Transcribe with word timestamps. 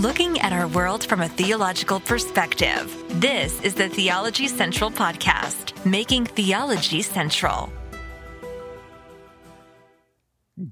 looking 0.00 0.40
at 0.40 0.50
our 0.50 0.66
world 0.66 1.04
from 1.04 1.20
a 1.20 1.28
theological 1.28 2.00
perspective. 2.00 3.04
This 3.20 3.60
is 3.60 3.74
the 3.74 3.90
Theology 3.90 4.48
Central 4.48 4.90
Podcast, 4.90 5.84
making 5.84 6.24
theology 6.24 7.02
central. 7.02 7.70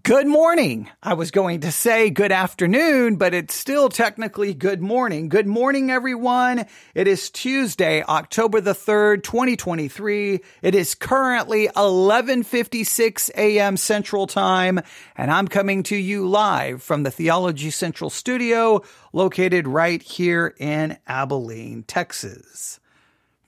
Good 0.03 0.27
morning. 0.27 0.90
I 1.03 1.14
was 1.14 1.30
going 1.30 1.61
to 1.61 1.72
say 1.72 2.11
good 2.11 2.30
afternoon, 2.30 3.16
but 3.16 3.32
it's 3.32 3.55
still 3.55 3.88
technically 3.88 4.52
good 4.52 4.82
morning. 4.82 5.30
Good 5.30 5.46
morning, 5.46 5.91
everyone. 5.91 6.66
It 6.95 7.09
is 7.09 7.30
Tuesday, 7.30 8.02
October 8.02 8.61
the 8.61 8.74
3rd, 8.74 9.23
2023. 9.23 10.41
It 10.61 10.74
is 10.74 10.95
currently 10.95 11.69
1156 11.69 13.30
a.m. 13.34 13.79
Central 13.79 14.27
Time, 14.27 14.79
and 15.16 15.30
I'm 15.30 15.48
coming 15.48 15.82
to 15.84 15.96
you 15.96 16.29
live 16.29 16.82
from 16.82 17.05
the 17.05 17.11
Theology 17.11 17.70
Central 17.70 18.11
studio 18.11 18.83
located 19.14 19.66
right 19.66 20.02
here 20.02 20.55
in 20.59 20.98
Abilene, 21.06 21.83
Texas. 21.84 22.78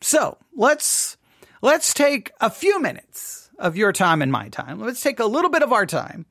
So 0.01 0.39
let's, 0.57 1.19
let's 1.61 1.93
take 1.93 2.31
a 2.41 2.49
few 2.49 2.81
minutes 2.81 3.40
of 3.61 3.77
your 3.77 3.93
time 3.93 4.23
and 4.23 4.33
my 4.33 4.49
time. 4.49 4.81
Let's 4.81 5.03
take 5.03 5.21
a 5.21 5.27
little 5.27 5.51
bit 5.51 5.63
of 5.63 5.73
our 5.73 5.87
time 5.87 6.27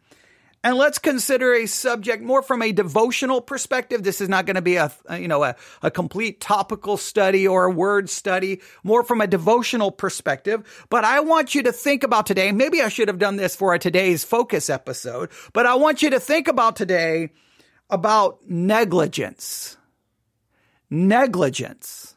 and 0.63 0.75
let's 0.75 0.99
consider 0.99 1.53
a 1.53 1.65
subject 1.67 2.21
more 2.21 2.41
from 2.41 2.61
a 2.61 2.73
devotional 2.73 3.39
perspective. 3.39 4.03
This 4.03 4.19
is 4.19 4.27
not 4.27 4.45
going 4.45 4.55
to 4.55 4.61
be 4.61 4.75
a, 4.75 4.91
you 5.11 5.27
know, 5.27 5.43
a, 5.43 5.55
a 5.81 5.89
complete 5.89 6.41
topical 6.41 6.97
study 6.97 7.47
or 7.47 7.65
a 7.65 7.71
word 7.71 8.09
study, 8.09 8.61
more 8.83 9.03
from 9.03 9.21
a 9.21 9.27
devotional 9.27 9.91
perspective. 9.91 10.87
But 10.89 11.05
I 11.05 11.21
want 11.21 11.55
you 11.55 11.63
to 11.63 11.71
think 11.71 12.03
about 12.03 12.25
today. 12.25 12.51
Maybe 12.51 12.81
I 12.81 12.89
should 12.89 13.07
have 13.07 13.19
done 13.19 13.37
this 13.37 13.55
for 13.55 13.73
a 13.73 13.79
today's 13.79 14.25
focus 14.25 14.69
episode, 14.69 15.29
but 15.53 15.65
I 15.65 15.75
want 15.75 16.01
you 16.01 16.09
to 16.09 16.19
think 16.19 16.49
about 16.49 16.75
today 16.75 17.29
about 17.89 18.39
negligence. 18.45 19.77
Negligence. 20.89 22.15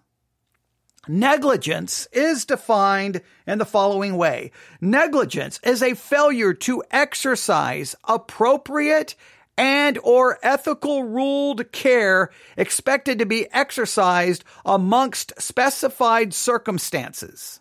Negligence 1.08 2.06
is 2.12 2.44
defined 2.44 3.22
in 3.44 3.58
the 3.58 3.64
following 3.64 4.16
way. 4.16 4.52
Negligence 4.80 5.58
is 5.64 5.82
a 5.82 5.94
failure 5.94 6.54
to 6.54 6.84
exercise 6.92 7.96
appropriate 8.04 9.16
and 9.58 9.98
or 10.04 10.38
ethical 10.44 11.02
ruled 11.02 11.72
care 11.72 12.30
expected 12.56 13.18
to 13.18 13.26
be 13.26 13.52
exercised 13.52 14.44
amongst 14.64 15.32
specified 15.42 16.32
circumstances. 16.32 17.58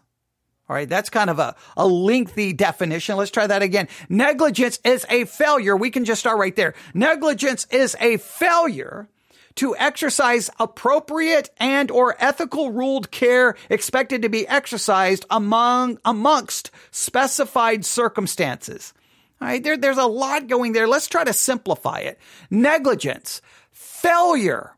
All 0.69 0.75
right, 0.75 0.87
that's 0.87 1.09
kind 1.09 1.29
of 1.31 1.39
a, 1.39 1.55
a 1.75 1.87
lengthy 1.87 2.53
definition. 2.53 3.17
Let's 3.17 3.31
try 3.31 3.47
that 3.47 3.63
again. 3.63 3.87
Negligence 4.07 4.79
is 4.85 5.03
a 5.09 5.25
failure. 5.25 5.75
We 5.75 5.89
can 5.89 6.05
just 6.05 6.21
start 6.21 6.37
right 6.37 6.55
there. 6.55 6.75
Negligence 6.93 7.65
is 7.71 7.97
a 7.99 8.17
failure 8.17 9.09
to 9.55 9.75
exercise 9.77 10.49
appropriate 10.59 11.49
and 11.57 11.91
or 11.91 12.15
ethical 12.19 12.71
ruled 12.71 13.11
care 13.11 13.55
expected 13.69 14.21
to 14.21 14.29
be 14.29 14.47
exercised 14.47 15.25
among 15.29 15.99
amongst 16.05 16.71
specified 16.91 17.85
circumstances. 17.85 18.93
All 19.41 19.47
right, 19.47 19.63
there, 19.63 19.77
there's 19.77 19.97
a 19.97 20.05
lot 20.05 20.47
going 20.47 20.73
there. 20.73 20.87
Let's 20.87 21.07
try 21.07 21.23
to 21.23 21.33
simplify 21.33 21.99
it. 21.99 22.19
Negligence, 22.49 23.41
failure 23.71 24.75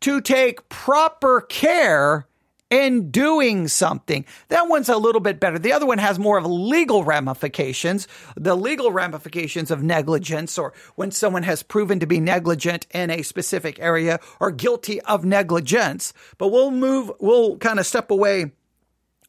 to 0.00 0.20
take 0.20 0.68
proper 0.68 1.42
care 1.42 2.26
in 2.72 3.10
doing 3.10 3.68
something. 3.68 4.24
That 4.48 4.66
one's 4.66 4.88
a 4.88 4.96
little 4.96 5.20
bit 5.20 5.38
better. 5.38 5.58
The 5.58 5.74
other 5.74 5.84
one 5.84 5.98
has 5.98 6.18
more 6.18 6.38
of 6.38 6.46
legal 6.46 7.04
ramifications, 7.04 8.08
the 8.34 8.56
legal 8.56 8.90
ramifications 8.90 9.70
of 9.70 9.82
negligence 9.82 10.56
or 10.56 10.72
when 10.94 11.10
someone 11.10 11.42
has 11.42 11.62
proven 11.62 12.00
to 12.00 12.06
be 12.06 12.18
negligent 12.18 12.86
in 12.90 13.10
a 13.10 13.20
specific 13.20 13.78
area 13.78 14.20
or 14.40 14.50
guilty 14.50 15.02
of 15.02 15.22
negligence. 15.22 16.14
But 16.38 16.48
we'll 16.48 16.70
move, 16.70 17.12
we'll 17.20 17.58
kind 17.58 17.78
of 17.78 17.84
step 17.84 18.10
away 18.10 18.52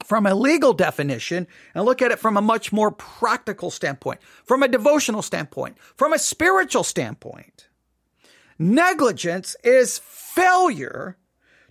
from 0.05 0.25
a 0.25 0.33
legal 0.33 0.71
definition 0.71 1.45
and 1.75 1.83
look 1.83 2.01
at 2.01 2.11
it 2.11 2.19
from 2.19 2.37
a 2.37 2.41
much 2.41 2.71
more 2.71 2.91
practical 2.91 3.71
standpoint, 3.71 4.21
from 4.45 4.63
a 4.63 4.69
devotional 4.69 5.21
standpoint, 5.21 5.77
from 5.97 6.13
a 6.13 6.19
spiritual 6.19 6.85
standpoint. 6.85 7.67
Negligence 8.57 9.57
is 9.65 9.99
failure 9.99 11.17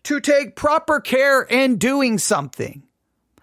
to 0.04 0.20
take 0.20 0.56
proper 0.56 1.00
care 1.00 1.42
in 1.42 1.76
doing 1.76 2.18
something. 2.18 2.82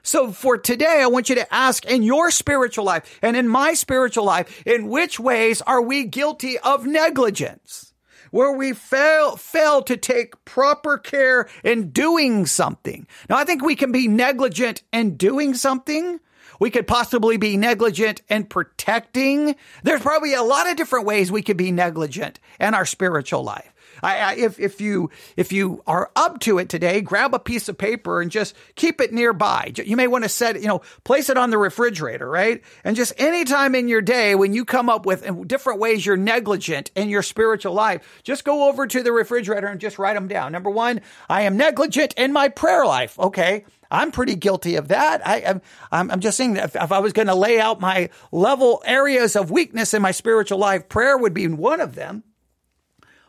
So 0.01 0.31
for 0.31 0.57
today, 0.57 1.01
I 1.01 1.07
want 1.07 1.29
you 1.29 1.35
to 1.35 1.53
ask 1.53 1.85
in 1.85 2.03
your 2.03 2.31
spiritual 2.31 2.85
life 2.85 3.19
and 3.21 3.37
in 3.37 3.47
my 3.47 3.73
spiritual 3.73 4.25
life, 4.25 4.63
in 4.65 4.87
which 4.87 5.19
ways 5.19 5.61
are 5.61 5.81
we 5.81 6.05
guilty 6.05 6.57
of 6.59 6.85
negligence? 6.85 7.93
Where 8.31 8.51
we 8.51 8.73
fail, 8.73 9.35
fail 9.37 9.81
to 9.83 9.97
take 9.97 10.45
proper 10.45 10.97
care 10.97 11.49
in 11.63 11.89
doing 11.89 12.45
something. 12.45 13.07
Now, 13.29 13.37
I 13.37 13.43
think 13.43 13.63
we 13.63 13.75
can 13.75 13.91
be 13.91 14.07
negligent 14.07 14.83
in 14.93 15.15
doing 15.15 15.53
something. 15.53 16.19
We 16.59 16.69
could 16.69 16.87
possibly 16.87 17.37
be 17.37 17.57
negligent 17.57 18.21
in 18.29 18.45
protecting. 18.45 19.55
There's 19.83 20.01
probably 20.01 20.33
a 20.33 20.43
lot 20.43 20.69
of 20.69 20.75
different 20.75 21.05
ways 21.05 21.31
we 21.31 21.41
could 21.41 21.57
be 21.57 21.71
negligent 21.71 22.39
in 22.59 22.73
our 22.73 22.85
spiritual 22.85 23.43
life. 23.43 23.73
I, 24.01 24.17
I, 24.17 24.33
if 24.35 24.59
if 24.59 24.81
you 24.81 25.09
if 25.37 25.51
you 25.51 25.83
are 25.87 26.11
up 26.15 26.39
to 26.41 26.57
it 26.59 26.69
today, 26.69 27.01
grab 27.01 27.33
a 27.33 27.39
piece 27.39 27.69
of 27.69 27.77
paper 27.77 28.21
and 28.21 28.31
just 28.31 28.55
keep 28.75 29.01
it 29.01 29.13
nearby. 29.13 29.73
You 29.75 29.97
may 29.97 30.07
want 30.07 30.23
to 30.23 30.29
set 30.29 30.61
you 30.61 30.67
know 30.67 30.81
place 31.03 31.29
it 31.29 31.37
on 31.37 31.49
the 31.49 31.57
refrigerator, 31.57 32.29
right? 32.29 32.63
And 32.83 32.95
just 32.95 33.13
anytime 33.17 33.75
in 33.75 33.87
your 33.87 34.01
day 34.01 34.35
when 34.35 34.53
you 34.53 34.65
come 34.65 34.89
up 34.89 35.05
with 35.05 35.27
uh, 35.27 35.33
different 35.45 35.79
ways 35.79 36.05
you're 36.05 36.17
negligent 36.17 36.91
in 36.95 37.09
your 37.09 37.23
spiritual 37.23 37.73
life, 37.73 38.21
just 38.23 38.43
go 38.43 38.69
over 38.69 38.87
to 38.87 39.03
the 39.03 39.11
refrigerator 39.11 39.67
and 39.67 39.79
just 39.79 39.99
write 39.99 40.15
them 40.15 40.27
down. 40.27 40.51
Number 40.51 40.69
one, 40.69 41.01
I 41.29 41.43
am 41.43 41.57
negligent 41.57 42.13
in 42.15 42.33
my 42.33 42.49
prayer 42.49 42.85
life. 42.85 43.17
Okay. 43.19 43.65
I'm 43.91 44.11
pretty 44.11 44.35
guilty 44.35 44.75
of 44.75 44.89
that. 44.89 45.25
I, 45.27 45.37
am 45.39 45.61
I'm, 45.91 46.11
I'm 46.11 46.19
just 46.19 46.37
saying 46.37 46.53
that 46.53 46.65
if, 46.65 46.75
if 46.75 46.91
I 46.91 46.99
was 46.99 47.13
going 47.13 47.27
to 47.27 47.35
lay 47.35 47.59
out 47.59 47.79
my 47.79 48.09
level 48.31 48.83
areas 48.85 49.35
of 49.35 49.49
weakness 49.49 49.93
in 49.93 50.01
my 50.01 50.11
spiritual 50.11 50.59
life, 50.59 50.89
prayer 50.89 51.17
would 51.17 51.33
be 51.33 51.47
one 51.47 51.81
of 51.81 51.95
them. 51.95 52.23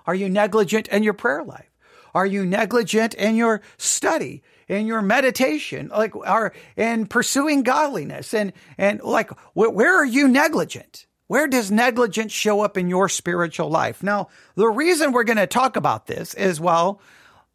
Are 0.06 0.15
you 0.15 0.28
negligent 0.28 0.88
in 0.88 1.03
your 1.03 1.15
prayer 1.15 1.44
life? 1.44 1.71
Are 2.15 2.27
you 2.27 2.44
negligent 2.44 3.15
in 3.15 3.37
your 3.37 3.61
study, 3.78 4.43
in 4.69 4.87
your 4.87 5.03
meditation, 5.03 5.88
like 5.88 6.15
are 6.16 6.53
in 6.77 7.06
pursuing 7.06 7.62
godliness? 7.62 8.34
And 8.34 8.53
and 8.78 9.00
like 9.03 9.31
wh- 9.55 9.72
where 9.72 9.97
are 9.97 10.05
you 10.05 10.28
negligent? 10.28 11.06
Where 11.28 11.47
does 11.47 11.71
negligence 11.71 12.33
show 12.33 12.62
up 12.62 12.77
in 12.77 12.89
your 12.89 13.09
spiritual 13.09 13.71
life? 13.71 14.03
Now, 14.03 14.28
the 14.56 14.66
reason 14.66 15.12
we're 15.12 15.22
going 15.22 15.37
to 15.37 15.47
talk 15.47 15.77
about 15.77 16.09
this 16.09 16.34
is 16.34 16.60
well, 16.60 17.00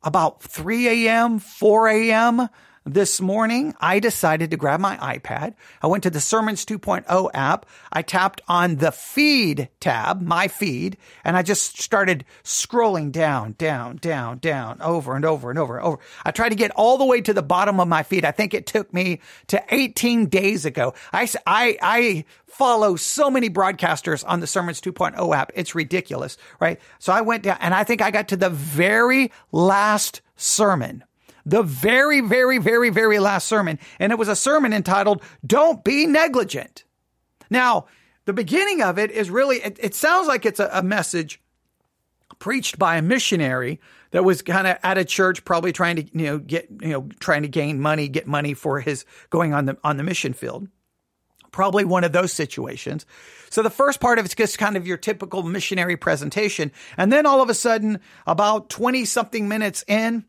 about 0.02 0.42
3 0.42 1.08
a.m., 1.08 1.40
4 1.40 1.90
a.m., 1.90 2.48
this 2.86 3.20
morning, 3.20 3.74
I 3.82 4.00
decided 4.00 4.52
to 4.52 4.58
grab 4.58 4.80
my 4.80 4.96
iPad. 4.98 5.56
I 5.82 5.88
went 5.88 6.04
to 6.04 6.12
the 6.12 6.20
Sermons 6.20 6.66
2.0 6.66 7.32
app. 7.34 7.66
I 7.92 8.04
tapped 8.04 8.42
on 8.48 8.76
the 8.76 8.92
feed 8.92 9.70
tab, 9.80 10.22
my 10.22 10.48
feed, 10.48 10.98
and 11.24 11.36
I 11.36 11.42
just 11.42 11.80
started 11.80 12.26
scrolling 12.44 13.12
down, 13.12 13.56
down, 13.58 13.98
down, 13.98 14.38
down, 14.38 14.82
over 14.82 15.16
and 15.16 15.26
over 15.26 15.50
and 15.50 15.58
over 15.58 15.78
and 15.78 15.86
over. 15.86 16.00
I 16.24 16.30
tried 16.30 16.50
to 16.50 16.56
get 16.56 16.72
all 16.76 17.00
the 17.00 17.06
way 17.06 17.22
to 17.22 17.34
the 17.34 17.42
bottom 17.42 17.80
of 17.80 17.88
my 17.88 18.04
feed. 18.04 18.24
I 18.24 18.32
think 18.32 18.54
it 18.54 18.68
took 18.68 18.94
me 18.94 19.20
to 19.48 19.64
18 19.70 20.28
days 20.28 20.66
ago. 20.66 20.94
I, 21.12 21.28
I, 21.48 21.78
I 21.82 22.26
follow 22.46 22.98
so 22.98 23.32
many 23.32 23.50
broadcasters 23.50 24.24
on 24.28 24.42
the 24.42 24.48
Sermons 24.48 24.80
2.0 24.80 25.36
app. 25.36 25.52
It's 25.56 25.74
ridiculous, 25.74 26.38
right? 26.60 26.80
So 27.00 27.12
I 27.12 27.22
went 27.22 27.44
down 27.44 27.58
and 27.62 27.74
I 27.74 27.84
think 27.84 28.04
I 28.04 28.12
got 28.12 28.28
to 28.28 28.38
the 28.38 28.52
very 28.52 29.32
last 29.52 30.22
sermon 30.36 31.04
the 31.46 31.64
very, 31.64 32.22
very, 32.22 32.58
very, 32.58 32.90
very 32.90 33.20
last 33.20 33.48
sermon. 33.48 33.80
And 34.00 34.12
it 34.12 34.18
was 34.18 34.28
a 34.28 34.36
sermon 34.36 34.74
entitled, 34.74 35.22
Don't 35.46 35.84
Be 35.84 36.08
Negligent. 36.08 36.84
Now, 37.50 37.86
the 38.26 38.34
beginning 38.34 38.82
of 38.82 38.98
it 38.98 39.12
is 39.12 39.30
really, 39.30 39.58
it, 39.58 39.80
it 39.82 39.96
sounds 39.96 40.28
like 40.28 40.46
it's 40.46 40.60
a, 40.60 40.70
a 40.74 40.84
message 40.84 41.42
preached 42.40 42.80
by 42.80 42.98
a 42.98 43.02
missionary 43.02 43.80
that 44.12 44.24
was 44.24 44.42
kind 44.42 44.66
of 44.66 44.78
at 44.84 44.98
a 44.98 45.06
church, 45.06 45.46
probably 45.46 45.72
trying 45.72 45.98
to, 45.98 46.04
you 46.04 46.26
know, 46.26 46.38
get, 46.40 46.68
you 46.82 46.90
know, 46.90 47.08
trying 47.20 47.44
to 47.44 47.48
gain 47.48 47.80
money, 47.80 48.08
get 48.08 48.28
money 48.28 48.54
for 48.54 48.80
his 48.80 49.06
going 49.30 49.54
on 49.54 49.66
the, 49.66 49.78
on 49.84 49.98
the 49.98 50.04
mission 50.04 50.34
field. 50.34 50.68
Probably 51.52 51.86
one 51.86 52.04
of 52.04 52.12
those 52.12 52.34
situations. 52.34 53.06
So 53.50 53.62
the 53.62 53.70
first 53.70 54.02
part 54.02 54.20
of 54.20 54.26
it's 54.26 54.36
just 54.36 54.58
kind 54.58 54.76
of 54.76 54.86
your 54.86 54.98
typical 54.98 55.44
missionary 55.44 55.96
presentation. 55.96 56.72
And 56.98 57.14
then 57.14 57.26
all 57.26 57.42
of 57.42 57.50
a 57.50 57.54
sudden, 57.54 58.02
about 58.28 58.70
20 58.70 59.06
something 59.06 59.48
minutes 59.48 59.84
in, 59.88 60.26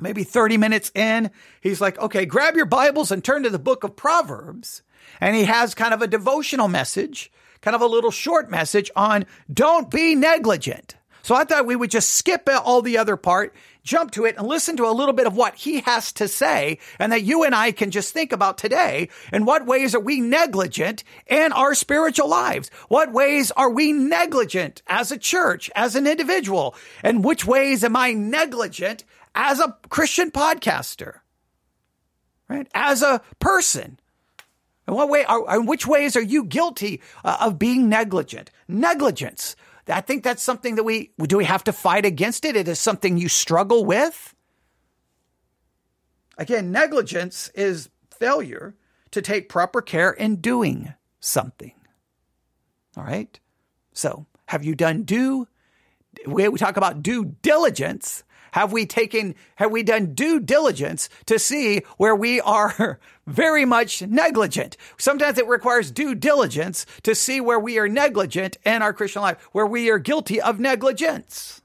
maybe 0.00 0.24
30 0.24 0.56
minutes 0.56 0.90
in, 0.94 1.30
he's 1.60 1.80
like, 1.80 1.98
okay, 1.98 2.24
grab 2.24 2.56
your 2.56 2.66
Bibles 2.66 3.10
and 3.10 3.22
turn 3.22 3.42
to 3.44 3.50
the 3.50 3.58
book 3.58 3.84
of 3.84 3.96
Proverbs. 3.96 4.82
And 5.20 5.36
he 5.36 5.44
has 5.44 5.74
kind 5.74 5.94
of 5.94 6.02
a 6.02 6.06
devotional 6.06 6.68
message, 6.68 7.30
kind 7.60 7.74
of 7.74 7.80
a 7.80 7.86
little 7.86 8.10
short 8.10 8.50
message 8.50 8.90
on 8.96 9.26
don't 9.52 9.90
be 9.90 10.14
negligent. 10.14 10.96
So 11.22 11.36
I 11.36 11.44
thought 11.44 11.66
we 11.66 11.76
would 11.76 11.90
just 11.90 12.10
skip 12.10 12.48
all 12.48 12.82
the 12.82 12.98
other 12.98 13.16
part, 13.16 13.54
jump 13.84 14.10
to 14.12 14.24
it 14.24 14.36
and 14.36 14.46
listen 14.46 14.76
to 14.78 14.88
a 14.88 14.90
little 14.90 15.12
bit 15.12 15.28
of 15.28 15.36
what 15.36 15.54
he 15.54 15.80
has 15.80 16.12
to 16.14 16.26
say 16.26 16.78
and 16.98 17.12
that 17.12 17.22
you 17.22 17.44
and 17.44 17.54
I 17.54 17.70
can 17.70 17.92
just 17.92 18.12
think 18.12 18.32
about 18.32 18.58
today. 18.58 19.08
In 19.32 19.44
what 19.44 19.64
ways 19.64 19.94
are 19.94 20.00
we 20.00 20.20
negligent 20.20 21.04
in 21.28 21.52
our 21.52 21.74
spiritual 21.74 22.28
lives? 22.28 22.70
What 22.88 23.12
ways 23.12 23.52
are 23.52 23.70
we 23.70 23.92
negligent 23.92 24.82
as 24.88 25.12
a 25.12 25.18
church, 25.18 25.70
as 25.76 25.94
an 25.94 26.08
individual? 26.08 26.74
And 27.04 27.24
which 27.24 27.46
ways 27.46 27.84
am 27.84 27.94
I 27.94 28.12
negligent 28.12 29.04
as 29.34 29.60
a 29.60 29.76
Christian 29.88 30.30
podcaster? 30.30 31.20
Right? 32.48 32.68
As 32.74 33.02
a 33.02 33.22
person? 33.38 33.98
In 34.86 34.94
what 34.94 35.08
way 35.08 35.24
are, 35.24 35.56
in 35.56 35.66
which 35.66 35.86
ways 35.86 36.16
are 36.16 36.22
you 36.22 36.44
guilty 36.44 37.00
uh, 37.24 37.38
of 37.40 37.58
being 37.58 37.88
negligent? 37.88 38.50
Negligence. 38.68 39.56
I 39.88 40.00
think 40.00 40.22
that's 40.22 40.42
something 40.42 40.76
that 40.76 40.84
we, 40.84 41.12
do 41.20 41.36
we 41.36 41.44
have 41.44 41.64
to 41.64 41.72
fight 41.72 42.04
against 42.04 42.44
it? 42.44 42.56
It 42.56 42.68
is 42.68 42.78
something 42.78 43.16
you 43.16 43.28
struggle 43.28 43.84
with. 43.84 44.34
Again, 46.38 46.72
negligence 46.72 47.50
is 47.54 47.88
failure 48.10 48.74
to 49.10 49.22
take 49.22 49.48
proper 49.48 49.82
care 49.82 50.10
in 50.10 50.36
doing 50.36 50.94
something. 51.20 51.72
All 52.96 53.04
right. 53.04 53.38
So 53.92 54.26
have 54.46 54.64
you 54.64 54.74
done 54.74 55.02
due? 55.02 55.48
We 56.26 56.50
talk 56.58 56.76
about 56.76 57.02
due 57.02 57.36
diligence. 57.42 58.24
Have 58.52 58.70
we 58.70 58.86
taken, 58.86 59.34
have 59.56 59.72
we 59.72 59.82
done 59.82 60.14
due 60.14 60.38
diligence 60.38 61.08
to 61.26 61.38
see 61.38 61.82
where 61.96 62.14
we 62.14 62.40
are 62.40 63.00
very 63.26 63.64
much 63.64 64.02
negligent? 64.02 64.76
Sometimes 64.98 65.38
it 65.38 65.48
requires 65.48 65.90
due 65.90 66.14
diligence 66.14 66.86
to 67.02 67.14
see 67.14 67.40
where 67.40 67.58
we 67.58 67.78
are 67.78 67.88
negligent 67.88 68.58
in 68.64 68.82
our 68.82 68.92
Christian 68.92 69.22
life, 69.22 69.42
where 69.52 69.66
we 69.66 69.90
are 69.90 69.98
guilty 69.98 70.40
of 70.40 70.60
negligence. 70.60 71.62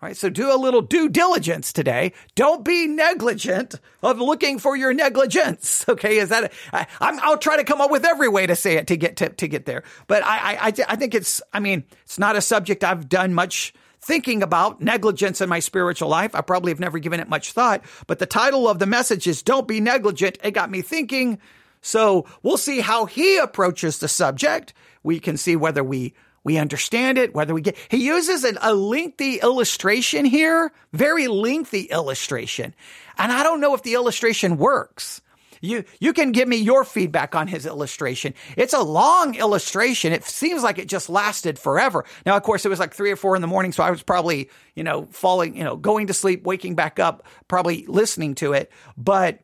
All 0.00 0.08
right, 0.08 0.16
so 0.16 0.30
do 0.30 0.54
a 0.54 0.54
little 0.54 0.80
due 0.80 1.08
diligence 1.08 1.72
today. 1.72 2.12
Don't 2.36 2.64
be 2.64 2.86
negligent 2.86 3.74
of 4.00 4.20
looking 4.20 4.60
for 4.60 4.76
your 4.76 4.94
negligence. 4.94 5.84
Okay, 5.98 6.18
is 6.18 6.28
that? 6.28 6.52
i 6.72 6.86
I, 7.00 7.30
will 7.30 7.38
try 7.38 7.56
to 7.56 7.64
come 7.64 7.80
up 7.80 7.90
with 7.90 8.04
every 8.04 8.28
way 8.28 8.46
to 8.46 8.54
say 8.54 8.76
it 8.76 8.86
to 8.88 8.96
get 8.96 9.16
to, 9.16 9.30
to 9.30 9.48
get 9.48 9.64
there. 9.64 9.82
But 10.06 10.22
I, 10.22 10.68
I, 10.68 10.72
I 10.86 10.96
think 10.96 11.14
it's. 11.14 11.42
I 11.52 11.60
mean, 11.60 11.84
it's 12.02 12.18
not 12.18 12.36
a 12.36 12.42
subject 12.42 12.84
I've 12.84 13.08
done 13.08 13.32
much 13.32 13.72
thinking 14.08 14.42
about 14.42 14.80
negligence 14.80 15.42
in 15.42 15.50
my 15.50 15.60
spiritual 15.60 16.08
life. 16.08 16.34
I 16.34 16.40
probably 16.40 16.72
have 16.72 16.80
never 16.80 16.98
given 16.98 17.20
it 17.20 17.28
much 17.28 17.52
thought, 17.52 17.84
but 18.06 18.18
the 18.18 18.24
title 18.24 18.66
of 18.66 18.78
the 18.78 18.86
message 18.86 19.26
is 19.26 19.42
Don't 19.42 19.68
Be 19.68 19.80
Negligent. 19.80 20.38
It 20.42 20.52
got 20.52 20.70
me 20.70 20.80
thinking. 20.80 21.38
So 21.82 22.24
we'll 22.42 22.56
see 22.56 22.80
how 22.80 23.04
he 23.04 23.36
approaches 23.36 23.98
the 23.98 24.08
subject. 24.08 24.72
We 25.02 25.20
can 25.20 25.36
see 25.36 25.56
whether 25.56 25.84
we 25.84 26.14
we 26.42 26.56
understand 26.56 27.18
it, 27.18 27.34
whether 27.34 27.52
we 27.52 27.60
get, 27.60 27.76
he 27.90 28.06
uses 28.06 28.44
an, 28.44 28.56
a 28.62 28.72
lengthy 28.72 29.40
illustration 29.40 30.24
here, 30.24 30.72
very 30.94 31.28
lengthy 31.28 31.82
illustration. 31.82 32.74
And 33.18 33.30
I 33.30 33.42
don't 33.42 33.60
know 33.60 33.74
if 33.74 33.82
the 33.82 33.92
illustration 33.92 34.56
works. 34.56 35.20
You, 35.60 35.84
you 36.00 36.12
can 36.12 36.32
give 36.32 36.48
me 36.48 36.56
your 36.56 36.84
feedback 36.84 37.34
on 37.34 37.48
his 37.48 37.66
illustration. 37.66 38.34
It's 38.56 38.72
a 38.72 38.82
long 38.82 39.34
illustration. 39.34 40.12
It 40.12 40.24
seems 40.24 40.62
like 40.62 40.78
it 40.78 40.88
just 40.88 41.08
lasted 41.08 41.58
forever. 41.58 42.04
Now, 42.24 42.36
of 42.36 42.42
course, 42.42 42.64
it 42.64 42.68
was 42.68 42.78
like 42.78 42.94
three 42.94 43.10
or 43.10 43.16
four 43.16 43.36
in 43.36 43.42
the 43.42 43.48
morning. 43.48 43.72
So 43.72 43.82
I 43.82 43.90
was 43.90 44.02
probably, 44.02 44.50
you 44.74 44.84
know, 44.84 45.06
falling, 45.10 45.56
you 45.56 45.64
know, 45.64 45.76
going 45.76 46.08
to 46.08 46.14
sleep, 46.14 46.44
waking 46.44 46.74
back 46.74 46.98
up, 46.98 47.26
probably 47.48 47.84
listening 47.86 48.34
to 48.36 48.52
it. 48.52 48.70
But 48.96 49.40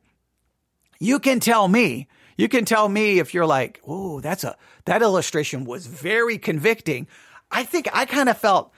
you 1.01 1.19
can 1.19 1.41
tell 1.41 1.69
me, 1.69 2.09
you 2.37 2.49
can 2.49 2.65
tell 2.65 2.89
me 2.89 3.19
if 3.19 3.35
you're 3.35 3.47
like, 3.47 3.81
oh, 3.87 4.21
that's 4.21 4.45
a, 4.45 4.57
that 4.85 5.03
illustration 5.03 5.65
was 5.65 5.87
very 5.87 6.39
convicting. 6.39 7.07
I 7.51 7.65
think 7.65 7.89
I 7.93 8.05
kind 8.05 8.29
of 8.29 8.39
felt 8.39 8.73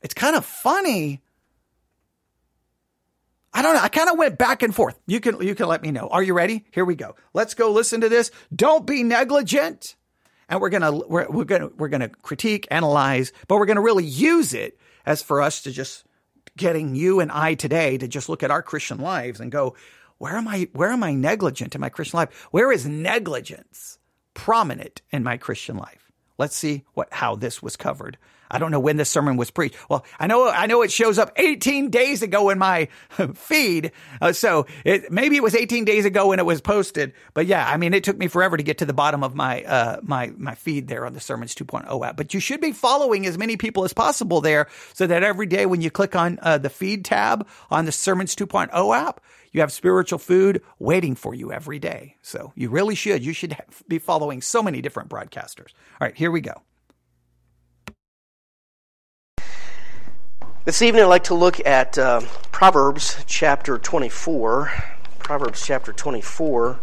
it's 0.00 0.14
kind 0.14 0.36
of 0.36 0.44
funny 0.44 1.20
I 3.54 3.62
don't 3.62 3.74
know. 3.74 3.82
I 3.82 3.88
kind 3.88 4.08
of 4.08 4.18
went 4.18 4.38
back 4.38 4.62
and 4.62 4.74
forth. 4.74 4.98
You 5.06 5.20
can 5.20 5.40
you 5.42 5.54
can 5.54 5.68
let 5.68 5.82
me 5.82 5.90
know. 5.90 6.08
Are 6.08 6.22
you 6.22 6.34
ready? 6.34 6.64
Here 6.70 6.84
we 6.84 6.94
go. 6.94 7.16
Let's 7.34 7.54
go 7.54 7.70
listen 7.70 8.00
to 8.00 8.08
this. 8.08 8.30
Don't 8.54 8.86
be 8.86 9.02
negligent. 9.02 9.96
And 10.48 10.60
we're 10.60 10.70
gonna 10.70 10.92
we're, 10.92 11.28
we're 11.28 11.44
gonna 11.44 11.68
we're 11.76 11.88
gonna 11.88 12.08
critique, 12.08 12.66
analyze, 12.70 13.32
but 13.48 13.56
we're 13.56 13.66
gonna 13.66 13.82
really 13.82 14.04
use 14.04 14.54
it 14.54 14.78
as 15.04 15.22
for 15.22 15.42
us 15.42 15.62
to 15.62 15.72
just 15.72 16.04
getting 16.56 16.94
you 16.94 17.20
and 17.20 17.30
I 17.32 17.54
today 17.54 17.98
to 17.98 18.08
just 18.08 18.28
look 18.28 18.42
at 18.42 18.50
our 18.50 18.62
Christian 18.62 18.98
lives 18.98 19.40
and 19.40 19.50
go, 19.50 19.74
where 20.18 20.36
am 20.36 20.48
I 20.48 20.68
where 20.72 20.90
am 20.90 21.02
I 21.02 21.14
negligent 21.14 21.74
in 21.74 21.80
my 21.80 21.88
Christian 21.88 22.18
life? 22.18 22.48
Where 22.50 22.72
is 22.72 22.86
negligence 22.86 23.98
prominent 24.34 25.02
in 25.10 25.22
my 25.22 25.36
Christian 25.36 25.76
life? 25.76 26.10
Let's 26.38 26.56
see 26.56 26.84
what 26.94 27.08
how 27.12 27.36
this 27.36 27.62
was 27.62 27.76
covered 27.76 28.18
I 28.52 28.58
don't 28.58 28.70
know 28.70 28.78
when 28.78 28.98
this 28.98 29.08
sermon 29.08 29.36
was 29.36 29.50
preached. 29.50 29.76
Well, 29.88 30.04
I 30.20 30.26
know, 30.26 30.48
I 30.48 30.66
know 30.66 30.82
it 30.82 30.92
shows 30.92 31.18
up 31.18 31.32
18 31.36 31.90
days 31.90 32.22
ago 32.22 32.50
in 32.50 32.58
my 32.58 32.88
feed. 33.34 33.92
Uh, 34.20 34.32
so 34.32 34.66
it, 34.84 35.10
maybe 35.10 35.36
it 35.36 35.42
was 35.42 35.54
18 35.54 35.84
days 35.84 36.04
ago 36.04 36.28
when 36.28 36.38
it 36.38 36.46
was 36.46 36.60
posted. 36.60 37.14
But 37.32 37.46
yeah, 37.46 37.66
I 37.66 37.78
mean, 37.78 37.94
it 37.94 38.04
took 38.04 38.18
me 38.18 38.28
forever 38.28 38.56
to 38.56 38.62
get 38.62 38.78
to 38.78 38.84
the 38.84 38.92
bottom 38.92 39.24
of 39.24 39.34
my, 39.34 39.62
uh, 39.62 40.00
my, 40.02 40.32
my 40.36 40.54
feed 40.54 40.86
there 40.86 41.06
on 41.06 41.14
the 41.14 41.20
Sermons 41.20 41.54
2.0 41.54 42.06
app. 42.06 42.16
But 42.16 42.34
you 42.34 42.40
should 42.40 42.60
be 42.60 42.72
following 42.72 43.26
as 43.26 43.38
many 43.38 43.56
people 43.56 43.84
as 43.84 43.92
possible 43.92 44.40
there 44.42 44.68
so 44.92 45.06
that 45.06 45.22
every 45.22 45.46
day 45.46 45.64
when 45.64 45.80
you 45.80 45.90
click 45.90 46.14
on 46.14 46.38
uh, 46.42 46.58
the 46.58 46.70
feed 46.70 47.04
tab 47.04 47.48
on 47.70 47.86
the 47.86 47.92
Sermons 47.92 48.36
2.0 48.36 48.96
app, 48.96 49.20
you 49.52 49.60
have 49.60 49.72
spiritual 49.72 50.18
food 50.18 50.62
waiting 50.78 51.14
for 51.14 51.34
you 51.34 51.52
every 51.52 51.78
day. 51.78 52.16
So 52.22 52.52
you 52.54 52.70
really 52.70 52.94
should. 52.94 53.24
You 53.24 53.32
should 53.32 53.56
be 53.86 53.98
following 53.98 54.40
so 54.42 54.62
many 54.62 54.80
different 54.80 55.08
broadcasters. 55.08 55.72
All 56.00 56.06
right, 56.06 56.16
here 56.16 56.30
we 56.30 56.40
go. 56.40 56.62
This 60.64 60.80
evening, 60.80 61.02
I'd 61.02 61.08
like 61.08 61.24
to 61.24 61.34
look 61.34 61.58
at 61.66 61.98
uh, 61.98 62.20
Proverbs 62.52 63.24
chapter 63.26 63.78
24. 63.78 64.70
Proverbs 65.18 65.66
chapter 65.66 65.92
24. 65.92 66.78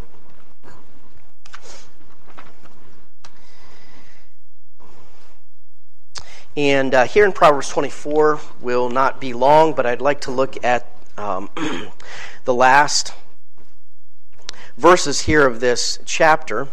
And 6.57 6.93
uh, 6.93 7.05
here 7.05 7.23
in 7.23 7.31
Proverbs 7.31 7.69
24 7.69 8.41
will 8.59 8.89
not 8.89 9.21
be 9.21 9.31
long, 9.31 9.71
but 9.71 9.85
I'd 9.85 10.01
like 10.01 10.19
to 10.21 10.31
look 10.31 10.61
at 10.61 10.93
um, 11.15 11.49
the 12.43 12.53
last 12.53 13.13
verses 14.75 15.21
here 15.21 15.47
of 15.47 15.61
this 15.61 15.99
chapter, 16.03 16.67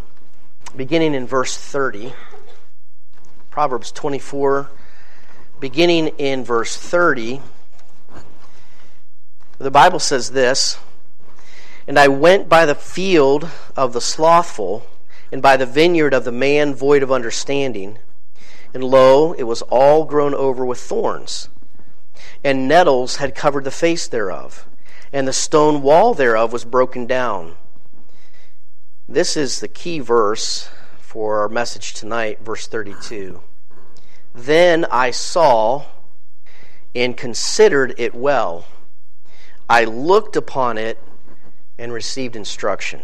beginning 0.74 1.14
in 1.14 1.24
verse 1.24 1.56
30. 1.56 2.14
Proverbs 3.48 3.92
24 3.92 4.70
beginning 5.60 6.08
in 6.18 6.44
verse 6.44 6.76
30, 6.76 7.40
the 9.58 9.70
Bible 9.70 9.98
says 9.98 10.32
this 10.32 10.78
And 11.86 11.98
I 11.98 12.08
went 12.08 12.48
by 12.48 12.66
the 12.66 12.74
field 12.74 13.48
of 13.76 13.92
the 13.92 14.00
slothful, 14.00 14.86
and 15.32 15.40
by 15.40 15.56
the 15.56 15.66
vineyard 15.66 16.14
of 16.14 16.24
the 16.24 16.32
man 16.32 16.74
void 16.74 17.02
of 17.02 17.10
understanding. 17.10 17.98
And 18.74 18.84
lo, 18.84 19.32
it 19.32 19.44
was 19.44 19.62
all 19.62 20.04
grown 20.04 20.34
over 20.34 20.64
with 20.64 20.78
thorns, 20.78 21.48
and 22.44 22.68
nettles 22.68 23.16
had 23.16 23.34
covered 23.34 23.64
the 23.64 23.70
face 23.70 24.06
thereof, 24.06 24.68
and 25.12 25.26
the 25.26 25.32
stone 25.32 25.80
wall 25.82 26.12
thereof 26.12 26.52
was 26.52 26.64
broken 26.64 27.06
down. 27.06 27.56
This 29.08 29.36
is 29.36 29.60
the 29.60 29.68
key 29.68 30.00
verse 30.00 30.68
for 30.98 31.38
our 31.38 31.48
message 31.48 31.94
tonight, 31.94 32.40
verse 32.40 32.66
32. 32.66 33.40
Then 34.36 34.84
I 34.90 35.12
saw 35.12 35.86
and 36.94 37.16
considered 37.16 37.94
it 37.96 38.14
well. 38.14 38.66
I 39.68 39.84
looked 39.84 40.36
upon 40.36 40.76
it 40.76 41.02
and 41.78 41.90
received 41.90 42.36
instruction. 42.36 43.02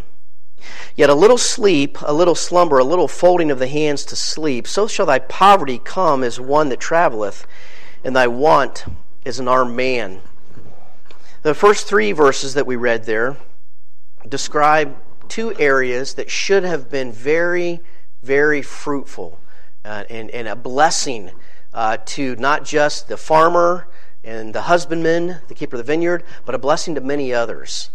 Yet 0.94 1.08
a 1.08 1.14
little 1.14 1.38
sleep, 1.38 1.96
a 2.02 2.12
little 2.12 2.34
slumber, 2.34 2.78
a 2.78 2.84
little 2.84 3.08
folding 3.08 3.50
of 3.50 3.58
the 3.58 3.66
hands 3.66 4.04
to 4.06 4.16
sleep, 4.16 4.68
so 4.68 4.86
shall 4.86 5.06
thy 5.06 5.18
poverty 5.20 5.78
come 5.78 6.22
as 6.22 6.38
one 6.38 6.68
that 6.68 6.80
travelleth, 6.80 7.46
and 8.04 8.14
thy 8.14 8.26
want 8.26 8.84
as 9.24 9.38
an 9.38 9.48
armed 9.48 9.74
man. 9.74 10.20
The 11.40 11.54
first 11.54 11.86
three 11.86 12.12
verses 12.12 12.54
that 12.54 12.66
we 12.66 12.76
read 12.76 13.04
there 13.04 13.38
describe 14.28 14.96
two 15.28 15.58
areas 15.58 16.14
that 16.14 16.30
should 16.30 16.62
have 16.62 16.90
been 16.90 17.10
very, 17.10 17.80
very 18.22 18.60
fruitful 18.60 19.38
uh, 19.84 20.04
and, 20.08 20.30
and 20.30 20.48
a 20.48 20.56
blessing 20.56 21.30
uh, 21.72 21.96
to 22.04 22.36
not 22.36 22.64
just 22.64 23.08
the 23.08 23.16
farmer 23.16 23.88
and 24.24 24.54
the 24.54 24.62
husbandman, 24.62 25.40
the 25.48 25.54
keeper 25.54 25.76
of 25.76 25.78
the 25.78 25.84
vineyard, 25.84 26.24
but 26.44 26.54
a 26.54 26.58
blessing 26.58 26.94
to 26.94 27.00
many 27.00 27.32
others. 27.32 27.90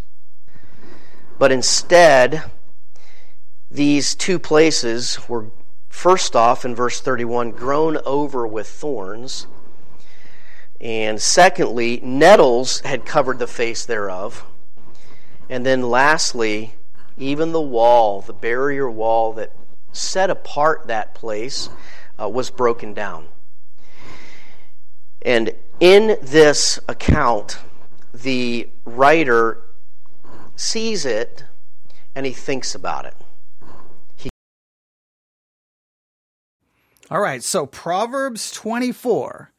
But 1.40 1.52
instead, 1.52 2.44
these 3.70 4.16
two 4.16 4.40
places 4.40 5.28
were 5.30 5.52
first 5.90 6.36
off 6.36 6.66
in 6.66 6.76
verse 6.76 7.00
31 7.00 7.52
grown 7.52 7.98
over 8.06 8.46
with 8.46 8.68
thorns. 8.68 9.48
And 10.80 11.22
secondly, 11.22 12.00
nettles 12.04 12.82
had 12.82 13.06
covered 13.06 13.40
the 13.40 13.48
face 13.48 13.86
thereof. 13.86 14.46
And 15.50 15.66
then 15.66 15.90
lastly, 15.90 16.76
even 17.18 17.52
the 17.52 17.62
wall, 17.62 18.22
the 18.22 18.34
barrier 18.34 18.90
wall 18.90 19.34
that 19.34 19.54
set 19.98 20.30
apart 20.30 20.88
that 20.88 21.14
place 21.14 21.70
uh, 22.22 22.30
was 22.30 22.50
broken 22.50 22.94
down. 22.94 23.28
And 25.24 25.52
in 25.80 26.18
this 26.22 26.80
account, 26.88 27.60
the 28.14 28.70
writer 28.86 29.62
sees 30.56 31.06
it 31.06 31.44
and 32.16 32.26
he 32.26 32.34
thinks 32.34 32.74
about 32.74 33.06
it. 33.06 33.16
He 34.16 34.30
All 37.12 37.20
right, 37.20 37.44
so 37.44 37.66
Proverbs 37.66 38.52
24. 38.52 39.52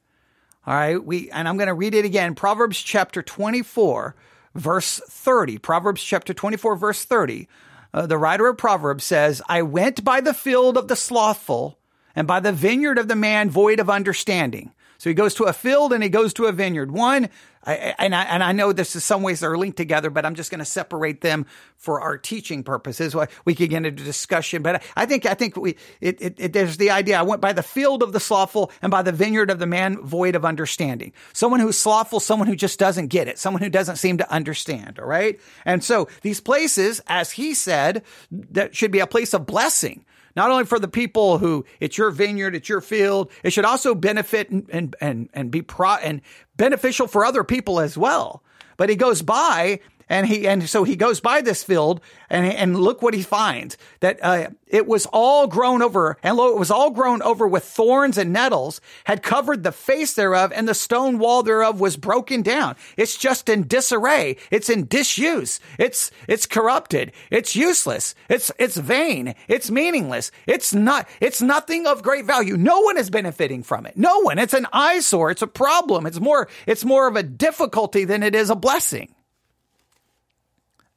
All 0.66 0.74
right, 0.74 1.02
we 1.02 1.30
and 1.30 1.48
I'm 1.48 1.56
going 1.56 1.68
to 1.68 1.74
read 1.74 1.94
it 1.94 2.04
again. 2.04 2.34
Proverbs 2.34 2.82
chapter 2.82 3.22
24, 3.22 4.14
verse 4.54 5.00
30. 5.08 5.58
Proverbs 5.58 6.02
chapter 6.02 6.34
24, 6.34 6.76
verse 6.76 7.04
30. 7.04 7.48
Uh, 7.92 8.06
the 8.06 8.18
writer 8.18 8.46
of 8.48 8.58
Proverbs 8.58 9.04
says, 9.04 9.40
I 9.48 9.62
went 9.62 10.04
by 10.04 10.20
the 10.20 10.34
field 10.34 10.76
of 10.76 10.88
the 10.88 10.96
slothful 10.96 11.78
and 12.14 12.26
by 12.26 12.40
the 12.40 12.52
vineyard 12.52 12.98
of 12.98 13.08
the 13.08 13.16
man 13.16 13.50
void 13.50 13.80
of 13.80 13.88
understanding. 13.88 14.72
So 14.98 15.08
he 15.08 15.14
goes 15.14 15.34
to 15.34 15.44
a 15.44 15.52
field 15.52 15.92
and 15.92 16.02
he 16.02 16.08
goes 16.08 16.34
to 16.34 16.46
a 16.46 16.52
vineyard. 16.52 16.90
One, 16.90 17.28
I, 17.64 17.94
and 17.98 18.14
I, 18.14 18.24
and 18.24 18.42
I 18.42 18.50
know 18.50 18.72
this 18.72 18.96
is 18.96 19.04
some 19.04 19.22
ways 19.22 19.40
they're 19.40 19.56
linked 19.56 19.76
together, 19.76 20.10
but 20.10 20.26
I'm 20.26 20.34
just 20.34 20.50
going 20.50 20.58
to 20.58 20.64
separate 20.64 21.20
them 21.20 21.46
for 21.76 22.00
our 22.00 22.18
teaching 22.18 22.64
purposes. 22.64 23.14
We 23.44 23.54
could 23.54 23.70
get 23.70 23.84
into 23.84 23.90
discussion, 24.02 24.62
but 24.62 24.82
I 24.96 25.06
think, 25.06 25.24
I 25.24 25.34
think 25.34 25.56
we, 25.56 25.76
it, 26.00 26.20
it, 26.20 26.34
it, 26.38 26.52
there's 26.52 26.78
the 26.78 26.90
idea. 26.90 27.18
I 27.18 27.22
went 27.22 27.40
by 27.40 27.52
the 27.52 27.62
field 27.62 28.02
of 28.02 28.12
the 28.12 28.18
slothful 28.18 28.72
and 28.82 28.90
by 28.90 29.02
the 29.02 29.12
vineyard 29.12 29.50
of 29.50 29.60
the 29.60 29.66
man 29.66 30.00
void 30.00 30.34
of 30.34 30.44
understanding. 30.44 31.12
Someone 31.32 31.60
who's 31.60 31.78
slothful, 31.78 32.18
someone 32.18 32.48
who 32.48 32.56
just 32.56 32.80
doesn't 32.80 33.06
get 33.06 33.28
it, 33.28 33.38
someone 33.38 33.62
who 33.62 33.70
doesn't 33.70 33.96
seem 33.96 34.18
to 34.18 34.32
understand. 34.32 34.98
All 34.98 35.06
right. 35.06 35.38
And 35.64 35.84
so 35.84 36.08
these 36.22 36.40
places, 36.40 37.00
as 37.06 37.32
he 37.32 37.54
said, 37.54 38.02
that 38.32 38.74
should 38.74 38.90
be 38.90 39.00
a 39.00 39.06
place 39.06 39.32
of 39.32 39.46
blessing 39.46 40.04
not 40.38 40.52
only 40.52 40.64
for 40.64 40.78
the 40.78 40.86
people 40.86 41.38
who 41.38 41.66
it's 41.80 41.98
your 41.98 42.12
vineyard, 42.12 42.54
it's 42.54 42.68
your 42.68 42.80
field, 42.80 43.28
it 43.42 43.52
should 43.52 43.64
also 43.64 43.92
benefit 43.92 44.48
and, 44.50 44.64
and, 44.70 44.94
and, 45.00 45.28
and 45.34 45.50
be 45.50 45.62
pro 45.62 45.96
and 45.96 46.20
beneficial 46.56 47.08
for 47.08 47.24
other 47.24 47.42
people 47.42 47.80
as 47.80 47.98
well. 47.98 48.44
But 48.76 48.88
he 48.88 48.94
goes 48.94 49.20
by 49.20 49.80
and 50.08 50.26
he 50.26 50.46
and 50.46 50.68
so 50.68 50.84
he 50.84 50.96
goes 50.96 51.20
by 51.20 51.40
this 51.40 51.62
field 51.62 52.00
and 52.30 52.46
and 52.46 52.78
look 52.78 53.02
what 53.02 53.14
he 53.14 53.22
finds 53.22 53.76
that 54.00 54.18
uh, 54.22 54.48
it 54.66 54.86
was 54.86 55.06
all 55.12 55.46
grown 55.46 55.82
over 55.82 56.16
and 56.22 56.36
lo 56.36 56.48
it 56.48 56.58
was 56.58 56.70
all 56.70 56.90
grown 56.90 57.22
over 57.22 57.46
with 57.46 57.64
thorns 57.64 58.18
and 58.18 58.32
nettles 58.32 58.80
had 59.04 59.22
covered 59.22 59.62
the 59.62 59.72
face 59.72 60.14
thereof 60.14 60.52
and 60.54 60.68
the 60.68 60.74
stone 60.74 61.18
wall 61.18 61.42
thereof 61.42 61.80
was 61.80 61.96
broken 61.96 62.42
down. 62.42 62.76
It's 62.96 63.16
just 63.16 63.48
in 63.48 63.66
disarray. 63.66 64.36
It's 64.50 64.68
in 64.68 64.86
disuse. 64.86 65.60
It's 65.78 66.10
it's 66.26 66.46
corrupted. 66.46 67.12
It's 67.30 67.56
useless. 67.56 68.14
It's 68.28 68.50
it's 68.58 68.76
vain. 68.76 69.34
It's 69.48 69.70
meaningless. 69.70 70.30
It's 70.46 70.74
not 70.74 71.08
it's 71.20 71.42
nothing 71.42 71.86
of 71.86 72.02
great 72.02 72.24
value. 72.24 72.56
No 72.56 72.80
one 72.80 72.98
is 72.98 73.10
benefiting 73.10 73.62
from 73.62 73.86
it. 73.86 73.96
No 73.96 74.20
one. 74.20 74.38
It's 74.38 74.54
an 74.54 74.66
eyesore. 74.72 75.30
It's 75.30 75.42
a 75.42 75.46
problem. 75.46 76.06
It's 76.06 76.20
more 76.20 76.48
it's 76.66 76.84
more 76.84 77.08
of 77.08 77.16
a 77.16 77.22
difficulty 77.22 78.04
than 78.04 78.22
it 78.22 78.34
is 78.34 78.50
a 78.50 78.56
blessing 78.56 79.14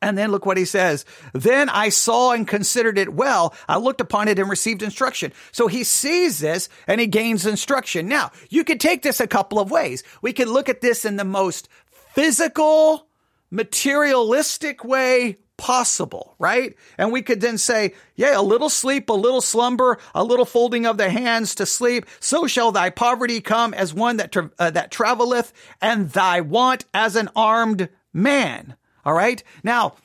and 0.02 0.18
then 0.18 0.32
look 0.32 0.46
what 0.46 0.58
he 0.58 0.66
says. 0.66 1.06
Then 1.34 1.70
I 1.70 1.90
saw 1.90 2.32
and 2.32 2.48
considered 2.48 2.98
it 2.98 3.14
well. 3.14 3.54
I 3.68 3.78
looked 3.78 4.02
upon 4.02 4.28
it 4.28 4.40
and 4.40 4.50
received 4.50 4.82
instruction. 4.82 5.34
So 5.52 5.68
he 5.68 5.84
sees 5.84 6.40
this 6.40 6.70
and 6.88 7.00
he 7.00 7.08
gains 7.08 7.46
instruction. 7.46 8.08
Now, 8.08 8.32
you 8.50 8.64
could 8.64 8.80
take 8.80 9.04
this 9.04 9.20
a 9.20 9.28
couple 9.28 9.60
of 9.60 9.72
ways. 9.72 10.04
We 10.22 10.34
could 10.34 10.48
look 10.48 10.70
at 10.70 10.82
this 10.82 11.06
in 11.06 11.18
the 11.18 11.24
most 11.24 11.70
physical, 12.14 13.08
materialistic 13.52 14.84
way 14.84 15.38
possible, 15.58 16.34
right? 16.40 16.76
And 16.98 17.12
we 17.12 17.22
could 17.22 17.40
then 17.40 17.60
say, 17.60 17.94
yeah, 18.16 18.40
a 18.40 18.42
little 18.42 18.70
sleep, 18.70 19.10
a 19.10 19.14
little 19.14 19.42
slumber, 19.42 20.00
a 20.16 20.24
little 20.24 20.46
folding 20.46 20.88
of 20.88 20.98
the 20.98 21.12
hands 21.12 21.54
to 21.56 21.68
sleep. 21.68 22.08
So 22.20 22.48
shall 22.48 22.72
thy 22.72 22.90
poverty 22.90 23.42
come 23.42 23.76
as 23.76 23.94
one 23.94 24.18
that, 24.18 24.32
tra- 24.32 24.50
uh, 24.58 24.72
that 24.72 24.90
traveleth 24.90 25.54
and 25.80 26.10
thy 26.10 26.42
want 26.42 26.86
as 26.96 27.16
an 27.16 27.30
armed 27.36 27.90
man. 28.12 28.76
All 29.06 29.14
right. 29.14 29.44
Now, 29.64 29.96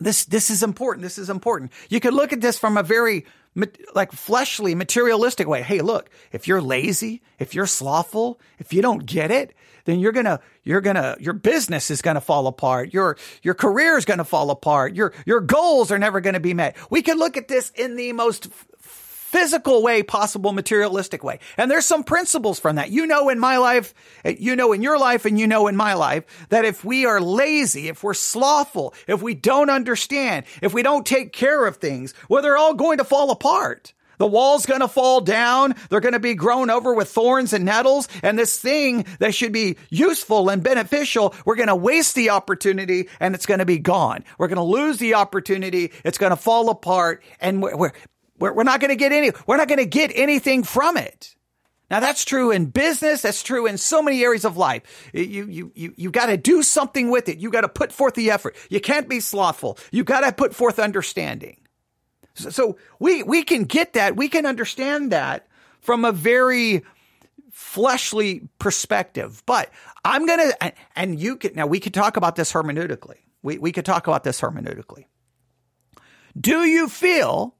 this, 0.00 0.24
this 0.24 0.50
is 0.50 0.62
important. 0.62 1.02
This 1.02 1.18
is 1.18 1.30
important. 1.30 1.72
You 1.88 2.00
could 2.00 2.14
look 2.14 2.32
at 2.32 2.40
this 2.40 2.58
from 2.58 2.76
a 2.76 2.82
very 2.82 3.26
like 3.94 4.12
fleshly, 4.12 4.74
materialistic 4.74 5.46
way. 5.46 5.62
Hey, 5.62 5.80
look, 5.80 6.10
if 6.32 6.48
you're 6.48 6.60
lazy, 6.60 7.22
if 7.38 7.54
you're 7.54 7.66
slothful, 7.66 8.40
if 8.58 8.72
you 8.72 8.82
don't 8.82 9.06
get 9.06 9.30
it, 9.30 9.54
then 9.84 10.00
you're 10.00 10.12
gonna, 10.12 10.40
you're 10.64 10.80
gonna, 10.80 11.16
your 11.20 11.34
business 11.34 11.90
is 11.90 12.02
gonna 12.02 12.20
fall 12.20 12.46
apart. 12.46 12.92
Your, 12.92 13.16
your 13.42 13.54
career 13.54 13.96
is 13.96 14.04
gonna 14.04 14.24
fall 14.24 14.50
apart. 14.50 14.94
Your, 14.94 15.12
your 15.26 15.40
goals 15.40 15.92
are 15.92 15.98
never 15.98 16.20
gonna 16.20 16.40
be 16.40 16.54
met. 16.54 16.76
We 16.90 17.02
can 17.02 17.18
look 17.18 17.36
at 17.36 17.48
this 17.48 17.70
in 17.70 17.96
the 17.96 18.12
most 18.12 18.48
physical 19.34 19.82
way 19.82 20.00
possible, 20.04 20.52
materialistic 20.52 21.24
way. 21.24 21.40
And 21.56 21.68
there's 21.68 21.84
some 21.84 22.04
principles 22.04 22.60
from 22.60 22.76
that. 22.76 22.90
You 22.90 23.04
know, 23.04 23.30
in 23.30 23.40
my 23.40 23.56
life, 23.56 23.92
you 24.24 24.54
know, 24.54 24.72
in 24.72 24.80
your 24.80 24.96
life, 24.96 25.24
and 25.24 25.40
you 25.40 25.48
know, 25.48 25.66
in 25.66 25.74
my 25.74 25.94
life, 25.94 26.46
that 26.50 26.64
if 26.64 26.84
we 26.84 27.04
are 27.04 27.20
lazy, 27.20 27.88
if 27.88 28.04
we're 28.04 28.14
slothful, 28.14 28.94
if 29.08 29.22
we 29.22 29.34
don't 29.34 29.70
understand, 29.70 30.46
if 30.62 30.72
we 30.72 30.84
don't 30.84 31.04
take 31.04 31.32
care 31.32 31.66
of 31.66 31.78
things, 31.78 32.14
well, 32.28 32.42
they're 32.42 32.56
all 32.56 32.74
going 32.74 32.98
to 32.98 33.04
fall 33.04 33.32
apart. 33.32 33.92
The 34.18 34.26
wall's 34.28 34.66
going 34.66 34.82
to 34.82 34.88
fall 34.88 35.20
down. 35.20 35.74
They're 35.90 35.98
going 35.98 36.12
to 36.12 36.20
be 36.20 36.34
grown 36.34 36.70
over 36.70 36.94
with 36.94 37.08
thorns 37.08 37.52
and 37.52 37.64
nettles. 37.64 38.08
And 38.22 38.38
this 38.38 38.56
thing 38.56 39.04
that 39.18 39.34
should 39.34 39.52
be 39.52 39.76
useful 39.90 40.48
and 40.48 40.62
beneficial, 40.62 41.34
we're 41.44 41.56
going 41.56 41.66
to 41.66 41.74
waste 41.74 42.14
the 42.14 42.30
opportunity 42.30 43.08
and 43.18 43.34
it's 43.34 43.46
going 43.46 43.58
to 43.58 43.66
be 43.66 43.80
gone. 43.80 44.22
We're 44.38 44.46
going 44.46 44.56
to 44.58 44.62
lose 44.62 44.98
the 44.98 45.14
opportunity. 45.14 45.90
It's 46.04 46.18
going 46.18 46.30
to 46.30 46.36
fall 46.36 46.70
apart. 46.70 47.24
And 47.40 47.60
we're, 47.60 47.76
we're 47.76 47.92
we're, 48.38 48.52
we're 48.52 48.64
not 48.64 48.80
going 48.80 48.90
to 48.90 48.96
get 48.96 49.12
any, 49.12 49.32
we're 49.46 49.56
not 49.56 49.68
going 49.68 49.78
to 49.78 49.86
get 49.86 50.12
anything 50.14 50.62
from 50.62 50.96
it. 50.96 51.34
Now 51.90 52.00
that's 52.00 52.24
true 52.24 52.50
in 52.50 52.66
business. 52.66 53.22
That's 53.22 53.42
true 53.42 53.66
in 53.66 53.78
so 53.78 54.02
many 54.02 54.24
areas 54.24 54.44
of 54.44 54.56
life. 54.56 55.10
You, 55.12 55.46
you, 55.46 55.72
you, 55.74 55.94
you 55.96 56.10
got 56.10 56.26
to 56.26 56.36
do 56.36 56.62
something 56.62 57.10
with 57.10 57.28
it. 57.28 57.38
You 57.38 57.50
got 57.50 57.60
to 57.60 57.68
put 57.68 57.92
forth 57.92 58.14
the 58.14 58.30
effort. 58.30 58.56
You 58.70 58.80
can't 58.80 59.08
be 59.08 59.20
slothful. 59.20 59.78
You 59.92 60.02
got 60.02 60.20
to 60.20 60.32
put 60.32 60.54
forth 60.54 60.78
understanding. 60.78 61.60
So, 62.34 62.50
so 62.50 62.78
we, 62.98 63.22
we 63.22 63.42
can 63.42 63.64
get 63.64 63.92
that. 63.92 64.16
We 64.16 64.28
can 64.28 64.46
understand 64.46 65.12
that 65.12 65.46
from 65.80 66.04
a 66.04 66.10
very 66.10 66.82
fleshly 67.52 68.48
perspective. 68.58 69.42
But 69.46 69.70
I'm 70.04 70.26
going 70.26 70.50
to, 70.50 70.72
and 70.96 71.20
you 71.20 71.36
can, 71.36 71.54
now 71.54 71.66
we 71.66 71.78
could 71.78 71.94
talk 71.94 72.16
about 72.16 72.34
this 72.34 72.52
hermeneutically. 72.52 73.18
We, 73.42 73.58
we 73.58 73.70
could 73.70 73.84
talk 73.84 74.06
about 74.06 74.24
this 74.24 74.40
hermeneutically. 74.40 75.04
Do 76.40 76.64
you 76.64 76.88
feel 76.88 77.54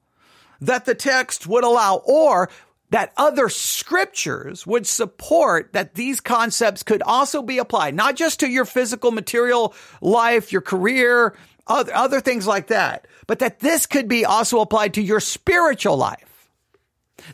that 0.66 0.85
the 0.85 0.94
text 0.94 1.47
would 1.47 1.64
allow 1.64 1.97
or 2.04 2.50
that 2.90 3.12
other 3.16 3.49
scriptures 3.49 4.66
would 4.66 4.87
support 4.87 5.73
that 5.73 5.94
these 5.94 6.21
concepts 6.21 6.83
could 6.83 7.02
also 7.02 7.42
be 7.42 7.59
applied, 7.59 7.94
not 7.94 8.14
just 8.14 8.40
to 8.40 8.49
your 8.49 8.64
physical 8.64 9.11
material 9.11 9.75
life, 10.00 10.52
your 10.52 10.62
career, 10.62 11.35
other, 11.66 11.94
other 11.94 12.21
things 12.21 12.47
like 12.47 12.68
that, 12.68 13.06
but 13.26 13.38
that 13.38 13.61
this 13.61 13.87
could 13.87 14.06
be 14.06 14.25
also 14.25 14.61
applied 14.61 14.94
to 14.94 15.02
your 15.02 15.21
spiritual 15.21 15.97
life. 15.97 16.49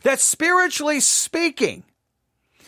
That 0.03 0.19
spiritually 0.19 0.99
speaking, 0.99 1.83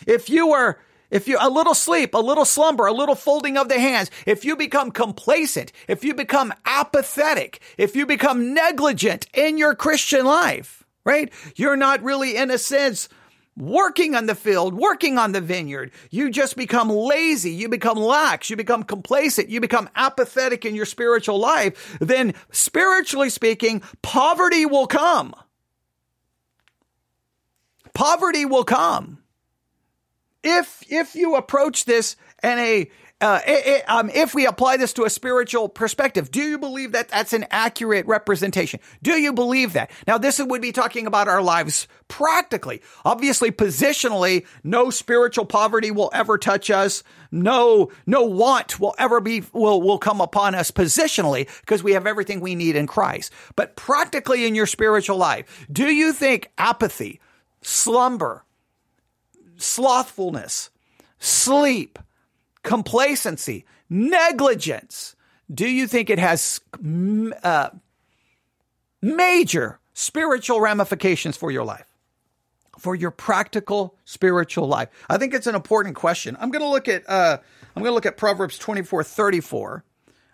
if 0.05 0.29
you 0.29 0.49
were 0.49 0.77
if 1.13 1.27
you, 1.27 1.37
a 1.39 1.49
little 1.49 1.75
sleep, 1.75 2.15
a 2.15 2.17
little 2.17 2.43
slumber, 2.43 2.87
a 2.87 2.91
little 2.91 3.15
folding 3.15 3.55
of 3.55 3.69
the 3.69 3.79
hands, 3.79 4.09
if 4.25 4.43
you 4.43 4.55
become 4.55 4.91
complacent, 4.91 5.71
if 5.87 6.03
you 6.03 6.15
become 6.15 6.51
apathetic, 6.65 7.61
if 7.77 7.95
you 7.95 8.07
become 8.07 8.53
negligent 8.53 9.27
in 9.33 9.59
your 9.59 9.75
Christian 9.75 10.25
life, 10.25 10.83
right? 11.05 11.31
You're 11.55 11.77
not 11.77 12.01
really, 12.01 12.35
in 12.35 12.49
a 12.49 12.57
sense, 12.57 13.09
working 13.55 14.15
on 14.15 14.25
the 14.25 14.33
field, 14.33 14.73
working 14.73 15.19
on 15.19 15.33
the 15.33 15.41
vineyard. 15.41 15.91
You 16.09 16.31
just 16.31 16.57
become 16.57 16.89
lazy. 16.89 17.51
You 17.51 17.69
become 17.69 17.99
lax. 17.99 18.49
You 18.49 18.55
become 18.55 18.81
complacent. 18.81 19.49
You 19.49 19.61
become 19.61 19.89
apathetic 19.95 20.65
in 20.65 20.73
your 20.73 20.85
spiritual 20.85 21.37
life. 21.37 21.95
Then 22.01 22.33
spiritually 22.51 23.29
speaking, 23.29 23.83
poverty 24.01 24.65
will 24.65 24.87
come. 24.87 25.35
Poverty 27.93 28.45
will 28.45 28.63
come 28.63 29.22
if 30.43 30.83
if 30.89 31.15
you 31.15 31.35
approach 31.35 31.85
this 31.85 32.15
in 32.43 32.59
a 32.59 32.89
uh, 33.23 33.39
it, 33.47 33.89
um, 33.89 34.09
if 34.09 34.35
we 34.35 34.45
apply 34.45 34.75
this 34.75 34.91
to 34.91 35.05
a 35.05 35.09
spiritual 35.09 35.69
perspective, 35.69 36.29
do 36.29 36.41
you 36.41 36.57
believe 36.57 36.91
that 36.91 37.07
that's 37.07 37.31
an 37.31 37.45
accurate 37.51 38.05
representation? 38.05 38.81
Do 39.01 39.13
you 39.13 39.31
believe 39.31 39.73
that? 39.73 39.91
Now, 40.05 40.17
this 40.17 40.39
would 40.39 40.61
be 40.61 40.73
talking 40.73 41.07
about 41.07 41.29
our 41.29 41.41
lives 41.41 41.87
practically. 42.09 42.81
Obviously, 43.05 43.49
positionally, 43.49 44.45
no 44.61 44.89
spiritual 44.89 45.45
poverty 45.45 45.89
will 45.89 46.09
ever 46.13 46.37
touch 46.37 46.69
us. 46.69 47.01
No, 47.31 47.91
no 48.05 48.23
want 48.23 48.77
will 48.77 48.93
ever 48.99 49.21
be, 49.21 49.43
will, 49.53 49.81
will 49.81 49.99
come 49.99 50.19
upon 50.19 50.53
us 50.53 50.69
positionally 50.69 51.49
because 51.61 51.81
we 51.81 51.93
have 51.93 52.05
everything 52.05 52.41
we 52.41 52.55
need 52.55 52.75
in 52.75 52.87
Christ. 52.87 53.31
But 53.55 53.77
practically 53.77 54.45
in 54.45 54.53
your 54.53 54.67
spiritual 54.67 55.15
life, 55.15 55.65
do 55.71 55.85
you 55.85 56.11
think 56.11 56.51
apathy, 56.57 57.21
slumber, 57.61 58.42
slothfulness, 59.57 60.69
sleep, 61.19 61.99
complacency, 62.63 63.65
negligence, 63.89 65.15
do 65.53 65.67
you 65.67 65.87
think 65.87 66.09
it 66.09 66.19
has 66.19 66.61
uh, 67.43 67.69
major 69.01 69.79
spiritual 69.93 70.61
ramifications 70.61 71.37
for 71.37 71.51
your 71.51 71.63
life? 71.63 71.85
for 72.79 72.95
your 72.95 73.11
practical 73.11 73.95
spiritual 74.03 74.67
life? 74.67 74.89
I 75.09 75.17
think 75.17 75.33
it's 75.33 75.47
an 75.47 75.55
important 75.55 75.95
question. 75.95 76.35
I'm 76.39 76.49
going 76.49 76.63
to 76.63 76.69
look 76.69 76.87
at 76.87 77.07
uh, 77.09 77.37
I'm 77.75 77.81
going 77.81 77.91
to 77.91 77.95
look 77.95 78.05
at 78.05 78.17
Proverbs 78.17 78.57
24, 78.57 79.03
34. 79.03 79.83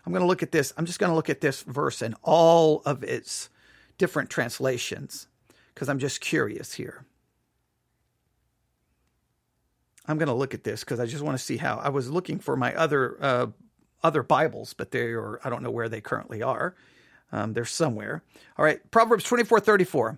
I'm 0.06 0.12
going 0.12 0.24
to 0.24 0.28
look 0.28 0.42
at 0.42 0.52
this. 0.52 0.74
I'm 0.78 0.86
just 0.86 1.00
going 1.00 1.12
to 1.12 1.16
look 1.16 1.30
at 1.30 1.42
this 1.42 1.62
verse 1.62 2.02
and 2.02 2.16
all 2.24 2.82
of 2.86 3.04
its 3.04 3.50
different 3.98 4.30
translations 4.30 5.28
because 5.74 5.90
I'm 5.90 6.00
just 6.00 6.22
curious 6.22 6.74
here. 6.74 7.06
I'm 10.10 10.18
going 10.18 10.28
to 10.28 10.34
look 10.34 10.56
at 10.56 10.64
this 10.64 10.84
because 10.84 11.00
I 11.00 11.06
just 11.06 11.24
want 11.24 11.38
to 11.38 11.44
see 11.44 11.58
how 11.58 11.78
I 11.78 11.90
was 11.90 12.10
looking 12.10 12.40
for 12.40 12.56
my 12.56 12.74
other 12.74 13.18
uh, 13.22 13.48
other 14.02 14.24
Bibles, 14.24 14.74
but 14.74 14.90
they 14.90 15.12
are 15.12 15.40
I 15.44 15.52
don't 15.52 15.62
know 15.62 15.70
where 15.70 15.88
they 15.88 16.02
currently 16.02 16.42
are. 16.42 16.76
Um, 17.32 17.54
they're 17.54 17.64
somewhere. 17.64 18.24
All 18.58 18.66
right, 18.66 18.80
Proverbs 18.90 19.24
24, 19.24 19.60
34. 19.60 20.18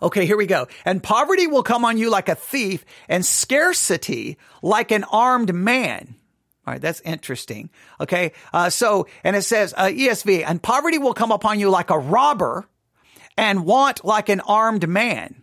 Okay, 0.00 0.26
here 0.26 0.36
we 0.36 0.46
go. 0.46 0.68
And 0.84 1.02
poverty 1.02 1.48
will 1.48 1.64
come 1.64 1.84
on 1.84 1.98
you 1.98 2.08
like 2.08 2.28
a 2.28 2.36
thief, 2.36 2.84
and 3.08 3.26
scarcity 3.26 4.38
like 4.62 4.92
an 4.92 5.02
armed 5.10 5.52
man. 5.52 6.14
All 6.64 6.74
right, 6.74 6.80
that's 6.80 7.00
interesting. 7.00 7.70
Okay, 8.00 8.30
uh, 8.52 8.70
so, 8.70 9.08
and 9.24 9.34
it 9.34 9.42
says, 9.42 9.74
uh, 9.76 9.86
ESV, 9.86 10.44
and 10.46 10.62
poverty 10.62 10.98
will 10.98 11.14
come 11.14 11.32
upon 11.32 11.58
you 11.58 11.68
like 11.68 11.90
a 11.90 11.98
robber, 11.98 12.68
and 13.36 13.64
want 13.64 14.04
like 14.04 14.28
an 14.28 14.38
armed 14.40 14.88
man. 14.88 15.42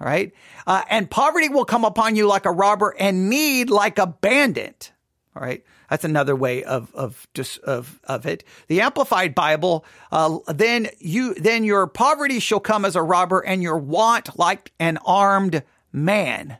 Right. 0.00 0.32
Uh, 0.64 0.82
and 0.88 1.10
poverty 1.10 1.48
will 1.48 1.64
come 1.64 1.84
upon 1.84 2.14
you 2.14 2.28
like 2.28 2.46
a 2.46 2.52
robber 2.52 2.94
and 2.98 3.28
need 3.28 3.68
like 3.68 3.98
a 3.98 4.06
bandit. 4.06 4.92
All 5.34 5.42
right. 5.42 5.64
That's 5.90 6.04
another 6.04 6.36
way 6.36 6.62
of, 6.62 6.94
of, 6.94 7.26
just 7.34 7.58
of, 7.60 7.98
of 8.04 8.24
it. 8.26 8.44
The 8.68 8.80
Amplified 8.80 9.34
Bible, 9.34 9.84
uh, 10.12 10.38
then 10.46 10.88
you, 10.98 11.34
then 11.34 11.64
your 11.64 11.86
poverty 11.88 12.38
shall 12.38 12.60
come 12.60 12.84
as 12.84 12.94
a 12.94 13.02
robber 13.02 13.40
and 13.40 13.62
your 13.62 13.78
want 13.78 14.38
like 14.38 14.72
an 14.78 14.98
armed 15.04 15.64
man. 15.92 16.58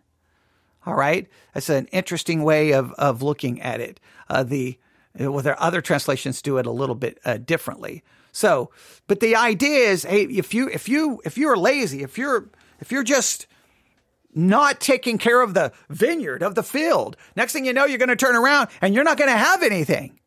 All 0.85 0.95
right. 0.95 1.29
That's 1.55 1.69
an 1.69 1.87
interesting 1.93 2.43
way 2.43 2.73
of, 2.73 2.93
of 2.95 3.23
looking 3.23 3.61
at 3.61 3.81
it. 3.81 4.01
Uh, 4.29 4.43
the, 4.43 4.79
well, 5.15 5.43
there 5.43 5.61
other 5.63 5.81
translations 5.81 6.43
do 6.43 6.57
it 6.57 6.67
a 6.67 6.73
little 6.73 6.95
bit 6.97 7.19
uh, 7.25 7.37
differently. 7.37 8.03
So, 8.33 8.71
but 9.07 9.21
the 9.21 9.37
idea 9.37 9.91
is, 9.91 10.05
hey, 10.05 10.25
if 10.25 10.55
you, 10.55 10.69
if 10.69 10.89
you, 10.89 11.21
if 11.25 11.37
you're 11.39 11.57
lazy, 11.57 12.03
if 12.03 12.19
you're, 12.19 12.49
if 12.81 12.93
you're 12.93 13.03
just 13.03 13.47
not 14.35 14.81
taking 14.81 15.19
care 15.19 15.41
of 15.41 15.55
the 15.55 15.73
vineyard, 15.89 16.43
of 16.43 16.55
the 16.55 16.63
field, 16.63 17.17
next 17.37 17.53
thing 17.53 17.65
you 17.65 17.73
know, 17.73 17.85
you're 17.85 17.99
going 17.99 18.09
to 18.09 18.17
turn 18.17 18.37
around 18.37 18.69
and 18.81 18.95
you're 18.95 19.05
not 19.05 19.19
going 19.19 19.31
to 19.31 19.37
have 19.37 19.63
anything. 19.63 20.19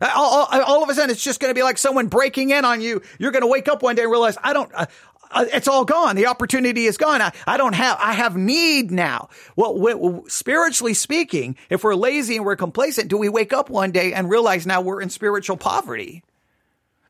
All, 0.00 0.46
all, 0.50 0.62
all, 0.62 0.82
of 0.82 0.88
a 0.88 0.94
sudden, 0.94 1.10
it's 1.10 1.22
just 1.22 1.38
going 1.38 1.50
to 1.50 1.54
be 1.54 1.62
like 1.62 1.78
someone 1.78 2.08
breaking 2.08 2.50
in 2.50 2.64
on 2.64 2.80
you. 2.80 3.02
You're 3.20 3.30
going 3.30 3.42
to 3.42 3.46
wake 3.46 3.68
up 3.68 3.82
one 3.82 3.94
day 3.94 4.02
and 4.02 4.10
realize, 4.10 4.36
I 4.42 4.52
don't, 4.52 4.70
uh, 4.74 4.86
uh, 5.32 5.46
it's 5.52 5.68
all 5.68 5.84
gone. 5.84 6.16
The 6.16 6.26
opportunity 6.26 6.86
is 6.86 6.96
gone. 6.96 7.22
I, 7.22 7.32
I 7.46 7.56
don't 7.56 7.74
have, 7.74 7.98
I 8.00 8.12
have 8.12 8.36
need 8.36 8.90
now. 8.90 9.28
Well, 9.56 9.78
well, 9.78 10.24
spiritually 10.28 10.94
speaking, 10.94 11.56
if 11.70 11.84
we're 11.84 11.94
lazy 11.94 12.36
and 12.36 12.44
we're 12.44 12.56
complacent, 12.56 13.08
do 13.08 13.16
we 13.16 13.28
wake 13.28 13.52
up 13.52 13.70
one 13.70 13.92
day 13.92 14.12
and 14.12 14.28
realize 14.28 14.66
now 14.66 14.80
we're 14.80 15.00
in 15.00 15.10
spiritual 15.10 15.56
poverty? 15.56 16.22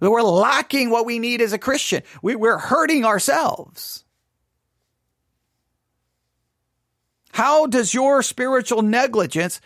That 0.01 0.11
we're 0.11 0.23
lacking 0.23 0.91
what 0.91 1.07
we 1.07 1.19
need 1.19 1.41
as 1.41 1.53
a 1.53 1.59
Christian. 1.59 2.03
We, 2.23 2.37
we're 2.37 2.59
hurting 2.59 3.05
ourselves. 3.05 4.02
How 7.33 7.67
does 7.67 7.93
your 7.93 8.23
spiritual 8.23 8.83
negligence 8.83 9.61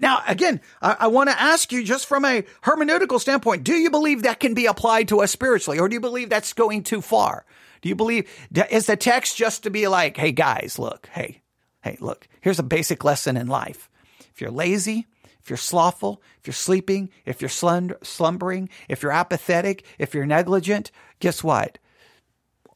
now, 0.00 0.22
again, 0.26 0.60
I, 0.80 0.96
I 1.00 1.06
want 1.08 1.28
to 1.28 1.40
ask 1.40 1.72
you 1.72 1.84
just 1.84 2.06
from 2.06 2.24
a 2.24 2.42
hermeneutical 2.62 3.20
standpoint, 3.20 3.64
do 3.64 3.74
you 3.74 3.90
believe 3.90 4.22
that 4.22 4.40
can 4.40 4.54
be 4.54 4.66
applied 4.66 5.08
to 5.08 5.20
us 5.20 5.30
spiritually, 5.30 5.78
or 5.78 5.88
do 5.88 5.94
you 5.94 6.00
believe 6.00 6.30
that's 6.30 6.52
going 6.52 6.82
too 6.82 7.00
far? 7.00 7.44
Do 7.82 7.88
you 7.88 7.94
believe, 7.94 8.28
is 8.70 8.86
the 8.86 8.96
text 8.96 9.36
just 9.36 9.62
to 9.64 9.70
be 9.70 9.86
like, 9.88 10.16
hey 10.16 10.32
guys, 10.32 10.78
look, 10.78 11.08
hey, 11.12 11.42
hey, 11.82 11.96
look, 12.00 12.28
here's 12.40 12.58
a 12.58 12.64
basic 12.64 13.04
lesson 13.04 13.36
in 13.36 13.46
life. 13.46 13.90
If 14.32 14.40
you're 14.40 14.50
lazy, 14.50 15.06
if 15.40 15.50
you're 15.50 15.56
slothful, 15.56 16.22
if 16.40 16.46
you're 16.46 16.54
sleeping, 16.54 17.10
if 17.24 17.40
you're 17.40 17.48
slumbering, 17.48 18.68
if 18.88 19.02
you're 19.02 19.12
apathetic, 19.12 19.84
if 19.98 20.14
you're 20.14 20.26
negligent, 20.26 20.90
guess 21.20 21.44
what? 21.44 21.78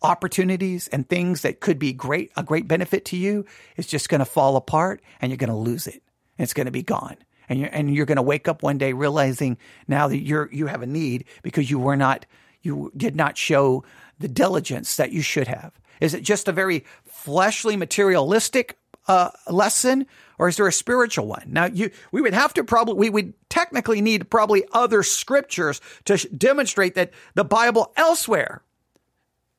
Opportunities 0.02 0.88
and 0.88 1.08
things 1.08 1.42
that 1.42 1.60
could 1.60 1.78
be 1.78 1.92
great, 1.92 2.30
a 2.36 2.42
great 2.42 2.68
benefit 2.68 3.04
to 3.06 3.16
you 3.16 3.44
is 3.76 3.86
just 3.86 4.08
going 4.08 4.20
to 4.20 4.24
fall 4.24 4.56
apart 4.56 5.02
and 5.20 5.30
you're 5.30 5.36
going 5.36 5.50
to 5.50 5.56
lose 5.56 5.86
it. 5.86 6.02
And 6.38 6.44
it's 6.44 6.54
going 6.54 6.66
to 6.66 6.72
be 6.72 6.82
gone. 6.82 7.16
And 7.48 7.60
you're, 7.60 7.70
and 7.70 7.94
you're 7.94 8.06
going 8.06 8.16
to 8.16 8.22
wake 8.22 8.48
up 8.48 8.62
one 8.62 8.78
day 8.78 8.92
realizing 8.92 9.58
now 9.86 10.08
that 10.08 10.18
you're, 10.18 10.48
you 10.52 10.66
have 10.66 10.82
a 10.82 10.86
need 10.86 11.24
because 11.42 11.70
you 11.70 11.78
were 11.78 11.96
not, 11.96 12.24
you 12.62 12.92
did 12.96 13.16
not 13.16 13.36
show 13.36 13.84
the 14.18 14.28
diligence 14.28 14.96
that 14.96 15.12
you 15.12 15.22
should 15.22 15.48
have. 15.48 15.72
Is 16.00 16.14
it 16.14 16.22
just 16.22 16.48
a 16.48 16.52
very 16.52 16.84
fleshly, 17.04 17.76
materialistic 17.76 18.78
uh, 19.08 19.30
lesson, 19.50 20.06
or 20.38 20.48
is 20.48 20.56
there 20.56 20.66
a 20.66 20.72
spiritual 20.72 21.26
one? 21.26 21.44
Now, 21.46 21.66
you 21.66 21.90
we 22.12 22.20
would 22.20 22.34
have 22.34 22.54
to 22.54 22.64
probably 22.64 22.94
we 22.94 23.10
would 23.10 23.34
technically 23.48 24.00
need 24.00 24.30
probably 24.30 24.64
other 24.72 25.02
scriptures 25.02 25.80
to 26.04 26.16
sh- 26.16 26.26
demonstrate 26.36 26.94
that 26.94 27.12
the 27.34 27.44
Bible 27.44 27.92
elsewhere 27.96 28.62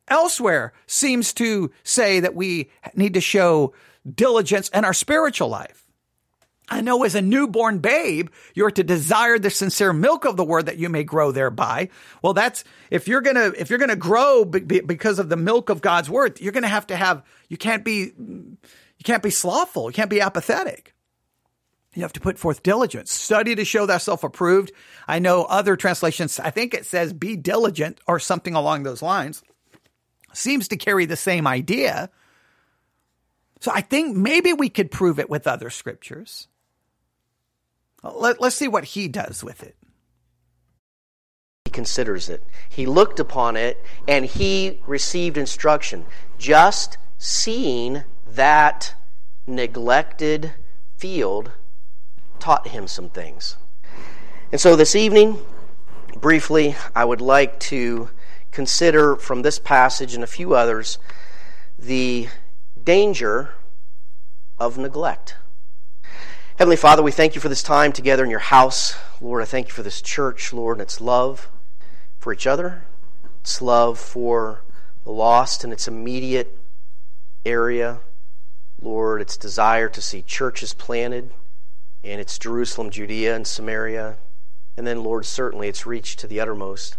elsewhere 0.08 0.74
seems 0.88 1.34
to 1.34 1.72
say 1.84 2.20
that 2.20 2.36
we 2.36 2.70
need 2.96 3.14
to 3.16 3.22
show 3.22 3.74
diligence 4.10 4.70
in 4.70 4.86
our 4.86 4.94
spiritual 4.94 5.50
life. 5.50 5.84
I 6.70 6.82
know 6.82 7.04
as 7.04 7.14
a 7.16 7.22
newborn 7.22 7.80
babe, 7.80 8.30
you're 8.54 8.72
to 8.72 8.84
desire 8.84 9.38
the 9.38 9.50
sincere 9.50 9.92
milk 9.92 10.26
of 10.26 10.38
the 10.38 10.46
word 10.46 10.68
that 10.68 10.78
you 10.78 10.90
may 10.90 11.04
grow 11.04 11.32
thereby. 11.32 11.90
Well, 12.22 12.34
that's, 12.34 12.64
if 12.90 13.08
you're 13.08 13.22
gonna, 13.22 13.52
if 13.58 13.70
you're 13.70 13.80
gonna 13.80 13.96
grow 13.96 14.46
because 14.46 15.20
of 15.20 15.30
the 15.30 15.36
milk 15.36 15.70
of 15.70 15.82
God's 15.82 16.10
word, 16.10 16.40
you're 16.40 16.54
gonna 16.54 16.68
have 16.68 16.88
to 16.88 16.96
have, 16.96 17.24
you 17.50 17.58
can't 17.58 17.84
be, 17.84 18.14
you 18.18 19.04
can't 19.04 19.24
be 19.24 19.30
slothful. 19.30 19.90
You 19.90 19.94
can't 19.94 20.10
be 20.10 20.22
apathetic. 20.22 20.94
You 21.94 22.02
have 22.02 22.14
to 22.14 22.22
put 22.22 22.40
forth 22.40 22.64
diligence. 22.64 23.12
Study 23.12 23.56
to 23.56 23.66
show 23.66 23.86
thyself 23.86 24.24
approved. 24.24 24.72
I 25.08 25.20
know 25.20 25.44
other 25.44 25.76
translations, 25.76 26.40
I 26.40 26.50
think 26.50 26.74
it 26.74 26.86
says 26.86 27.14
be 27.14 27.36
diligent 27.36 28.00
or 28.08 28.20
something 28.20 28.56
along 28.56 28.84
those 28.84 29.02
lines 29.02 29.44
seems 30.34 30.68
to 30.70 30.78
carry 30.78 31.06
the 31.06 31.16
same 31.16 31.48
idea. 31.48 32.10
So 33.60 33.72
I 33.74 33.82
think 33.82 34.16
maybe 34.16 34.54
we 34.54 34.70
could 34.70 34.92
prove 34.92 35.20
it 35.20 35.30
with 35.30 35.48
other 35.48 35.70
scriptures. 35.70 36.48
Let, 38.04 38.42
us 38.42 38.56
see 38.56 38.68
what 38.68 38.84
he 38.84 39.08
does 39.08 39.44
with 39.44 39.64
it. 39.64 39.78
He 41.64 41.72
considers 41.72 42.28
it. 42.28 42.44
He 42.68 42.86
looked 42.86 43.20
upon 43.20 43.56
it 43.56 43.82
and 44.08 44.26
he 44.26 44.82
received 44.86 45.38
instruction. 45.38 46.06
Just 46.38 46.98
seeing 47.18 48.04
that 48.28 48.96
neglected 49.48 50.54
field 50.98 51.52
taught 52.40 52.68
him 52.68 52.88
some 52.88 53.10
things. 53.10 53.56
And 54.52 54.60
so 54.60 54.76
this 54.76 54.96
evening, 54.96 55.40
briefly, 56.18 56.76
I 56.94 57.06
would 57.06 57.22
like 57.22 57.60
to 57.62 58.10
consider 58.54 59.16
from 59.16 59.42
this 59.42 59.60
passage 59.60 60.14
and 60.14 60.24
a 60.24 60.28
few 60.28 60.54
others 60.54 61.00
the 61.78 62.28
danger 62.82 63.56
of 64.58 64.78
neglect. 64.78 65.36
Heavenly 66.58 66.78
Father, 66.78 67.02
we 67.02 67.12
thank 67.12 67.34
you 67.34 67.42
for 67.42 67.50
this 67.50 67.64
time 67.64 67.92
together 67.92 68.24
in 68.24 68.30
your 68.30 68.40
house. 68.40 68.96
Lord, 69.20 69.42
I 69.42 69.46
thank 69.46 69.68
you 69.68 69.74
for 69.74 69.82
this 69.82 70.02
church, 70.02 70.54
Lord, 70.54 70.78
and 70.78 70.84
its 70.84 71.02
love 71.02 71.50
for 72.20 72.32
each 72.32 72.46
other, 72.46 72.86
its 73.42 73.62
love 73.62 73.98
for 73.98 74.62
the 75.04 75.12
lost 75.12 75.64
in 75.64 75.72
its 75.72 75.88
immediate 75.88 76.56
area. 77.44 78.00
Lord, 78.80 79.20
its 79.20 79.36
desire 79.36 79.90
to 79.90 80.02
see 80.02 80.22
churches 80.22 80.74
planted 80.74 81.32
in 82.04 82.20
its 82.20 82.38
Jerusalem, 82.38 82.92
Judea, 82.92 83.36
and 83.36 83.48
Samaria. 83.48 84.18
And 84.78 84.86
then, 84.86 85.04
Lord, 85.04 85.26
certainly 85.26 85.68
its 85.68 85.86
reach 85.86 86.16
to 86.18 86.28
the 86.28 86.40
uttermost. 86.40 86.98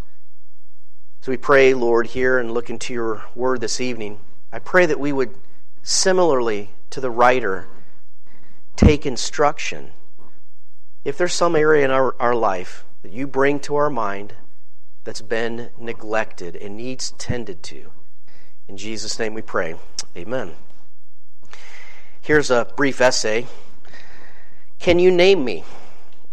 So 1.25 1.33
we 1.33 1.39
pray, 1.39 1.73
Lord, 1.73 2.09
here 2.09 2.39
and 2.39 2.51
look 2.51 2.69
into 2.69 2.93
your 2.93 3.25
word 3.35 3.63
this 3.63 3.81
evening. 3.81 4.21
I 4.53 4.59
pray 4.59 4.85
that 4.85 5.01
we 5.01 5.11
would, 5.11 5.35
similarly 5.83 6.73
to 6.91 7.01
the 7.01 7.09
writer, 7.09 7.67
take 8.77 9.07
instruction. 9.07 9.93
If 11.03 11.17
there's 11.17 11.33
some 11.33 11.57
area 11.57 11.83
in 11.83 11.91
our, 11.91 12.15
our 12.21 12.35
life 12.35 12.85
that 13.01 13.11
you 13.11 13.27
bring 13.27 13.59
to 13.61 13.77
our 13.77 13.89
mind 13.89 14.35
that's 15.05 15.23
been 15.23 15.71
neglected 15.79 16.57
and 16.57 16.77
needs 16.77 17.13
tended 17.13 17.63
to, 17.63 17.91
in 18.69 18.77
Jesus' 18.77 19.19
name 19.19 19.33
we 19.33 19.41
pray. 19.41 19.77
Amen. 20.15 20.53
Here's 22.21 22.51
a 22.51 22.71
brief 22.77 23.01
essay. 23.01 23.47
Can 24.79 24.99
you 24.99 25.11
name 25.11 25.43
me? 25.43 25.65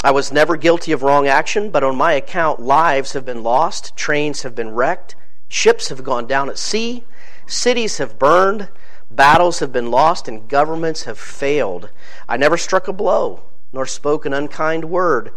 I 0.04 0.10
was 0.10 0.32
never 0.32 0.58
guilty 0.58 0.92
of 0.94 1.04
wrong 1.04 1.28
action, 1.28 1.70
but 1.70 1.84
on 1.84 1.96
my 1.96 2.14
account, 2.14 2.60
lives 2.60 3.14
have 3.14 3.24
been 3.24 3.44
lost, 3.44 3.96
trains 3.96 4.42
have 4.42 4.56
been 4.56 4.74
wrecked, 4.74 5.16
ships 5.48 5.90
have 5.90 6.04
gone 6.04 6.26
down 6.26 6.50
at 6.50 6.58
sea, 6.58 7.04
cities 7.46 8.00
have 8.00 8.18
burned, 8.18 8.70
battles 9.12 9.60
have 9.60 9.72
been 9.72 9.92
lost, 9.92 10.28
and 10.28 10.50
governments 10.50 11.04
have 11.04 11.20
failed. 11.20 11.92
I 12.28 12.36
never 12.36 12.58
struck 12.58 12.88
a 12.88 12.94
blow, 12.94 13.44
nor 13.72 13.86
spoke 13.86 14.26
an 14.26 14.34
unkind 14.34 14.86
word, 14.86 15.32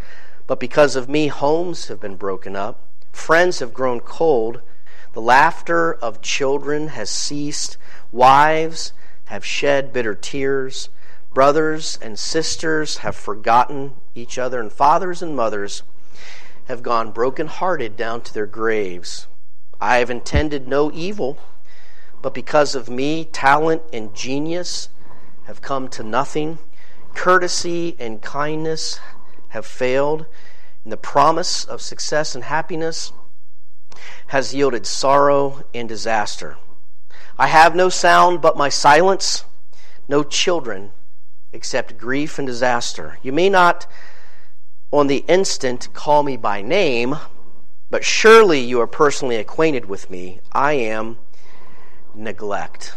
but 0.46 0.61
because 0.61 0.96
of 0.96 1.11
me, 1.11 1.27
homes 1.27 1.88
have 1.88 2.00
been 2.00 2.16
broken 2.16 2.57
up, 2.57 2.88
friends 3.12 3.59
have 3.59 3.74
grown 3.74 4.00
cold, 4.00 4.62
the 5.12 5.20
laughter 5.20 5.92
of 5.92 6.22
children 6.22 6.88
has 6.88 7.11
ceased, 7.11 7.77
wives, 8.11 8.94
have 9.27 9.44
shed 9.44 9.92
bitter 9.92 10.14
tears. 10.14 10.88
Brothers 11.35 11.99
and 12.01 12.16
sisters 12.16 12.99
have 12.99 13.16
forgotten 13.16 13.94
each 14.14 14.38
other, 14.38 14.61
and 14.61 14.73
fathers 14.73 15.20
and 15.20 15.35
mothers 15.35 15.83
have 16.66 16.81
gone 16.81 17.11
broken-hearted 17.11 17.97
down 17.97 18.20
to 18.20 18.33
their 18.33 18.47
graves. 18.47 19.27
I 19.81 19.97
have 19.97 20.11
intended 20.11 20.68
no 20.68 20.92
evil, 20.92 21.37
but 22.23 22.35
because 22.35 22.77
of 22.77 22.88
me, 22.88 23.25
talent 23.25 23.83
and 23.92 24.14
genius 24.14 24.90
have 25.47 25.61
come 25.61 25.88
to 25.88 26.05
nothing. 26.05 26.59
Courtesy 27.14 27.97
and 27.99 28.23
kindness 28.23 29.01
have 29.49 29.66
failed, 29.66 30.27
and 30.85 30.92
the 30.92 30.97
promise 30.97 31.64
of 31.64 31.83
success 31.83 32.37
and 32.37 32.44
happiness 32.44 33.12
has 34.29 34.55
yielded 34.55 34.87
sorrow 34.87 35.64
and 35.75 35.88
disaster. 35.88 36.59
I 37.37 37.49
have 37.49 37.75
no 37.75 37.88
sound 37.88 38.40
but 38.40 38.57
my 38.57 38.68
silence, 38.68 39.44
no 40.07 40.23
children 40.23 40.92
except 41.54 41.96
grief 41.96 42.38
and 42.38 42.46
disaster. 42.46 43.18
You 43.22 43.32
may 43.32 43.48
not 43.48 43.86
on 44.92 45.06
the 45.06 45.24
instant 45.28 45.88
call 45.94 46.22
me 46.22 46.36
by 46.36 46.60
name, 46.60 47.16
but 47.90 48.04
surely 48.04 48.60
you 48.60 48.80
are 48.80 48.86
personally 48.86 49.36
acquainted 49.36 49.86
with 49.86 50.10
me. 50.10 50.40
I 50.52 50.72
am 50.74 51.18
neglect. 52.14 52.94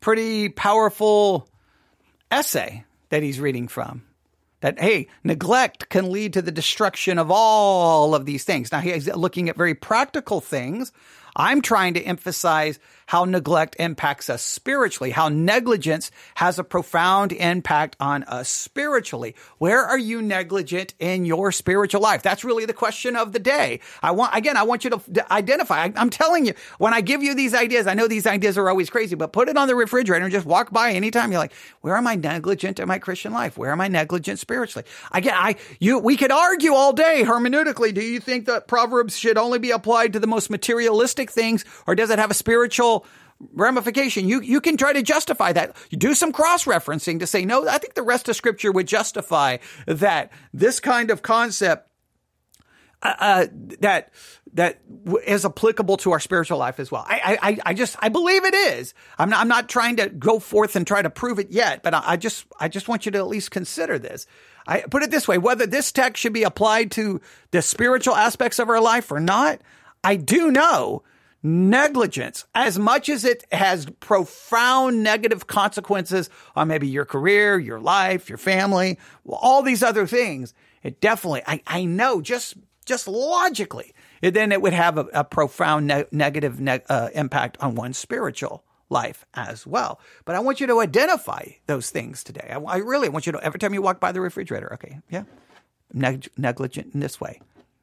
Pretty 0.00 0.48
powerful 0.48 1.48
essay 2.30 2.84
that 3.10 3.22
he's 3.22 3.40
reading 3.40 3.68
from 3.68 4.02
that 4.60 4.78
hey 4.78 5.08
neglect 5.24 5.88
can 5.88 6.10
lead 6.10 6.32
to 6.32 6.42
the 6.42 6.52
destruction 6.52 7.18
of 7.18 7.30
all 7.30 8.14
of 8.14 8.26
these 8.26 8.44
things 8.44 8.70
now 8.70 8.80
he's 8.80 9.08
looking 9.14 9.48
at 9.48 9.56
very 9.56 9.74
practical 9.74 10.40
things 10.40 10.92
i'm 11.36 11.62
trying 11.62 11.94
to 11.94 12.00
emphasize 12.00 12.78
how 13.08 13.24
neglect 13.24 13.74
impacts 13.78 14.28
us 14.28 14.42
spiritually, 14.42 15.10
how 15.10 15.30
negligence 15.30 16.10
has 16.34 16.58
a 16.58 16.64
profound 16.64 17.32
impact 17.32 17.96
on 17.98 18.22
us 18.24 18.50
spiritually. 18.50 19.34
Where 19.56 19.82
are 19.82 19.98
you 19.98 20.20
negligent 20.20 20.92
in 20.98 21.24
your 21.24 21.50
spiritual 21.50 22.02
life? 22.02 22.22
That's 22.22 22.44
really 22.44 22.66
the 22.66 22.74
question 22.74 23.16
of 23.16 23.32
the 23.32 23.38
day. 23.38 23.80
I 24.02 24.10
want, 24.10 24.36
again, 24.36 24.58
I 24.58 24.64
want 24.64 24.84
you 24.84 24.90
to 24.90 25.32
identify. 25.32 25.84
I, 25.84 25.92
am 25.96 26.10
telling 26.10 26.44
you, 26.44 26.52
when 26.76 26.92
I 26.92 27.00
give 27.00 27.22
you 27.22 27.34
these 27.34 27.54
ideas, 27.54 27.86
I 27.86 27.94
know 27.94 28.08
these 28.08 28.26
ideas 28.26 28.58
are 28.58 28.68
always 28.68 28.90
crazy, 28.90 29.14
but 29.14 29.32
put 29.32 29.48
it 29.48 29.56
on 29.56 29.68
the 29.68 29.74
refrigerator 29.74 30.26
and 30.26 30.32
just 30.32 30.44
walk 30.44 30.70
by 30.70 30.92
anytime. 30.92 31.32
You're 31.32 31.40
like, 31.40 31.54
where 31.80 31.96
am 31.96 32.06
I 32.06 32.14
negligent 32.16 32.78
in 32.78 32.88
my 32.88 32.98
Christian 32.98 33.32
life? 33.32 33.56
Where 33.56 33.72
am 33.72 33.80
I 33.80 33.88
negligent 33.88 34.38
spiritually? 34.38 34.86
Again, 35.12 35.34
I, 35.34 35.56
you, 35.80 35.98
we 35.98 36.18
could 36.18 36.30
argue 36.30 36.74
all 36.74 36.92
day 36.92 37.22
hermeneutically. 37.24 37.94
Do 37.94 38.02
you 38.02 38.20
think 38.20 38.44
that 38.46 38.68
Proverbs 38.68 39.16
should 39.16 39.38
only 39.38 39.58
be 39.58 39.70
applied 39.70 40.12
to 40.12 40.20
the 40.20 40.26
most 40.26 40.50
materialistic 40.50 41.27
things 41.30 41.64
or 41.86 41.94
does 41.94 42.10
it 42.10 42.18
have 42.18 42.30
a 42.30 42.34
spiritual 42.34 43.06
ramification. 43.54 44.28
You 44.28 44.40
you 44.40 44.60
can 44.60 44.76
try 44.76 44.92
to 44.92 45.02
justify 45.02 45.52
that. 45.52 45.76
You 45.90 45.98
do 45.98 46.14
some 46.14 46.32
cross 46.32 46.64
referencing 46.64 47.20
to 47.20 47.26
say 47.26 47.44
no. 47.44 47.68
I 47.68 47.78
think 47.78 47.94
the 47.94 48.02
rest 48.02 48.28
of 48.28 48.36
Scripture 48.36 48.72
would 48.72 48.88
justify 48.88 49.58
that 49.86 50.32
this 50.52 50.80
kind 50.80 51.10
of 51.10 51.22
concept 51.22 51.88
uh, 53.02 53.14
uh, 53.18 53.46
that 53.80 54.10
that 54.54 54.80
is 55.26 55.44
applicable 55.44 55.98
to 55.98 56.12
our 56.12 56.20
spiritual 56.20 56.58
life 56.58 56.80
as 56.80 56.90
well. 56.90 57.04
I, 57.06 57.38
I, 57.40 57.58
I 57.66 57.74
just 57.74 57.96
I 58.00 58.08
believe 58.08 58.44
it 58.44 58.54
is. 58.54 58.94
I'm 59.18 59.30
not 59.30 59.40
I'm 59.40 59.48
not 59.48 59.68
trying 59.68 59.96
to 59.96 60.08
go 60.08 60.38
forth 60.38 60.74
and 60.74 60.86
try 60.86 61.00
to 61.02 61.10
prove 61.10 61.38
it 61.38 61.50
yet, 61.50 61.82
but 61.82 61.94
I, 61.94 62.02
I 62.04 62.16
just 62.16 62.46
I 62.58 62.68
just 62.68 62.88
want 62.88 63.06
you 63.06 63.12
to 63.12 63.18
at 63.18 63.28
least 63.28 63.50
consider 63.50 63.98
this. 63.98 64.26
I 64.66 64.80
put 64.80 65.02
it 65.02 65.10
this 65.10 65.28
way: 65.28 65.38
whether 65.38 65.66
this 65.66 65.92
text 65.92 66.20
should 66.20 66.32
be 66.32 66.42
applied 66.42 66.90
to 66.92 67.20
the 67.52 67.62
spiritual 67.62 68.16
aspects 68.16 68.58
of 68.58 68.68
our 68.68 68.80
life 68.80 69.12
or 69.12 69.20
not, 69.20 69.60
I 70.02 70.16
do 70.16 70.50
know 70.50 71.04
negligence, 71.42 72.44
as 72.54 72.78
much 72.78 73.08
as 73.08 73.24
it 73.24 73.44
has 73.52 73.86
profound 74.00 75.02
negative 75.02 75.46
consequences 75.46 76.30
on 76.56 76.68
maybe 76.68 76.88
your 76.88 77.04
career, 77.04 77.58
your 77.58 77.80
life, 77.80 78.28
your 78.28 78.38
family, 78.38 78.98
all 79.26 79.62
these 79.62 79.82
other 79.82 80.06
things, 80.06 80.54
it 80.82 81.00
definitely, 81.00 81.42
I, 81.46 81.62
I 81.66 81.84
know 81.84 82.20
just, 82.20 82.56
just 82.84 83.06
logically, 83.06 83.94
then 84.20 84.52
it 84.52 84.60
would 84.62 84.72
have 84.72 84.98
a, 84.98 85.06
a 85.14 85.24
profound 85.24 85.86
ne- 85.86 86.06
negative 86.10 86.60
ne- 86.60 86.82
uh, 86.88 87.10
impact 87.14 87.56
on 87.60 87.74
one's 87.74 87.98
spiritual 87.98 88.64
life 88.90 89.24
as 89.34 89.66
well. 89.66 90.00
But 90.24 90.34
I 90.34 90.40
want 90.40 90.60
you 90.60 90.66
to 90.66 90.80
identify 90.80 91.44
those 91.66 91.90
things 91.90 92.24
today. 92.24 92.48
I, 92.50 92.58
I 92.58 92.76
really 92.78 93.08
want 93.08 93.26
you 93.26 93.32
to, 93.32 93.44
every 93.44 93.60
time 93.60 93.74
you 93.74 93.82
walk 93.82 94.00
by 94.00 94.12
the 94.12 94.20
refrigerator, 94.20 94.72
okay, 94.74 94.98
yeah, 95.10 95.24
Neg- 95.92 96.28
negligent 96.36 96.94
in 96.94 97.00
this 97.00 97.20
way 97.20 97.40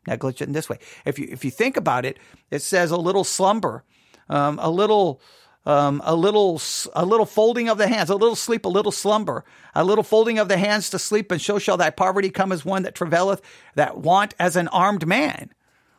negligent 0.07 0.47
in 0.47 0.53
this 0.53 0.69
way. 0.69 0.79
If 1.05 1.19
you 1.19 1.27
if 1.29 1.45
you 1.45 1.51
think 1.51 1.77
about 1.77 2.05
it, 2.05 2.19
it 2.51 2.61
says 2.61 2.91
a 2.91 2.97
little 2.97 3.23
slumber, 3.23 3.83
um, 4.29 4.59
a 4.61 4.69
little. 4.69 5.21
Um, 5.67 5.99
a 6.05 6.15
little, 6.15 6.61
a 6.93 7.03
little 7.03 7.25
folding 7.25 7.69
of 7.69 7.79
the 7.79 7.87
hands, 7.87 8.11
a 8.11 8.15
little 8.15 8.35
sleep, 8.35 8.65
a 8.65 8.69
little 8.69 8.91
slumber, 8.91 9.43
a 9.73 9.83
little 9.83 10.03
folding 10.03 10.37
of 10.37 10.47
the 10.47 10.57
hands 10.57 10.91
to 10.91 10.99
sleep, 10.99 11.31
and 11.31 11.41
so 11.41 11.57
shall 11.57 11.75
thy 11.75 11.89
poverty 11.89 12.29
come 12.29 12.51
as 12.51 12.63
one 12.63 12.83
that 12.83 12.93
travaileth, 12.93 13.41
that 13.73 13.97
want 13.97 14.35
as 14.37 14.55
an 14.55 14.67
armed 14.67 15.07
man. 15.07 15.51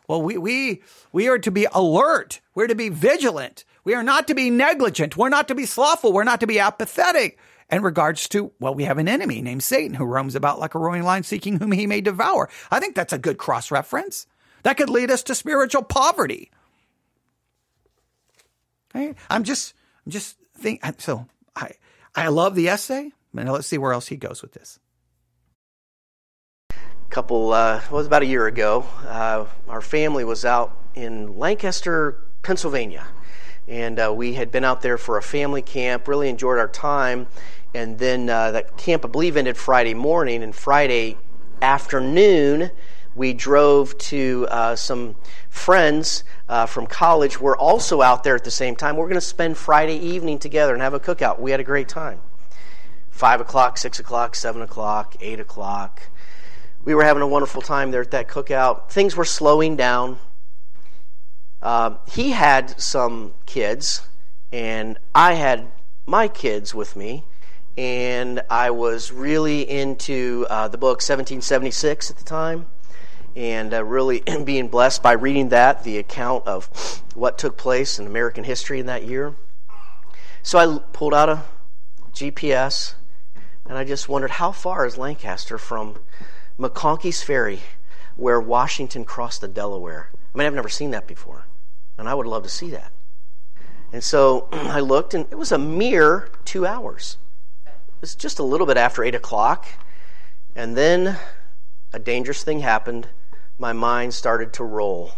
Well, 0.06 0.22
we, 0.22 0.38
we, 0.38 0.82
we 1.10 1.26
are 1.26 1.40
to 1.40 1.50
be 1.50 1.66
alert. 1.72 2.38
We're 2.54 2.68
to 2.68 2.76
be 2.76 2.90
vigilant. 2.90 3.64
We 3.82 3.94
are 3.94 4.04
not 4.04 4.28
to 4.28 4.36
be 4.36 4.50
negligent. 4.50 5.16
We're 5.16 5.30
not 5.30 5.48
to 5.48 5.56
be 5.56 5.66
slothful. 5.66 6.12
We're 6.12 6.22
not 6.22 6.38
to 6.40 6.46
be 6.46 6.60
apathetic 6.60 7.36
in 7.70 7.82
regards 7.82 8.28
to, 8.28 8.52
well, 8.60 8.74
we 8.74 8.84
have 8.84 8.98
an 8.98 9.08
enemy 9.08 9.42
named 9.42 9.62
Satan 9.62 9.94
who 9.94 10.04
roams 10.04 10.34
about 10.34 10.60
like 10.60 10.74
a 10.74 10.78
roaring 10.78 11.02
lion 11.02 11.22
seeking 11.22 11.58
whom 11.58 11.72
he 11.72 11.86
may 11.86 12.00
devour. 12.00 12.48
I 12.70 12.80
think 12.80 12.94
that's 12.94 13.12
a 13.12 13.18
good 13.18 13.38
cross 13.38 13.70
reference. 13.70 14.26
That 14.62 14.76
could 14.76 14.90
lead 14.90 15.10
us 15.10 15.22
to 15.24 15.34
spiritual 15.34 15.82
poverty. 15.82 16.50
I'm 18.94 19.44
just, 19.44 19.74
I'm 20.04 20.12
just 20.12 20.38
think. 20.56 20.82
So 20.98 21.26
I, 21.54 21.72
I 22.14 22.28
love 22.28 22.54
the 22.54 22.68
essay. 22.68 23.12
And 23.36 23.52
let's 23.52 23.66
see 23.66 23.76
where 23.76 23.92
else 23.92 24.06
he 24.06 24.16
goes 24.16 24.40
with 24.40 24.52
this. 24.52 24.78
A 26.70 26.74
couple, 27.10 27.52
uh, 27.52 27.82
well, 27.90 27.96
it 27.96 27.98
was 27.98 28.06
about 28.06 28.22
a 28.22 28.26
year 28.26 28.46
ago. 28.46 28.86
Uh, 29.06 29.44
our 29.68 29.82
family 29.82 30.24
was 30.24 30.46
out 30.46 30.74
in 30.94 31.36
Lancaster, 31.38 32.22
Pennsylvania, 32.42 33.06
and 33.68 33.98
uh, 33.98 34.12
we 34.16 34.32
had 34.32 34.50
been 34.50 34.64
out 34.64 34.80
there 34.80 34.96
for 34.96 35.18
a 35.18 35.22
family 35.22 35.60
camp. 35.60 36.08
Really 36.08 36.30
enjoyed 36.30 36.58
our 36.58 36.68
time 36.68 37.26
and 37.76 37.98
then 37.98 38.30
uh, 38.30 38.52
that 38.52 38.76
camp, 38.78 39.04
I 39.04 39.08
believe, 39.08 39.36
ended 39.36 39.56
Friday 39.56 39.92
morning. 39.92 40.42
And 40.42 40.54
Friday 40.54 41.18
afternoon, 41.60 42.70
we 43.14 43.34
drove 43.34 43.96
to 43.98 44.46
uh, 44.50 44.76
some 44.76 45.14
friends 45.50 46.24
uh, 46.48 46.64
from 46.64 46.86
college. 46.86 47.38
We're 47.38 47.56
also 47.56 48.00
out 48.00 48.24
there 48.24 48.34
at 48.34 48.44
the 48.44 48.50
same 48.50 48.76
time. 48.76 48.96
We're 48.96 49.04
going 49.04 49.14
to 49.16 49.20
spend 49.20 49.58
Friday 49.58 49.98
evening 49.98 50.38
together 50.38 50.72
and 50.72 50.82
have 50.82 50.94
a 50.94 51.00
cookout. 51.00 51.38
We 51.38 51.50
had 51.50 51.60
a 51.60 51.64
great 51.64 51.88
time. 51.88 52.20
Five 53.10 53.40
o'clock, 53.40 53.76
six 53.76 54.00
o'clock, 54.00 54.34
seven 54.34 54.62
o'clock, 54.62 55.14
eight 55.20 55.38
o'clock. 55.38 56.08
We 56.84 56.94
were 56.94 57.04
having 57.04 57.22
a 57.22 57.28
wonderful 57.28 57.60
time 57.60 57.90
there 57.90 58.00
at 58.00 58.10
that 58.12 58.28
cookout. 58.28 58.88
Things 58.88 59.16
were 59.16 59.24
slowing 59.24 59.76
down. 59.76 60.18
Uh, 61.60 61.96
he 62.06 62.30
had 62.30 62.80
some 62.80 63.34
kids, 63.44 64.06
and 64.50 64.98
I 65.14 65.34
had 65.34 65.72
my 66.06 66.28
kids 66.28 66.74
with 66.74 66.96
me 66.96 67.24
and 67.76 68.42
I 68.48 68.70
was 68.70 69.12
really 69.12 69.68
into 69.68 70.46
uh, 70.48 70.68
the 70.68 70.78
book 70.78 70.98
1776 70.98 72.10
at 72.10 72.16
the 72.16 72.24
time, 72.24 72.66
and 73.34 73.74
uh, 73.74 73.84
really 73.84 74.20
being 74.44 74.68
blessed 74.68 75.02
by 75.02 75.12
reading 75.12 75.50
that, 75.50 75.84
the 75.84 75.98
account 75.98 76.46
of 76.46 77.02
what 77.14 77.38
took 77.38 77.56
place 77.56 77.98
in 77.98 78.06
American 78.06 78.44
history 78.44 78.80
in 78.80 78.86
that 78.86 79.04
year. 79.04 79.34
So 80.42 80.58
I 80.58 80.78
pulled 80.92 81.12
out 81.12 81.28
a 81.28 81.42
GPS, 82.12 82.94
and 83.66 83.76
I 83.76 83.84
just 83.84 84.08
wondered 84.08 84.30
how 84.32 84.52
far 84.52 84.86
is 84.86 84.96
Lancaster 84.96 85.58
from 85.58 85.98
McConkey's 86.58 87.22
Ferry, 87.22 87.60
where 88.14 88.40
Washington 88.40 89.04
crossed 89.04 89.42
the 89.42 89.48
Delaware. 89.48 90.10
I 90.34 90.38
mean, 90.38 90.46
I've 90.46 90.54
never 90.54 90.70
seen 90.70 90.92
that 90.92 91.06
before, 91.06 91.46
and 91.98 92.08
I 92.08 92.14
would 92.14 92.26
love 92.26 92.42
to 92.44 92.48
see 92.48 92.70
that. 92.70 92.92
And 93.92 94.02
so 94.02 94.48
I 94.52 94.80
looked, 94.80 95.12
and 95.12 95.26
it 95.30 95.36
was 95.36 95.52
a 95.52 95.58
mere 95.58 96.30
two 96.46 96.66
hours. 96.66 97.18
Was 98.00 98.14
just 98.14 98.38
a 98.38 98.42
little 98.42 98.66
bit 98.66 98.76
after 98.76 99.02
8 99.02 99.14
o'clock. 99.14 99.66
And 100.54 100.76
then 100.76 101.18
a 101.92 101.98
dangerous 101.98 102.42
thing 102.42 102.60
happened. 102.60 103.08
My 103.58 103.72
mind 103.72 104.12
started 104.14 104.52
to 104.54 104.64
roll. 104.64 105.12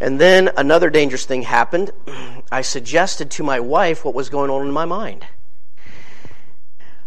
And 0.00 0.20
then 0.20 0.50
another 0.56 0.90
dangerous 0.90 1.24
thing 1.24 1.42
happened. 1.42 1.90
I 2.52 2.62
suggested 2.62 3.30
to 3.32 3.42
my 3.42 3.60
wife 3.60 4.04
what 4.04 4.14
was 4.14 4.28
going 4.28 4.50
on 4.50 4.66
in 4.66 4.72
my 4.72 4.84
mind. 4.84 5.26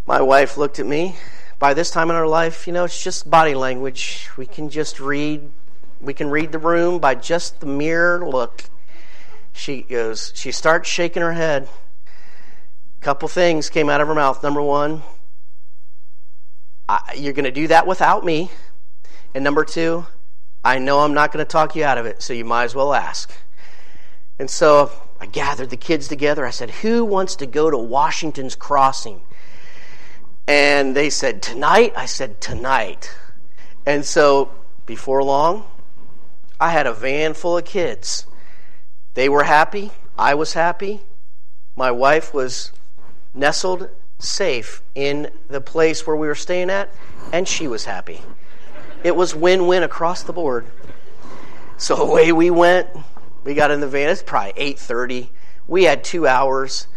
My 0.06 0.22
wife 0.22 0.58
looked 0.58 0.80
at 0.80 0.86
me. 0.86 1.16
By 1.60 1.74
this 1.74 1.90
time 1.90 2.10
in 2.10 2.16
our 2.16 2.28
life, 2.28 2.68
you 2.68 2.74
know, 2.74 2.86
it's 2.86 3.02
just 3.02 3.30
body 3.30 3.56
language. 3.56 4.30
We 4.38 4.46
can 4.46 4.70
just 4.70 5.00
read 5.00 5.52
we 6.00 6.14
can 6.14 6.30
read 6.30 6.52
the 6.52 6.60
room 6.60 7.00
by 7.00 7.16
just 7.16 7.60
the 7.60 7.66
mere 7.66 8.20
look. 8.20 8.66
She 9.52 9.82
goes, 9.82 10.32
she 10.36 10.52
starts 10.52 10.88
shaking 10.88 11.24
her 11.24 11.34
head 11.34 11.68
couple 13.02 13.28
things 13.28 13.70
came 13.70 13.90
out 13.90 14.02
of 14.02 14.08
her 14.08 14.16
mouth. 14.16 14.42
Number 14.44 14.62
one, 14.62 15.04
I, 16.90 17.16
you're 17.18 17.34
going 17.34 17.46
to 17.46 17.52
do 17.52 17.68
that 17.68 17.88
without 17.88 18.26
me. 18.26 18.50
And 19.34 19.44
number 19.44 19.66
two, 19.66 20.06
I 20.64 20.80
know 20.80 21.00
I'm 21.00 21.14
not 21.14 21.32
going 21.32 21.46
to 21.46 21.50
talk 21.50 21.76
you 21.76 21.84
out 21.84 21.98
of 21.98 22.06
it, 22.06 22.22
so 22.22 22.34
you 22.34 22.46
might 22.46 22.66
as 22.66 22.76
well 22.76 22.94
ask. 22.94 23.32
And 24.40 24.50
so 24.50 24.92
I 25.20 25.26
gathered 25.26 25.70
the 25.70 25.78
kids 25.78 26.08
together. 26.08 26.46
I 26.46 26.52
said, 26.52 26.70
Who 26.70 27.04
wants 27.06 27.36
to 27.38 27.46
go 27.46 27.70
to 27.70 27.78
Washington's 27.78 28.56
Crossing? 28.56 29.22
And 30.48 30.96
they 30.96 31.10
said, 31.10 31.42
Tonight? 31.42 31.94
I 31.96 32.06
said, 32.06 32.40
Tonight. 32.40 33.14
And 33.86 34.06
so 34.06 34.52
before 34.86 35.24
long, 35.24 35.66
I 36.60 36.72
had 36.72 36.88
a 36.88 36.94
van 36.94 37.34
full 37.34 37.58
of 37.58 37.66
kids. 37.66 38.26
They 39.14 39.30
were 39.30 39.44
happy. 39.44 39.92
I 40.18 40.36
was 40.36 40.54
happy. 40.54 41.02
My 41.76 41.92
wife 41.92 42.34
was 42.34 42.72
nestled 43.38 43.90
safe 44.20 44.82
in 44.96 45.30
the 45.48 45.62
place 45.62 46.06
where 46.08 46.16
we 46.16 46.28
were 46.28 46.36
staying 46.36 46.70
at, 46.70 46.90
and 47.32 47.48
she 47.48 47.68
was 47.68 47.86
happy. 47.86 48.22
It 49.04 49.16
was 49.16 49.36
win 49.36 49.68
win 49.68 49.84
across 49.84 50.24
the 50.24 50.34
board. 50.34 50.66
So 51.78 51.96
away 51.98 52.32
we 52.32 52.50
went. 52.50 52.90
We 53.44 53.54
got 53.54 53.72
in 53.72 53.80
the 53.80 53.88
van. 53.88 54.10
It's 54.10 54.24
probably 54.24 54.54
8:30. 54.54 55.30
We 55.68 55.84
had 55.84 56.04
two 56.04 56.28
hours. 56.28 56.88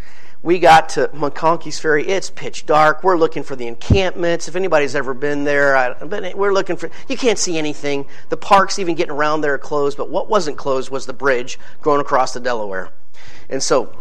We 0.43 0.57
got 0.57 0.89
to 0.89 1.07
McConkey's 1.09 1.79
Ferry. 1.79 2.07
It's 2.07 2.31
pitch 2.31 2.65
dark. 2.65 3.03
We're 3.03 3.17
looking 3.17 3.43
for 3.43 3.55
the 3.55 3.67
encampments. 3.67 4.47
If 4.47 4.55
anybody's 4.55 4.95
ever 4.95 5.13
been 5.13 5.43
there, 5.43 5.77
I, 5.77 6.03
we're 6.33 6.53
looking 6.53 6.77
for. 6.77 6.89
You 7.07 7.15
can't 7.15 7.37
see 7.37 7.59
anything. 7.59 8.07
The 8.29 8.37
parks, 8.37 8.79
even 8.79 8.95
getting 8.95 9.13
around 9.13 9.41
there, 9.41 9.53
are 9.53 9.59
closed. 9.59 9.97
But 9.97 10.09
what 10.09 10.29
wasn't 10.29 10.57
closed 10.57 10.89
was 10.89 11.05
the 11.05 11.13
bridge 11.13 11.59
going 11.83 12.01
across 12.01 12.33
the 12.33 12.39
Delaware. 12.39 12.89
And 13.49 13.61
so, 13.61 13.95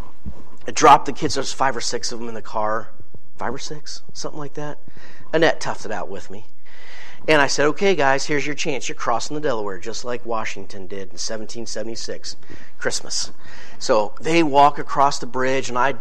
I 0.70 0.72
dropped 0.72 1.06
the 1.06 1.12
kids. 1.12 1.34
There's 1.34 1.52
five 1.52 1.76
or 1.76 1.80
six 1.80 2.12
of 2.12 2.20
them 2.20 2.28
in 2.28 2.34
the 2.34 2.40
car 2.40 2.92
five 3.36 3.52
or 3.52 3.58
six, 3.58 4.02
something 4.12 4.38
like 4.38 4.54
that. 4.54 4.78
Annette 5.32 5.60
toughed 5.60 5.84
it 5.84 5.90
out 5.90 6.08
with 6.08 6.30
me. 6.30 6.44
And 7.26 7.42
I 7.42 7.48
said, 7.48 7.66
okay, 7.66 7.96
guys, 7.96 8.26
here's 8.26 8.46
your 8.46 8.54
chance. 8.54 8.88
You're 8.88 8.94
crossing 8.94 9.34
the 9.34 9.40
Delaware, 9.40 9.80
just 9.80 10.04
like 10.04 10.24
Washington 10.24 10.86
did 10.86 11.08
in 11.08 11.18
1776, 11.18 12.36
Christmas. 12.78 13.32
So 13.80 14.14
they 14.20 14.44
walk 14.44 14.78
across 14.78 15.18
the 15.18 15.26
bridge, 15.26 15.70
and 15.70 15.76
I 15.76 15.94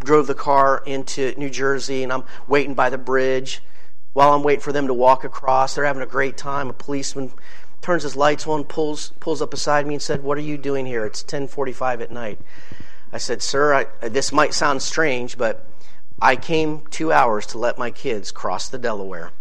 drove 0.00 0.26
the 0.26 0.34
car 0.34 0.82
into 0.84 1.32
New 1.36 1.48
Jersey, 1.48 2.02
and 2.02 2.12
I'm 2.12 2.24
waiting 2.48 2.74
by 2.74 2.90
the 2.90 2.98
bridge. 2.98 3.62
While 4.12 4.32
I'm 4.32 4.42
waiting 4.42 4.60
for 4.60 4.72
them 4.72 4.88
to 4.88 4.94
walk 4.94 5.22
across, 5.22 5.76
they're 5.76 5.84
having 5.84 6.02
a 6.02 6.06
great 6.06 6.36
time. 6.36 6.68
A 6.68 6.72
policeman 6.72 7.30
turns 7.80 8.02
his 8.02 8.16
lights 8.16 8.44
on, 8.48 8.64
pulls 8.64 9.12
pulls 9.20 9.40
up 9.40 9.52
beside 9.52 9.86
me, 9.86 9.94
and 9.94 10.02
said, 10.02 10.24
"What 10.24 10.36
are 10.36 10.40
you 10.40 10.58
doing 10.58 10.84
here? 10.84 11.06
It's 11.06 11.22
10:45 11.22 12.00
at 12.00 12.10
night." 12.10 12.40
I 13.12 13.18
said, 13.18 13.42
"Sir, 13.42 13.74
I, 13.74 14.08
this 14.08 14.32
might 14.32 14.54
sound 14.54 14.82
strange, 14.82 15.36
but 15.36 15.66
I 16.20 16.36
came 16.36 16.82
two 16.90 17.12
hours 17.12 17.46
to 17.46 17.58
let 17.58 17.78
my 17.78 17.90
kids 17.90 18.30
cross 18.30 18.68
the 18.68 18.78
Delaware. 18.78 19.32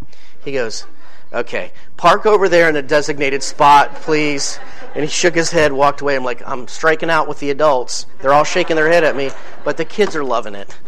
He 0.44 0.54
goes, 0.54 0.86
Okay, 1.32 1.72
park 1.96 2.26
over 2.26 2.50
there 2.50 2.70
in 2.70 2.76
a 2.76 2.82
designated 2.82 3.44
spot, 3.44 3.94
please. 3.96 4.60
And 4.96 5.04
he 5.04 5.10
shook 5.10 5.36
his 5.36 5.52
head, 5.52 5.72
walked 5.72 6.02
away. 6.02 6.16
I'm 6.16 6.24
like, 6.24 6.42
I'm 6.48 6.68
striking 6.68 7.12
out 7.12 7.28
with 7.28 7.40
the 7.40 7.52
adults. 7.52 8.08
They're 8.20 8.34
all 8.34 8.44
shaking 8.44 8.76
their 8.76 8.90
head 8.90 9.04
at 9.04 9.16
me, 9.16 9.30
but 9.64 9.78
the 9.78 9.86
kids 9.86 10.16
are 10.16 10.24
loving 10.24 10.56
it. 10.56 10.76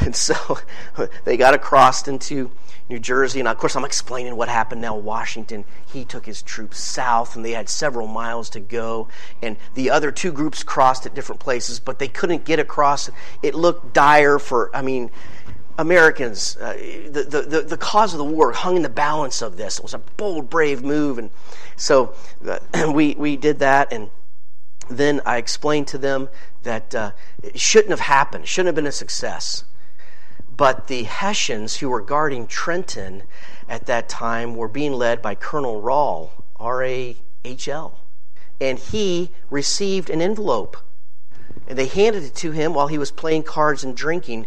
And 0.00 0.14
so 0.14 0.58
they 1.24 1.38
got 1.38 1.54
across 1.54 2.06
into 2.06 2.50
New 2.88 2.98
Jersey. 2.98 3.40
And 3.40 3.48
of 3.48 3.58
course, 3.58 3.76
I'm 3.76 3.84
explaining 3.84 4.36
what 4.36 4.48
happened 4.48 4.80
now. 4.80 4.96
Washington, 4.96 5.64
he 5.92 6.04
took 6.04 6.24
his 6.24 6.42
troops 6.42 6.78
south, 6.78 7.36
and 7.36 7.44
they 7.44 7.52
had 7.52 7.68
several 7.68 8.06
miles 8.06 8.50
to 8.50 8.60
go. 8.60 9.08
And 9.42 9.56
the 9.74 9.90
other 9.90 10.12
two 10.12 10.32
groups 10.32 10.62
crossed 10.62 11.06
at 11.06 11.14
different 11.14 11.40
places, 11.40 11.80
but 11.80 11.98
they 11.98 12.08
couldn't 12.08 12.44
get 12.44 12.58
across. 12.58 13.10
It 13.42 13.54
looked 13.54 13.92
dire 13.92 14.38
for, 14.38 14.74
I 14.74 14.82
mean, 14.82 15.10
Americans. 15.78 16.56
Uh, 16.56 16.74
the, 17.10 17.46
the, 17.48 17.62
the 17.62 17.76
cause 17.76 18.14
of 18.14 18.18
the 18.18 18.24
war 18.24 18.52
hung 18.52 18.76
in 18.76 18.82
the 18.82 18.88
balance 18.88 19.42
of 19.42 19.56
this. 19.56 19.78
It 19.78 19.82
was 19.82 19.94
a 19.94 19.98
bold, 19.98 20.48
brave 20.48 20.82
move. 20.82 21.18
And 21.18 21.30
so 21.76 22.14
uh, 22.46 22.58
we, 22.92 23.14
we 23.14 23.36
did 23.36 23.58
that. 23.58 23.92
And 23.92 24.10
then 24.88 25.20
I 25.26 25.38
explained 25.38 25.88
to 25.88 25.98
them 25.98 26.28
that 26.62 26.94
uh, 26.94 27.12
it 27.42 27.58
shouldn't 27.58 27.90
have 27.90 28.00
happened, 28.00 28.44
it 28.44 28.48
shouldn't 28.48 28.68
have 28.68 28.74
been 28.74 28.86
a 28.86 28.92
success. 28.92 29.64
But 30.56 30.86
the 30.86 31.02
Hessians 31.02 31.76
who 31.76 31.90
were 31.90 32.00
guarding 32.00 32.46
Trenton 32.46 33.24
at 33.68 33.86
that 33.86 34.08
time 34.08 34.56
were 34.56 34.68
being 34.68 34.92
led 34.92 35.20
by 35.20 35.34
Colonel 35.34 35.80
Rahl, 35.80 36.44
R 36.56 36.82
A 36.82 37.16
H 37.44 37.68
L. 37.68 38.00
And 38.60 38.78
he 38.78 39.32
received 39.50 40.08
an 40.08 40.22
envelope. 40.22 40.78
And 41.68 41.76
they 41.76 41.86
handed 41.86 42.22
it 42.22 42.34
to 42.36 42.52
him 42.52 42.72
while 42.72 42.86
he 42.86 42.96
was 42.96 43.10
playing 43.10 43.42
cards 43.42 43.84
and 43.84 43.96
drinking 43.96 44.46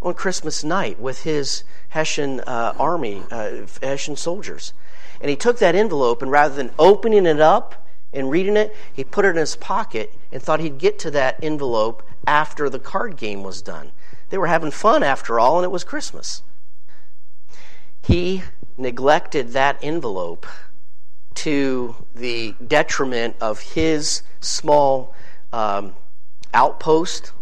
on 0.00 0.14
Christmas 0.14 0.62
night 0.62 1.00
with 1.00 1.22
his 1.22 1.64
Hessian 1.88 2.40
uh, 2.40 2.74
army, 2.78 3.22
uh, 3.30 3.66
Hessian 3.82 4.16
soldiers. 4.16 4.72
And 5.20 5.28
he 5.28 5.36
took 5.36 5.58
that 5.58 5.74
envelope, 5.74 6.22
and 6.22 6.30
rather 6.30 6.54
than 6.54 6.70
opening 6.78 7.26
it 7.26 7.40
up 7.40 7.88
and 8.12 8.30
reading 8.30 8.56
it, 8.56 8.76
he 8.92 9.02
put 9.02 9.24
it 9.24 9.30
in 9.30 9.36
his 9.36 9.56
pocket 9.56 10.14
and 10.30 10.40
thought 10.40 10.60
he'd 10.60 10.78
get 10.78 10.98
to 11.00 11.10
that 11.10 11.42
envelope 11.42 12.04
after 12.26 12.70
the 12.70 12.78
card 12.78 13.16
game 13.16 13.42
was 13.42 13.60
done. 13.60 13.90
They 14.30 14.38
were 14.38 14.46
having 14.46 14.70
fun 14.70 15.02
after 15.02 15.40
all, 15.40 15.58
and 15.58 15.64
it 15.64 15.70
was 15.70 15.84
Christmas. 15.84 16.42
He 18.02 18.42
neglected 18.76 19.52
that 19.52 19.78
envelope 19.82 20.46
to 21.34 21.94
the 22.14 22.54
detriment 22.66 23.36
of 23.40 23.60
his 23.60 24.22
small 24.40 25.14
um, 25.52 25.94
outpost, 26.52 27.32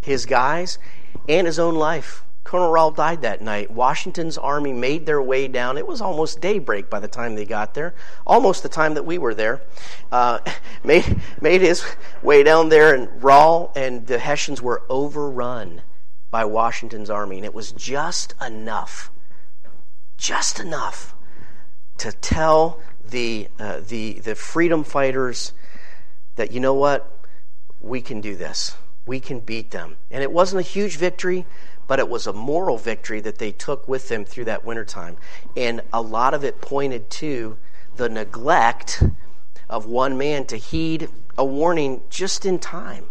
his 0.00 0.26
guys, 0.26 0.78
and 1.28 1.46
his 1.46 1.58
own 1.58 1.74
life. 1.74 2.24
Colonel 2.44 2.70
Rahl 2.70 2.90
died 2.90 3.22
that 3.22 3.40
night. 3.40 3.70
Washington's 3.70 4.36
army 4.36 4.72
made 4.72 5.06
their 5.06 5.22
way 5.22 5.46
down. 5.48 5.78
It 5.78 5.86
was 5.86 6.00
almost 6.00 6.40
daybreak 6.40 6.90
by 6.90 6.98
the 6.98 7.08
time 7.08 7.34
they 7.34 7.44
got 7.44 7.74
there, 7.74 7.94
almost 8.26 8.62
the 8.62 8.68
time 8.68 8.94
that 8.94 9.04
we 9.04 9.16
were 9.16 9.34
there. 9.34 9.62
Uh, 10.10 10.40
made, 10.84 11.20
made 11.40 11.60
his 11.60 11.84
way 12.22 12.42
down 12.42 12.68
there, 12.68 12.94
and 12.94 13.22
Rahl 13.22 13.72
and 13.76 14.06
the 14.06 14.18
Hessians 14.18 14.60
were 14.60 14.82
overrun 14.88 15.82
by 16.32 16.46
Washington's 16.46 17.10
army, 17.10 17.36
and 17.36 17.44
it 17.44 17.54
was 17.54 17.70
just 17.72 18.34
enough, 18.44 19.12
just 20.16 20.58
enough 20.58 21.14
to 21.98 22.10
tell 22.10 22.80
the 23.04 23.48
uh, 23.60 23.80
the 23.86 24.14
the 24.14 24.34
freedom 24.34 24.82
fighters 24.82 25.52
that 26.36 26.50
you 26.50 26.58
know 26.58 26.72
what, 26.72 27.26
we 27.80 28.00
can 28.00 28.22
do 28.22 28.34
this, 28.34 28.74
we 29.06 29.20
can 29.20 29.38
beat 29.38 29.70
them, 29.70 29.96
and 30.10 30.22
it 30.22 30.32
wasn't 30.32 30.58
a 30.58 30.68
huge 30.68 30.96
victory. 30.96 31.46
But 31.88 31.98
it 31.98 32.08
was 32.08 32.26
a 32.26 32.32
moral 32.32 32.78
victory 32.78 33.20
that 33.20 33.36
they 33.36 33.52
took 33.52 33.86
with 33.86 34.08
them 34.08 34.24
through 34.24 34.44
that 34.46 34.64
wintertime. 34.64 35.18
And 35.56 35.82
a 35.92 36.00
lot 36.00 36.32
of 36.32 36.42
it 36.44 36.60
pointed 36.62 37.10
to 37.10 37.58
the 37.96 38.08
neglect 38.08 39.02
of 39.68 39.84
one 39.84 40.16
man 40.16 40.46
to 40.46 40.56
heed 40.56 41.10
a 41.36 41.44
warning 41.44 42.00
just 42.08 42.46
in 42.46 42.60
time. 42.60 43.06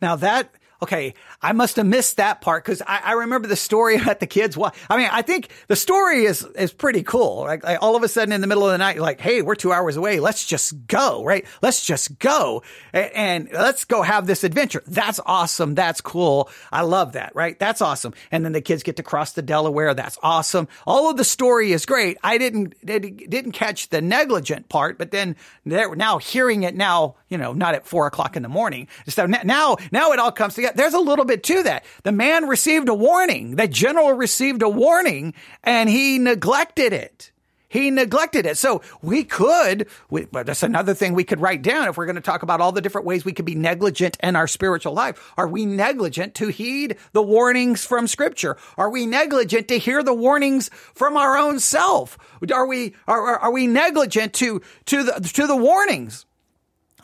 Now 0.00 0.16
that 0.16 0.54
okay, 0.82 1.14
I 1.40 1.52
must 1.52 1.76
have 1.76 1.86
missed 1.86 2.18
that 2.18 2.40
part 2.40 2.64
because 2.64 2.82
I, 2.82 3.00
I, 3.04 3.12
remember 3.12 3.48
the 3.48 3.56
story 3.56 3.96
about 4.00 4.20
the 4.20 4.26
kids. 4.26 4.58
I 4.90 4.96
mean, 4.96 5.08
I 5.10 5.22
think 5.22 5.50
the 5.68 5.76
story 5.76 6.24
is 6.24 6.44
is 6.56 6.72
pretty 6.72 7.02
cool. 7.02 7.40
Like, 7.40 7.64
like, 7.64 7.82
all 7.82 7.96
of 7.96 8.02
a 8.02 8.08
sudden 8.08 8.32
in 8.32 8.40
the 8.40 8.46
middle 8.46 8.66
of 8.66 8.72
the 8.72 8.78
night, 8.78 8.96
you're 8.96 9.04
like, 9.04 9.20
hey, 9.20 9.42
we're 9.42 9.54
two 9.54 9.72
hours 9.72 9.96
away. 9.96 10.20
Let's 10.20 10.44
just 10.44 10.86
go, 10.86 11.24
right? 11.24 11.46
Let's 11.62 11.84
just 11.84 12.18
go 12.18 12.62
and, 12.92 13.10
and 13.14 13.48
let's 13.52 13.84
go 13.84 14.02
have 14.02 14.26
this 14.26 14.44
adventure. 14.44 14.82
That's 14.86 15.20
awesome. 15.24 15.74
That's 15.74 16.00
cool. 16.00 16.50
I 16.70 16.82
love 16.82 17.12
that, 17.12 17.34
right? 17.34 17.58
That's 17.58 17.80
awesome. 17.80 18.14
And 18.30 18.44
then 18.44 18.52
the 18.52 18.60
kids 18.60 18.82
get 18.82 18.96
to 18.96 19.02
cross 19.02 19.32
the 19.32 19.42
Delaware. 19.42 19.94
That's 19.94 20.18
awesome. 20.22 20.68
All 20.86 21.10
of 21.10 21.16
the 21.16 21.24
story 21.24 21.72
is 21.72 21.86
great. 21.86 22.18
I 22.22 22.38
didn't 22.38 22.74
didn't 22.84 23.52
catch 23.52 23.88
the 23.88 24.00
negligent 24.00 24.68
part, 24.68 24.98
but 24.98 25.10
then 25.10 25.36
now 25.64 26.18
hearing 26.18 26.62
it 26.64 26.74
now, 26.74 27.16
you 27.28 27.38
know, 27.38 27.52
not 27.52 27.74
at 27.74 27.86
four 27.86 28.06
o'clock 28.06 28.36
in 28.36 28.42
the 28.42 28.48
morning. 28.48 28.88
So 29.08 29.26
now 29.26 29.76
now 29.90 30.12
it 30.12 30.18
all 30.18 30.32
comes 30.32 30.54
together 30.54 30.65
there's 30.74 30.94
a 30.94 31.00
little 31.00 31.24
bit 31.24 31.42
to 31.44 31.62
that. 31.64 31.84
The 32.02 32.12
man 32.12 32.46
received 32.46 32.88
a 32.88 32.94
warning. 32.94 33.56
The 33.56 33.68
general 33.68 34.12
received 34.12 34.62
a 34.62 34.68
warning 34.68 35.34
and 35.62 35.88
he 35.88 36.18
neglected 36.18 36.92
it. 36.92 37.32
He 37.68 37.90
neglected 37.90 38.46
it. 38.46 38.56
So 38.56 38.80
we 39.02 39.24
could, 39.24 39.88
we, 40.08 40.26
that's 40.30 40.62
another 40.62 40.94
thing 40.94 41.14
we 41.14 41.24
could 41.24 41.40
write 41.40 41.62
down 41.62 41.88
if 41.88 41.96
we're 41.96 42.06
going 42.06 42.16
to 42.16 42.22
talk 42.22 42.42
about 42.42 42.60
all 42.60 42.72
the 42.72 42.80
different 42.80 43.06
ways 43.06 43.24
we 43.24 43.32
could 43.32 43.44
be 43.44 43.56
negligent 43.56 44.16
in 44.22 44.36
our 44.36 44.46
spiritual 44.46 44.92
life. 44.92 45.32
Are 45.36 45.48
we 45.48 45.66
negligent 45.66 46.34
to 46.36 46.48
heed 46.48 46.96
the 47.12 47.22
warnings 47.22 47.84
from 47.84 48.06
scripture? 48.06 48.56
Are 48.78 48.88
we 48.88 49.04
negligent 49.04 49.68
to 49.68 49.78
hear 49.78 50.02
the 50.02 50.14
warnings 50.14 50.70
from 50.94 51.16
our 51.16 51.36
own 51.36 51.58
self? 51.58 52.16
Are 52.52 52.66
we, 52.66 52.94
are, 53.08 53.38
are 53.38 53.52
we 53.52 53.66
negligent 53.66 54.32
to, 54.34 54.62
to 54.86 55.02
the, 55.02 55.12
to 55.34 55.46
the 55.46 55.56
warnings? 55.56 56.24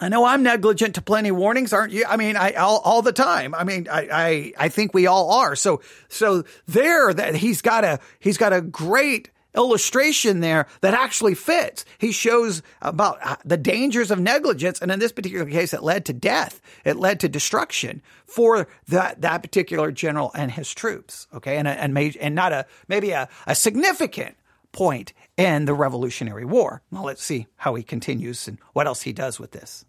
I 0.00 0.08
know 0.08 0.24
I'm 0.24 0.42
negligent 0.42 0.96
to 0.96 1.02
plenty 1.02 1.30
warnings, 1.30 1.72
aren't 1.72 1.92
you? 1.92 2.04
I 2.08 2.16
mean, 2.16 2.36
I 2.36 2.52
all, 2.52 2.78
all 2.78 3.02
the 3.02 3.12
time. 3.12 3.54
I 3.54 3.64
mean, 3.64 3.86
I, 3.90 4.08
I 4.10 4.52
I 4.64 4.68
think 4.68 4.94
we 4.94 5.06
all 5.06 5.30
are. 5.30 5.54
So 5.54 5.80
so 6.08 6.44
there 6.66 7.12
that 7.12 7.36
he's 7.36 7.62
got 7.62 7.84
a 7.84 8.00
he's 8.18 8.38
got 8.38 8.52
a 8.52 8.60
great 8.60 9.30
illustration 9.54 10.40
there 10.40 10.66
that 10.80 10.94
actually 10.94 11.34
fits. 11.34 11.84
He 11.98 12.12
shows 12.12 12.62
about 12.80 13.18
uh, 13.22 13.36
the 13.44 13.56
dangers 13.56 14.10
of 14.10 14.18
negligence, 14.18 14.80
and 14.80 14.90
in 14.90 14.98
this 14.98 15.12
particular 15.12 15.46
case, 15.46 15.74
it 15.74 15.82
led 15.82 16.06
to 16.06 16.12
death. 16.12 16.60
It 16.84 16.96
led 16.96 17.20
to 17.20 17.28
destruction 17.28 18.02
for 18.24 18.68
that 18.88 19.20
that 19.20 19.42
particular 19.42 19.92
general 19.92 20.32
and 20.34 20.50
his 20.50 20.72
troops. 20.72 21.26
Okay, 21.34 21.58
and 21.58 21.68
and 21.68 21.94
made, 21.94 22.16
and 22.16 22.34
not 22.34 22.52
a 22.52 22.66
maybe 22.88 23.10
a, 23.10 23.28
a 23.46 23.54
significant 23.54 24.36
point 24.72 25.12
in 25.36 25.66
the 25.66 25.74
Revolutionary 25.74 26.44
War. 26.44 26.82
Well, 26.90 27.04
let's 27.04 27.22
see 27.22 27.46
how 27.56 27.74
he 27.74 27.82
continues 27.82 28.48
and 28.48 28.58
what 28.72 28.86
else 28.86 29.02
he 29.02 29.12
does 29.12 29.38
with 29.38 29.52
this. 29.52 29.84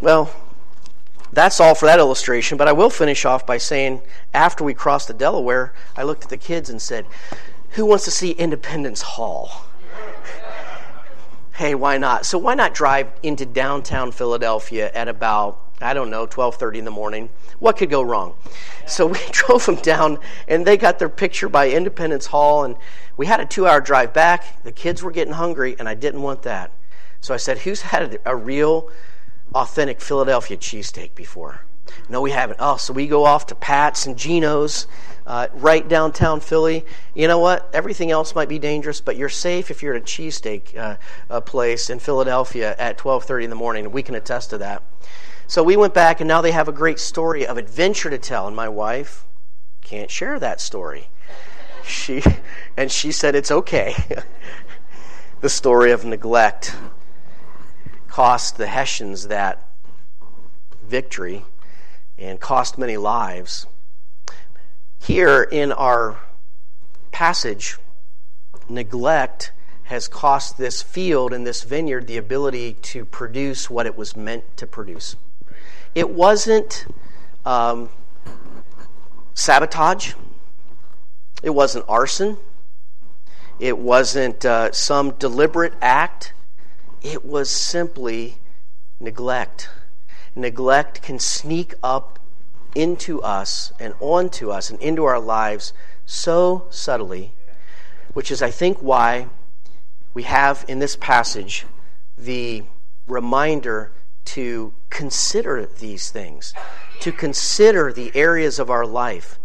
Well, 0.00 0.30
that's 1.32 1.60
all 1.60 1.74
for 1.74 1.86
that 1.86 1.98
illustration, 1.98 2.56
but 2.56 2.68
I 2.68 2.72
will 2.72 2.90
finish 2.90 3.24
off 3.24 3.46
by 3.46 3.58
saying 3.58 4.02
after 4.32 4.64
we 4.64 4.74
crossed 4.74 5.08
the 5.08 5.14
Delaware, 5.14 5.74
I 5.96 6.04
looked 6.04 6.24
at 6.24 6.30
the 6.30 6.36
kids 6.36 6.70
and 6.70 6.80
said, 6.80 7.06
Who 7.70 7.84
wants 7.84 8.04
to 8.04 8.10
see 8.10 8.30
Independence 8.32 9.02
Hall? 9.02 9.64
hey, 11.54 11.74
why 11.74 11.98
not? 11.98 12.24
So 12.26 12.38
why 12.38 12.54
not 12.54 12.74
drive 12.74 13.10
into 13.22 13.44
downtown 13.44 14.12
Philadelphia 14.12 14.90
at 14.94 15.08
about 15.08 15.60
I 15.80 15.94
don't 15.94 16.10
know, 16.10 16.26
12:30 16.26 16.78
in 16.78 16.84
the 16.84 16.90
morning. 16.90 17.28
What 17.58 17.76
could 17.76 17.90
go 17.90 18.02
wrong? 18.02 18.34
So 18.86 19.06
we 19.06 19.18
drove 19.30 19.66
them 19.66 19.76
down 19.76 20.18
and 20.48 20.66
they 20.66 20.76
got 20.76 20.98
their 20.98 21.08
picture 21.08 21.48
by 21.48 21.70
Independence 21.70 22.26
Hall 22.26 22.64
and 22.64 22.76
we 23.16 23.26
had 23.26 23.40
a 23.40 23.46
2-hour 23.46 23.80
drive 23.80 24.12
back. 24.12 24.62
The 24.64 24.72
kids 24.72 25.02
were 25.02 25.10
getting 25.10 25.34
hungry 25.34 25.76
and 25.78 25.88
I 25.88 25.94
didn't 25.94 26.22
want 26.22 26.42
that. 26.42 26.72
So 27.20 27.34
I 27.34 27.36
said, 27.36 27.58
"Who's 27.58 27.82
had 27.82 28.20
a 28.24 28.36
real 28.36 28.90
authentic 29.54 30.00
Philadelphia 30.00 30.56
cheesesteak 30.56 31.14
before?" 31.14 31.60
No, 32.08 32.20
we 32.20 32.30
haven't. 32.30 32.58
Oh, 32.60 32.76
so 32.76 32.92
we 32.92 33.06
go 33.06 33.24
off 33.24 33.46
to 33.46 33.54
Pat's 33.54 34.06
and 34.06 34.16
Geno's 34.16 34.86
uh, 35.26 35.48
right 35.54 35.86
downtown 35.86 36.40
Philly. 36.40 36.84
You 37.14 37.28
know 37.28 37.38
what? 37.38 37.68
Everything 37.72 38.10
else 38.10 38.34
might 38.34 38.48
be 38.48 38.58
dangerous, 38.58 39.00
but 39.00 39.16
you're 39.16 39.28
safe 39.28 39.70
if 39.70 39.82
you're 39.82 39.94
at 39.94 40.02
a 40.02 40.04
cheesesteak 40.04 40.98
uh, 41.30 41.40
place 41.42 41.90
in 41.90 41.98
Philadelphia 41.98 42.74
at 42.78 42.98
12:30 42.98 43.44
in 43.44 43.50
the 43.50 43.56
morning. 43.56 43.90
We 43.90 44.02
can 44.02 44.14
attest 44.14 44.50
to 44.50 44.58
that. 44.58 44.82
So 45.48 45.62
we 45.62 45.78
went 45.78 45.94
back, 45.94 46.20
and 46.20 46.28
now 46.28 46.42
they 46.42 46.52
have 46.52 46.68
a 46.68 46.72
great 46.72 46.98
story 46.98 47.46
of 47.46 47.56
adventure 47.56 48.10
to 48.10 48.18
tell. 48.18 48.46
And 48.46 48.54
my 48.54 48.68
wife 48.68 49.24
can't 49.80 50.10
share 50.10 50.38
that 50.38 50.60
story. 50.60 51.08
She 51.82 52.22
and 52.76 52.92
she 52.92 53.12
said 53.12 53.34
it's 53.34 53.50
okay. 53.50 53.94
the 55.40 55.48
story 55.48 55.90
of 55.90 56.04
neglect 56.04 56.76
cost 58.08 58.58
the 58.58 58.66
Hessians 58.66 59.28
that 59.28 59.66
victory 60.86 61.46
and 62.18 62.38
cost 62.38 62.76
many 62.76 62.98
lives. 62.98 63.66
Here 64.98 65.42
in 65.44 65.72
our 65.72 66.20
passage, 67.10 67.78
neglect 68.68 69.52
has 69.84 70.08
cost 70.08 70.58
this 70.58 70.82
field 70.82 71.32
and 71.32 71.46
this 71.46 71.62
vineyard 71.62 72.06
the 72.06 72.18
ability 72.18 72.74
to 72.74 73.06
produce 73.06 73.70
what 73.70 73.86
it 73.86 73.96
was 73.96 74.14
meant 74.14 74.44
to 74.58 74.66
produce. 74.66 75.16
It 75.94 76.10
wasn't 76.10 76.86
um, 77.44 77.90
sabotage, 79.34 80.14
it 81.42 81.50
wasn't 81.50 81.84
arson, 81.88 82.36
it 83.58 83.78
wasn't 83.78 84.44
uh, 84.44 84.72
some 84.72 85.12
deliberate 85.12 85.74
act, 85.80 86.32
it 87.02 87.24
was 87.24 87.50
simply 87.50 88.38
neglect. 89.00 89.68
Neglect 90.34 91.02
can 91.02 91.18
sneak 91.18 91.74
up 91.82 92.18
into 92.74 93.20
us 93.22 93.72
and 93.80 93.94
onto 94.00 94.50
us 94.50 94.70
and 94.70 94.80
into 94.80 95.04
our 95.04 95.18
lives 95.18 95.72
so 96.04 96.66
subtly, 96.70 97.32
which 98.12 98.30
is, 98.30 98.42
I 98.42 98.50
think, 98.50 98.78
why 98.78 99.28
we 100.14 100.24
have 100.24 100.64
in 100.68 100.78
this 100.78 100.96
passage 100.96 101.66
the 102.16 102.64
reminder 103.06 103.92
to 104.28 104.74
consider 104.90 105.64
these 105.64 106.10
things, 106.10 106.52
to 107.00 107.10
consider 107.10 107.92
the 107.92 108.14
areas 108.14 108.58
of 108.58 108.68
our 108.68 108.84
life 108.84 109.38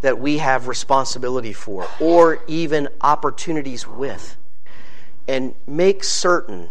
that 0.00 0.18
we 0.18 0.38
have 0.38 0.66
responsibility 0.66 1.52
for 1.52 1.86
or 2.00 2.42
even 2.46 2.88
opportunities 3.02 3.86
with, 3.86 4.36
and 5.28 5.54
make 5.66 6.02
certain 6.02 6.70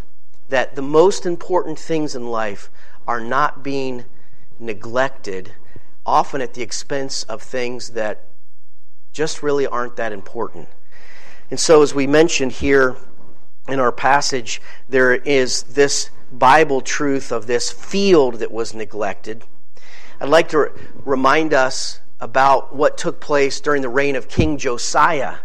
that 0.49 0.75
the 0.75 0.81
most 0.81 1.25
important 1.25 1.77
things 1.77 2.15
in 2.15 2.27
life 2.27 2.71
are 3.07 3.19
not 3.19 3.63
being 3.63 4.05
neglected, 4.59 5.51
often 6.05 6.41
at 6.41 6.55
the 6.55 6.61
expense 6.63 7.23
of 7.23 7.41
things 7.41 7.91
that 7.91 8.25
just 9.11 9.43
really 9.43 9.67
aren't 9.67 9.95
that 9.95 10.11
important. 10.11 10.67
And 11.51 11.59
so, 11.59 11.83
as 11.83 11.93
we 11.93 12.07
mentioned 12.07 12.51
here 12.51 12.95
in 13.67 13.79
our 13.79 13.91
passage, 13.91 14.59
there 14.89 15.13
is 15.13 15.63
this 15.63 16.09
Bible 16.33 16.81
truth 16.81 17.31
of 17.31 17.45
this 17.45 17.71
field 17.71 18.35
that 18.35 18.51
was 18.51 18.73
neglected. 18.73 19.43
I'd 20.19 20.29
like 20.29 20.49
to 20.49 20.71
remind 21.05 21.53
us 21.53 21.99
about 22.19 22.75
what 22.75 22.97
took 22.97 23.19
place 23.19 23.59
during 23.59 23.81
the 23.81 23.89
reign 23.89 24.15
of 24.15 24.27
King 24.27 24.57
Josiah. 24.57 25.37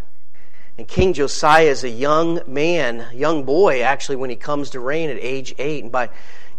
And 0.78 0.88
King 0.88 1.12
Josiah 1.12 1.66
is 1.66 1.84
a 1.84 1.88
young 1.88 2.40
man, 2.46 3.06
young 3.12 3.44
boy 3.44 3.82
actually, 3.82 4.16
when 4.16 4.30
he 4.30 4.36
comes 4.36 4.70
to 4.70 4.80
reign 4.80 5.10
at 5.10 5.18
age 5.20 5.54
eight. 5.58 5.82
And 5.82 5.92
by 5.92 6.08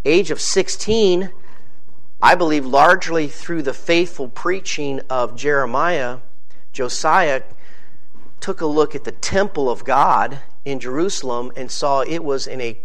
age 0.05 0.29
of 0.29 0.39
16, 0.39 1.31
I 2.21 2.35
believe 2.35 2.65
largely 2.65 3.29
through 3.29 3.63
the 3.63 3.73
faithful 3.73 4.27
preaching 4.27 4.99
of 5.09 5.35
Jeremiah, 5.35 6.19
Josiah 6.71 7.43
took 8.41 8.61
a 8.61 8.65
look 8.65 8.93
at 8.93 9.05
the 9.05 9.11
temple 9.11 9.69
of 9.69 9.85
God 9.85 10.39
in 10.65 10.79
Jerusalem 10.79 11.51
and 11.55 11.71
saw 11.71 12.01
it 12.01 12.23
was 12.23 12.45
in 12.45 12.61
a 12.61 12.77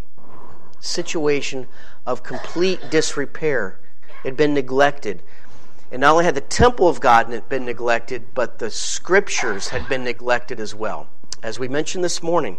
situation 0.85 1.67
of 2.07 2.23
complete 2.23 2.91
disrepair. 2.91 3.79
It 4.23 4.29
had 4.29 4.37
been 4.37 4.55
neglected. 4.55 5.23
And 5.91 6.01
not 6.01 6.13
only 6.13 6.25
had 6.25 6.35
the 6.35 6.41
temple 6.41 6.89
of 6.89 7.01
God 7.01 7.49
been 7.49 7.65
neglected, 7.65 8.35
but 8.35 8.59
the 8.59 8.71
scriptures 8.71 9.69
had 9.69 9.89
been 9.89 10.05
neglected 10.05 10.61
as 10.61 10.75
well. 10.75 11.09
As 11.43 11.59
we 11.59 11.69
mentioned 11.69 12.05
this 12.05 12.23
morning, 12.23 12.59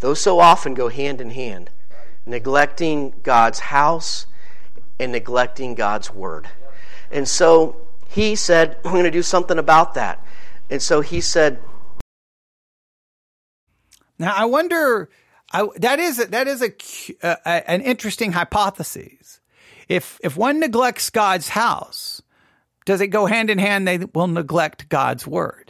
those 0.00 0.20
so 0.20 0.40
often 0.40 0.74
go 0.74 0.88
hand 0.88 1.20
in 1.20 1.30
hand 1.30 1.70
neglecting 2.28 3.14
God's 3.22 3.58
house 3.58 4.26
and 5.00 5.12
neglecting 5.12 5.74
God's 5.74 6.12
word. 6.12 6.48
And 7.10 7.26
so 7.26 7.76
he 8.08 8.36
said, 8.36 8.76
I'm 8.84 8.92
going 8.92 9.04
to 9.04 9.10
do 9.10 9.22
something 9.22 9.58
about 9.58 9.94
that. 9.94 10.22
And 10.70 10.82
so 10.82 11.00
he 11.00 11.20
said, 11.20 11.58
Now 14.18 14.34
I 14.36 14.44
wonder, 14.44 15.08
I, 15.52 15.66
that 15.76 15.98
is 15.98 16.18
that 16.18 16.46
is 16.46 16.62
a, 16.62 16.72
uh, 17.26 17.36
an 17.66 17.80
interesting 17.80 18.32
hypothesis. 18.32 19.40
If 19.88 20.20
if 20.22 20.36
one 20.36 20.60
neglects 20.60 21.10
God's 21.10 21.48
house, 21.48 22.22
does 22.84 23.00
it 23.00 23.08
go 23.08 23.26
hand 23.26 23.48
in 23.50 23.58
hand? 23.58 23.88
They 23.88 23.98
will 23.98 24.26
neglect 24.26 24.88
God's 24.88 25.26
word. 25.26 25.67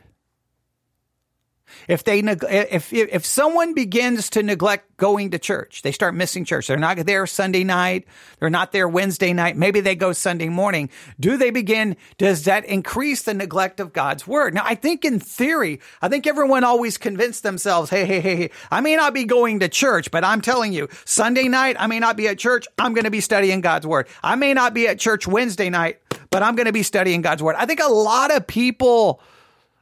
If 1.86 2.04
they 2.04 2.20
if 2.20 2.92
if 2.92 3.24
someone 3.24 3.74
begins 3.74 4.30
to 4.30 4.42
neglect 4.42 4.96
going 4.96 5.30
to 5.30 5.38
church, 5.38 5.82
they 5.82 5.92
start 5.92 6.14
missing 6.14 6.44
church. 6.44 6.66
They're 6.66 6.76
not 6.76 6.98
there 7.06 7.26
Sunday 7.26 7.64
night. 7.64 8.06
They're 8.40 8.50
not 8.50 8.72
there 8.72 8.88
Wednesday 8.88 9.32
night. 9.32 9.56
Maybe 9.56 9.80
they 9.80 9.94
go 9.94 10.12
Sunday 10.12 10.48
morning. 10.48 10.90
Do 11.20 11.36
they 11.36 11.50
begin? 11.50 11.96
Does 12.18 12.44
that 12.44 12.64
increase 12.64 13.22
the 13.22 13.34
neglect 13.34 13.80
of 13.80 13.92
God's 13.92 14.26
word? 14.26 14.54
Now, 14.54 14.62
I 14.64 14.74
think 14.74 15.04
in 15.04 15.20
theory, 15.20 15.80
I 16.02 16.08
think 16.08 16.26
everyone 16.26 16.64
always 16.64 16.98
convinced 16.98 17.42
themselves, 17.42 17.90
hey, 17.90 18.04
hey, 18.04 18.20
hey, 18.20 18.36
hey, 18.36 18.50
I 18.70 18.80
may 18.80 18.96
not 18.96 19.14
be 19.14 19.24
going 19.24 19.60
to 19.60 19.68
church, 19.68 20.10
but 20.10 20.24
I'm 20.24 20.40
telling 20.40 20.72
you, 20.72 20.88
Sunday 21.04 21.48
night, 21.48 21.76
I 21.78 21.86
may 21.86 22.00
not 22.00 22.16
be 22.16 22.28
at 22.28 22.38
church. 22.38 22.66
I'm 22.76 22.94
going 22.94 23.04
to 23.04 23.10
be 23.10 23.20
studying 23.20 23.60
God's 23.60 23.86
word. 23.86 24.08
I 24.22 24.34
may 24.34 24.54
not 24.54 24.74
be 24.74 24.88
at 24.88 24.98
church 24.98 25.26
Wednesday 25.26 25.70
night, 25.70 26.00
but 26.30 26.42
I'm 26.42 26.56
going 26.56 26.66
to 26.66 26.72
be 26.72 26.82
studying 26.82 27.22
God's 27.22 27.42
word. 27.42 27.56
I 27.56 27.66
think 27.66 27.80
a 27.80 27.88
lot 27.88 28.34
of 28.34 28.46
people, 28.46 29.20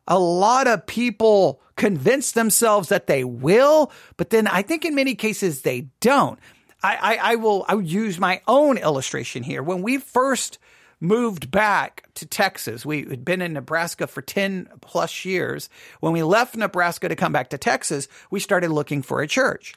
a 0.06 0.18
lot 0.18 0.66
of 0.66 0.86
people 0.86 1.60
convince 1.76 2.32
themselves 2.32 2.88
that 2.88 3.06
they 3.06 3.24
will, 3.24 3.92
but 4.16 4.30
then 4.30 4.46
I 4.46 4.62
think 4.62 4.84
in 4.84 4.94
many 4.94 5.14
cases 5.14 5.62
they 5.62 5.88
don't. 6.00 6.38
I, 6.82 6.96
I, 6.96 7.32
I 7.32 7.34
will 7.36 7.64
I 7.68 7.74
would 7.74 7.90
use 7.90 8.18
my 8.18 8.40
own 8.46 8.78
illustration 8.78 9.42
here. 9.42 9.62
When 9.62 9.82
we 9.82 9.98
first 9.98 10.58
moved 11.00 11.50
back 11.50 12.08
to 12.14 12.26
Texas, 12.26 12.86
we 12.86 13.02
had 13.02 13.24
been 13.24 13.42
in 13.42 13.52
Nebraska 13.52 14.06
for 14.06 14.22
10 14.22 14.68
plus 14.80 15.24
years. 15.24 15.68
When 16.00 16.12
we 16.12 16.22
left 16.22 16.56
Nebraska 16.56 17.08
to 17.08 17.16
come 17.16 17.32
back 17.32 17.50
to 17.50 17.58
Texas, 17.58 18.08
we 18.30 18.40
started 18.40 18.70
looking 18.70 19.02
for 19.02 19.20
a 19.20 19.28
church. 19.28 19.74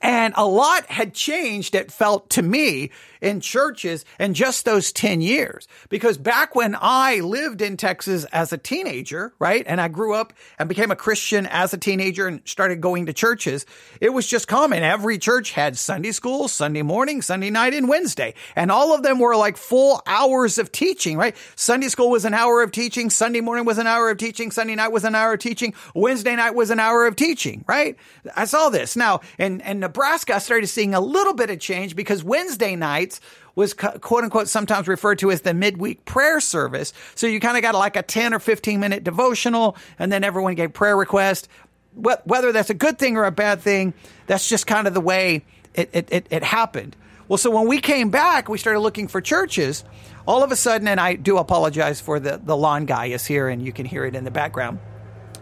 And 0.00 0.34
a 0.36 0.46
lot 0.46 0.86
had 0.86 1.12
changed, 1.14 1.74
it 1.74 1.90
felt 1.90 2.30
to 2.30 2.42
me, 2.42 2.90
in 3.20 3.40
churches 3.40 4.04
in 4.18 4.34
just 4.34 4.64
those 4.64 4.92
10 4.92 5.20
years. 5.20 5.66
Because 5.88 6.18
back 6.18 6.54
when 6.54 6.76
I 6.80 7.20
lived 7.20 7.62
in 7.62 7.76
Texas 7.76 8.24
as 8.26 8.52
a 8.52 8.58
teenager, 8.58 9.32
right, 9.38 9.64
and 9.66 9.80
I 9.80 9.88
grew 9.88 10.14
up 10.14 10.32
and 10.58 10.68
became 10.68 10.90
a 10.90 10.96
Christian 10.96 11.46
as 11.46 11.74
a 11.74 11.78
teenager 11.78 12.26
and 12.26 12.42
started 12.44 12.80
going 12.80 13.06
to 13.06 13.12
churches, 13.12 13.66
it 14.00 14.10
was 14.10 14.26
just 14.26 14.48
common. 14.48 14.82
Every 14.82 15.18
church 15.18 15.50
had 15.52 15.76
Sunday 15.76 16.12
school, 16.12 16.48
Sunday 16.48 16.82
morning, 16.82 17.22
Sunday 17.22 17.50
night, 17.50 17.74
and 17.74 17.88
Wednesday. 17.88 18.34
And 18.54 18.70
all 18.70 18.94
of 18.94 19.02
them 19.02 19.18
were 19.18 19.36
like 19.36 19.56
full 19.56 20.00
hours 20.06 20.58
of 20.58 20.70
teaching, 20.72 21.16
right? 21.16 21.36
Sunday 21.56 21.88
school 21.88 22.10
was 22.10 22.24
an 22.24 22.34
hour 22.34 22.62
of 22.62 22.72
teaching, 22.72 23.10
Sunday 23.10 23.40
morning 23.40 23.64
was 23.64 23.78
an 23.78 23.86
hour 23.86 24.10
of 24.10 24.18
teaching, 24.18 24.50
Sunday 24.50 24.74
night 24.74 24.92
was 24.92 25.04
an 25.04 25.14
hour 25.14 25.32
of 25.32 25.40
teaching, 25.40 25.74
Wednesday 25.94 26.36
night 26.36 26.54
was 26.54 26.70
an 26.70 26.78
hour 26.78 27.06
of 27.06 27.16
teaching, 27.16 27.64
right? 27.66 27.96
I 28.36 28.44
saw 28.44 28.68
this. 28.68 28.96
Now, 28.96 29.20
in, 29.38 29.60
in 29.62 29.82
Nebraska, 29.88 30.34
I 30.34 30.38
started 30.38 30.66
seeing 30.66 30.94
a 30.94 31.00
little 31.00 31.32
bit 31.32 31.48
of 31.48 31.60
change 31.60 31.96
because 31.96 32.22
Wednesday 32.22 32.76
nights 32.76 33.22
was 33.54 33.72
quote 33.72 34.22
unquote 34.22 34.46
sometimes 34.46 34.86
referred 34.86 35.18
to 35.20 35.30
as 35.30 35.40
the 35.40 35.54
midweek 35.54 36.04
prayer 36.04 36.40
service. 36.40 36.92
So 37.14 37.26
you 37.26 37.40
kind 37.40 37.56
of 37.56 37.62
got 37.62 37.74
like 37.74 37.96
a 37.96 38.02
10 38.02 38.34
or 38.34 38.38
15 38.38 38.80
minute 38.80 39.02
devotional 39.02 39.78
and 39.98 40.12
then 40.12 40.24
everyone 40.24 40.56
gave 40.56 40.74
prayer 40.74 40.94
requests. 40.94 41.48
Whether 41.94 42.52
that's 42.52 42.68
a 42.68 42.74
good 42.74 42.98
thing 42.98 43.16
or 43.16 43.24
a 43.24 43.30
bad 43.30 43.62
thing, 43.62 43.94
that's 44.26 44.46
just 44.46 44.66
kind 44.66 44.86
of 44.86 44.92
the 44.92 45.00
way 45.00 45.42
it, 45.72 45.88
it, 45.94 46.08
it, 46.12 46.26
it 46.28 46.44
happened. 46.44 46.94
Well, 47.26 47.38
so 47.38 47.50
when 47.50 47.66
we 47.66 47.80
came 47.80 48.10
back, 48.10 48.50
we 48.50 48.58
started 48.58 48.80
looking 48.80 49.08
for 49.08 49.22
churches. 49.22 49.84
All 50.26 50.44
of 50.44 50.52
a 50.52 50.56
sudden, 50.56 50.86
and 50.86 51.00
I 51.00 51.14
do 51.14 51.38
apologize 51.38 51.98
for 51.98 52.20
the, 52.20 52.38
the 52.44 52.56
lawn 52.56 52.84
guy 52.84 53.06
is 53.06 53.24
here 53.24 53.48
and 53.48 53.64
you 53.64 53.72
can 53.72 53.86
hear 53.86 54.04
it 54.04 54.14
in 54.14 54.24
the 54.24 54.30
background. 54.30 54.80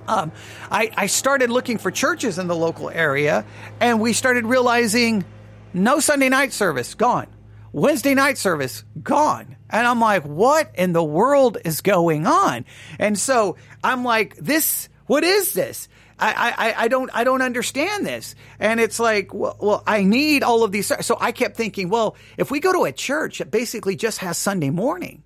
Um, 0.08 0.32
I, 0.70 0.90
I 0.96 1.06
started 1.06 1.50
looking 1.50 1.78
for 1.78 1.90
churches 1.90 2.38
in 2.38 2.46
the 2.46 2.56
local 2.56 2.90
area 2.90 3.44
and 3.80 4.00
we 4.00 4.12
started 4.12 4.46
realizing 4.46 5.24
no 5.72 6.00
Sunday 6.00 6.28
night 6.28 6.52
service, 6.52 6.94
gone. 6.94 7.26
Wednesday 7.72 8.14
night 8.14 8.38
service, 8.38 8.84
gone. 9.02 9.56
And 9.68 9.86
I'm 9.86 10.00
like, 10.00 10.24
what 10.24 10.70
in 10.76 10.92
the 10.92 11.04
world 11.04 11.58
is 11.64 11.80
going 11.80 12.26
on? 12.26 12.64
And 12.98 13.18
so 13.18 13.56
I'm 13.84 14.04
like, 14.04 14.36
this, 14.36 14.88
what 15.06 15.24
is 15.24 15.52
this? 15.52 15.88
I, 16.18 16.54
I, 16.56 16.84
I 16.84 16.88
don't, 16.88 17.10
I 17.12 17.24
don't 17.24 17.42
understand 17.42 18.06
this. 18.06 18.34
And 18.58 18.80
it's 18.80 18.98
like, 18.98 19.34
well, 19.34 19.56
well, 19.60 19.82
I 19.86 20.04
need 20.04 20.42
all 20.42 20.64
of 20.64 20.72
these. 20.72 20.90
So 21.04 21.18
I 21.20 21.32
kept 21.32 21.56
thinking, 21.56 21.90
well, 21.90 22.16
if 22.38 22.50
we 22.50 22.60
go 22.60 22.72
to 22.72 22.84
a 22.84 22.92
church 22.92 23.38
that 23.38 23.50
basically 23.50 23.96
just 23.96 24.18
has 24.18 24.38
Sunday 24.38 24.70
morning, 24.70 25.22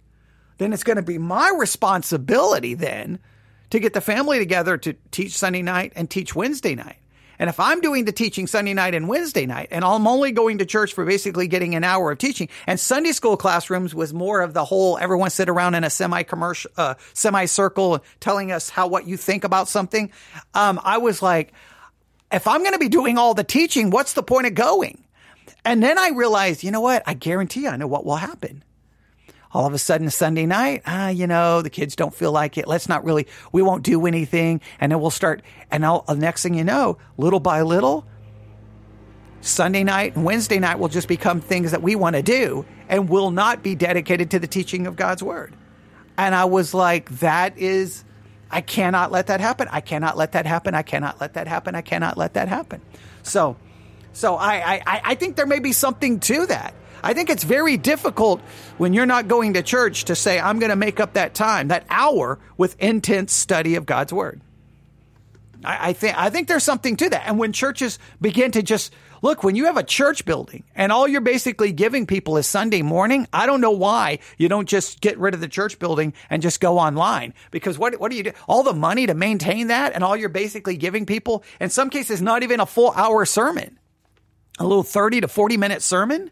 then 0.58 0.72
it's 0.72 0.82
going 0.82 0.96
to 0.96 1.02
be 1.02 1.18
my 1.18 1.54
responsibility 1.56 2.74
then 2.74 3.20
to 3.70 3.80
get 3.80 3.92
the 3.92 4.00
family 4.00 4.38
together 4.38 4.76
to 4.78 4.94
teach 5.10 5.36
Sunday 5.36 5.62
night 5.62 5.92
and 5.96 6.10
teach 6.10 6.34
Wednesday 6.34 6.74
night. 6.74 6.96
And 7.40 7.48
if 7.48 7.58
I'm 7.58 7.80
doing 7.80 8.04
the 8.04 8.12
teaching 8.12 8.46
Sunday 8.46 8.74
night 8.74 8.94
and 8.94 9.08
Wednesday 9.08 9.46
night, 9.46 9.68
and 9.70 9.82
I'm 9.82 10.06
only 10.06 10.30
going 10.30 10.58
to 10.58 10.66
church 10.66 10.92
for 10.92 11.06
basically 11.06 11.48
getting 11.48 11.74
an 11.74 11.84
hour 11.84 12.12
of 12.12 12.18
teaching, 12.18 12.50
and 12.66 12.78
Sunday 12.78 13.12
school 13.12 13.38
classrooms 13.38 13.94
was 13.94 14.12
more 14.12 14.42
of 14.42 14.52
the 14.52 14.62
whole 14.62 14.98
everyone 14.98 15.30
sit 15.30 15.48
around 15.48 15.74
in 15.74 15.82
a 15.82 15.88
semi 15.88 16.22
commercial, 16.22 16.70
uh, 16.76 16.96
semi 17.14 17.46
circle 17.46 18.04
telling 18.20 18.52
us 18.52 18.68
how 18.68 18.88
what 18.88 19.06
you 19.06 19.16
think 19.16 19.44
about 19.44 19.68
something. 19.68 20.12
Um, 20.52 20.78
I 20.84 20.98
was 20.98 21.22
like, 21.22 21.54
if 22.30 22.46
I'm 22.46 22.60
going 22.60 22.74
to 22.74 22.78
be 22.78 22.90
doing 22.90 23.16
all 23.16 23.32
the 23.32 23.42
teaching, 23.42 23.88
what's 23.88 24.12
the 24.12 24.22
point 24.22 24.46
of 24.46 24.54
going? 24.54 25.02
And 25.64 25.82
then 25.82 25.98
I 25.98 26.10
realized, 26.10 26.62
you 26.62 26.70
know 26.70 26.82
what? 26.82 27.02
I 27.06 27.14
guarantee 27.14 27.66
I 27.66 27.76
know 27.76 27.86
what 27.86 28.04
will 28.04 28.16
happen 28.16 28.64
all 29.52 29.66
of 29.66 29.74
a 29.74 29.78
sudden 29.78 30.10
Sunday 30.10 30.46
night, 30.46 30.82
ah, 30.86 31.08
you 31.08 31.26
know, 31.26 31.62
the 31.62 31.70
kids 31.70 31.96
don't 31.96 32.14
feel 32.14 32.32
like 32.32 32.56
it. 32.56 32.68
Let's 32.68 32.88
not 32.88 33.04
really, 33.04 33.26
we 33.52 33.62
won't 33.62 33.82
do 33.82 34.06
anything. 34.06 34.60
And 34.78 34.92
then 34.92 35.00
we'll 35.00 35.10
start, 35.10 35.42
and 35.70 35.84
I'll, 35.84 36.02
the 36.02 36.14
next 36.14 36.42
thing 36.42 36.54
you 36.54 36.64
know, 36.64 36.98
little 37.16 37.40
by 37.40 37.62
little, 37.62 38.06
Sunday 39.42 39.84
night 39.84 40.16
and 40.16 40.24
Wednesday 40.24 40.58
night 40.58 40.78
will 40.78 40.88
just 40.88 41.08
become 41.08 41.40
things 41.40 41.70
that 41.70 41.82
we 41.82 41.96
want 41.96 42.14
to 42.14 42.22
do 42.22 42.66
and 42.88 43.08
will 43.08 43.30
not 43.30 43.62
be 43.62 43.74
dedicated 43.74 44.30
to 44.32 44.38
the 44.38 44.46
teaching 44.46 44.86
of 44.86 44.96
God's 44.96 45.22
word. 45.22 45.54
And 46.18 46.34
I 46.34 46.44
was 46.44 46.74
like, 46.74 47.08
that 47.20 47.56
is, 47.56 48.04
I 48.50 48.60
cannot 48.60 49.10
let 49.10 49.28
that 49.28 49.40
happen. 49.40 49.68
I 49.70 49.80
cannot 49.80 50.18
let 50.18 50.32
that 50.32 50.44
happen. 50.44 50.74
I 50.74 50.82
cannot 50.82 51.20
let 51.20 51.34
that 51.34 51.48
happen. 51.48 51.74
I 51.74 51.80
cannot 51.80 52.18
let 52.18 52.34
that 52.34 52.48
happen. 52.48 52.82
So, 53.22 53.56
so 54.12 54.36
I, 54.36 54.82
I, 54.86 55.00
I 55.04 55.14
think 55.14 55.36
there 55.36 55.46
may 55.46 55.60
be 55.60 55.72
something 55.72 56.20
to 56.20 56.46
that. 56.46 56.74
I 57.02 57.14
think 57.14 57.30
it's 57.30 57.44
very 57.44 57.76
difficult 57.76 58.40
when 58.78 58.92
you're 58.92 59.06
not 59.06 59.28
going 59.28 59.54
to 59.54 59.62
church 59.62 60.04
to 60.04 60.16
say, 60.16 60.38
I'm 60.38 60.58
going 60.58 60.70
to 60.70 60.76
make 60.76 61.00
up 61.00 61.14
that 61.14 61.34
time, 61.34 61.68
that 61.68 61.84
hour 61.88 62.38
with 62.56 62.80
intense 62.80 63.32
study 63.32 63.76
of 63.76 63.86
God's 63.86 64.12
word. 64.12 64.40
I, 65.64 65.90
I 65.90 65.92
think, 65.92 66.18
I 66.18 66.30
think 66.30 66.48
there's 66.48 66.64
something 66.64 66.96
to 66.96 67.08
that. 67.10 67.26
And 67.26 67.38
when 67.38 67.52
churches 67.52 67.98
begin 68.20 68.52
to 68.52 68.62
just 68.62 68.92
look, 69.22 69.42
when 69.42 69.56
you 69.56 69.66
have 69.66 69.76
a 69.76 69.82
church 69.82 70.24
building 70.24 70.64
and 70.74 70.92
all 70.92 71.06
you're 71.06 71.20
basically 71.20 71.72
giving 71.72 72.06
people 72.06 72.36
is 72.36 72.46
Sunday 72.46 72.82
morning, 72.82 73.26
I 73.32 73.46
don't 73.46 73.60
know 73.60 73.70
why 73.70 74.20
you 74.38 74.48
don't 74.48 74.68
just 74.68 75.00
get 75.00 75.18
rid 75.18 75.34
of 75.34 75.40
the 75.40 75.48
church 75.48 75.78
building 75.78 76.14
and 76.28 76.42
just 76.42 76.60
go 76.60 76.78
online. 76.78 77.34
Because 77.50 77.78
what, 77.78 77.98
what 78.00 78.10
do 78.10 78.16
you 78.16 78.24
do? 78.24 78.32
All 78.48 78.62
the 78.62 78.74
money 78.74 79.06
to 79.06 79.14
maintain 79.14 79.68
that 79.68 79.94
and 79.94 80.02
all 80.02 80.16
you're 80.16 80.28
basically 80.28 80.76
giving 80.76 81.06
people, 81.06 81.44
in 81.60 81.70
some 81.70 81.90
cases, 81.90 82.22
not 82.22 82.42
even 82.42 82.60
a 82.60 82.66
full 82.66 82.92
hour 82.92 83.24
sermon, 83.24 83.78
a 84.58 84.64
little 84.64 84.82
30 84.82 85.22
to 85.22 85.28
40 85.28 85.56
minute 85.56 85.82
sermon 85.82 86.30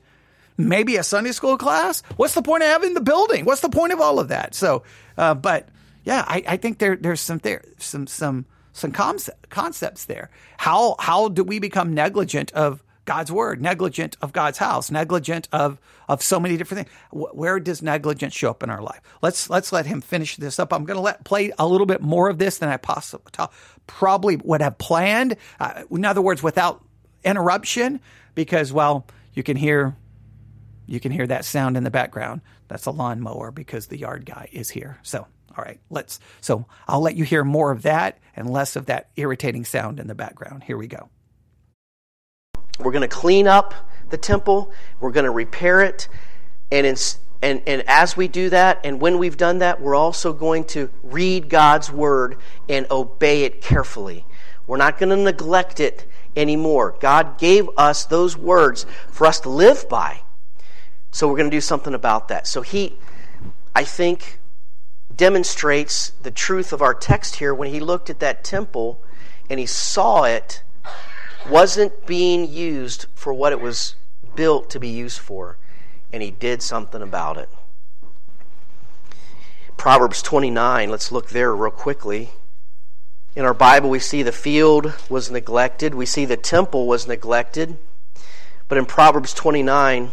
maybe 0.58 0.96
a 0.96 1.04
Sunday 1.04 1.32
school 1.32 1.56
class. 1.56 2.02
What's 2.16 2.34
the 2.34 2.42
point 2.42 2.64
of 2.64 2.68
having 2.68 2.92
the 2.92 3.00
building? 3.00 3.44
What's 3.44 3.62
the 3.62 3.70
point 3.70 3.92
of 3.92 4.00
all 4.00 4.18
of 4.18 4.28
that? 4.28 4.54
So, 4.54 4.82
uh, 5.16 5.34
but 5.34 5.68
yeah, 6.04 6.24
I, 6.26 6.42
I, 6.46 6.56
think 6.56 6.78
there 6.78 6.96
there's 6.96 7.20
some 7.20 7.38
there 7.38 7.62
some 7.78 8.06
some 8.06 8.44
some 8.72 8.92
concept, 8.92 9.48
concepts 9.48 10.04
there. 10.04 10.30
How 10.58 10.96
how 10.98 11.28
do 11.28 11.44
we 11.44 11.58
become 11.60 11.94
negligent 11.94 12.52
of 12.52 12.82
God's 13.04 13.32
word, 13.32 13.62
negligent 13.62 14.16
of 14.20 14.32
God's 14.32 14.58
house, 14.58 14.90
negligent 14.90 15.48
of 15.52 15.78
of 16.08 16.22
so 16.22 16.40
many 16.40 16.56
different 16.56 16.86
things? 16.86 16.98
Where 17.12 17.60
does 17.60 17.80
negligence 17.82 18.34
show 18.34 18.50
up 18.50 18.62
in 18.62 18.70
our 18.70 18.82
life? 18.82 19.00
Let's 19.22 19.48
let's 19.48 19.72
let 19.72 19.86
him 19.86 20.00
finish 20.00 20.36
this 20.36 20.58
up. 20.58 20.72
I'm 20.72 20.84
going 20.84 20.96
to 20.96 21.02
let 21.02 21.24
play 21.24 21.52
a 21.58 21.66
little 21.66 21.86
bit 21.86 22.02
more 22.02 22.28
of 22.28 22.38
this 22.38 22.58
than 22.58 22.68
I 22.68 22.76
possibly 22.76 23.32
probably 23.86 24.36
would 24.36 24.60
have 24.60 24.76
planned. 24.78 25.36
Uh, 25.60 25.84
in 25.90 26.04
other 26.04 26.22
words, 26.22 26.42
without 26.42 26.84
interruption, 27.24 28.00
because 28.34 28.72
well, 28.72 29.06
you 29.34 29.42
can 29.42 29.56
hear 29.56 29.96
you 30.88 31.00
can 31.00 31.12
hear 31.12 31.26
that 31.26 31.44
sound 31.44 31.76
in 31.76 31.84
the 31.84 31.90
background. 31.90 32.40
That's 32.68 32.86
a 32.86 32.90
lawnmower 32.90 33.50
because 33.50 33.86
the 33.86 33.98
yard 33.98 34.24
guy 34.24 34.48
is 34.52 34.70
here. 34.70 34.98
So, 35.02 35.26
all 35.56 35.64
right, 35.64 35.78
let's. 35.90 36.18
So 36.40 36.64
I'll 36.88 37.02
let 37.02 37.14
you 37.14 37.24
hear 37.24 37.44
more 37.44 37.70
of 37.70 37.82
that 37.82 38.18
and 38.34 38.50
less 38.50 38.74
of 38.74 38.86
that 38.86 39.10
irritating 39.16 39.66
sound 39.66 40.00
in 40.00 40.06
the 40.06 40.14
background. 40.14 40.64
Here 40.64 40.78
we 40.78 40.86
go. 40.86 41.10
We're 42.80 42.92
going 42.92 43.02
to 43.02 43.08
clean 43.08 43.46
up 43.46 43.74
the 44.08 44.16
temple. 44.16 44.72
We're 44.98 45.10
going 45.12 45.26
to 45.26 45.30
repair 45.30 45.82
it, 45.82 46.08
and 46.72 46.86
in, 46.86 46.96
and 47.42 47.62
and 47.66 47.84
as 47.86 48.16
we 48.16 48.26
do 48.26 48.48
that, 48.50 48.80
and 48.82 48.98
when 48.98 49.18
we've 49.18 49.36
done 49.36 49.58
that, 49.58 49.82
we're 49.82 49.94
also 49.94 50.32
going 50.32 50.64
to 50.66 50.88
read 51.02 51.50
God's 51.50 51.92
word 51.92 52.38
and 52.68 52.86
obey 52.90 53.44
it 53.44 53.60
carefully. 53.60 54.24
We're 54.66 54.78
not 54.78 54.98
going 54.98 55.10
to 55.10 55.16
neglect 55.16 55.80
it 55.80 56.08
anymore. 56.34 56.96
God 56.98 57.36
gave 57.36 57.68
us 57.76 58.06
those 58.06 58.38
words 58.38 58.86
for 59.10 59.26
us 59.26 59.40
to 59.40 59.50
live 59.50 59.86
by. 59.88 60.22
So 61.18 61.26
we're 61.26 61.36
going 61.36 61.50
to 61.50 61.56
do 61.56 61.60
something 61.60 61.94
about 61.94 62.28
that. 62.28 62.46
So 62.46 62.62
he, 62.62 62.94
I 63.74 63.82
think, 63.82 64.38
demonstrates 65.16 66.10
the 66.22 66.30
truth 66.30 66.72
of 66.72 66.80
our 66.80 66.94
text 66.94 67.34
here 67.34 67.52
when 67.52 67.70
he 67.70 67.80
looked 67.80 68.08
at 68.08 68.20
that 68.20 68.44
temple 68.44 69.02
and 69.50 69.58
he 69.58 69.66
saw 69.66 70.22
it 70.22 70.62
wasn't 71.50 72.06
being 72.06 72.48
used 72.48 73.06
for 73.16 73.34
what 73.34 73.50
it 73.50 73.60
was 73.60 73.96
built 74.36 74.70
to 74.70 74.78
be 74.78 74.86
used 74.86 75.18
for. 75.18 75.58
And 76.12 76.22
he 76.22 76.30
did 76.30 76.62
something 76.62 77.02
about 77.02 77.36
it. 77.36 77.48
Proverbs 79.76 80.22
29, 80.22 80.88
let's 80.88 81.10
look 81.10 81.30
there 81.30 81.52
real 81.52 81.72
quickly. 81.72 82.30
In 83.34 83.44
our 83.44 83.54
Bible, 83.54 83.90
we 83.90 83.98
see 83.98 84.22
the 84.22 84.30
field 84.30 84.92
was 85.10 85.32
neglected, 85.32 85.96
we 85.96 86.06
see 86.06 86.26
the 86.26 86.36
temple 86.36 86.86
was 86.86 87.08
neglected. 87.08 87.76
But 88.68 88.78
in 88.78 88.86
Proverbs 88.86 89.34
29, 89.34 90.12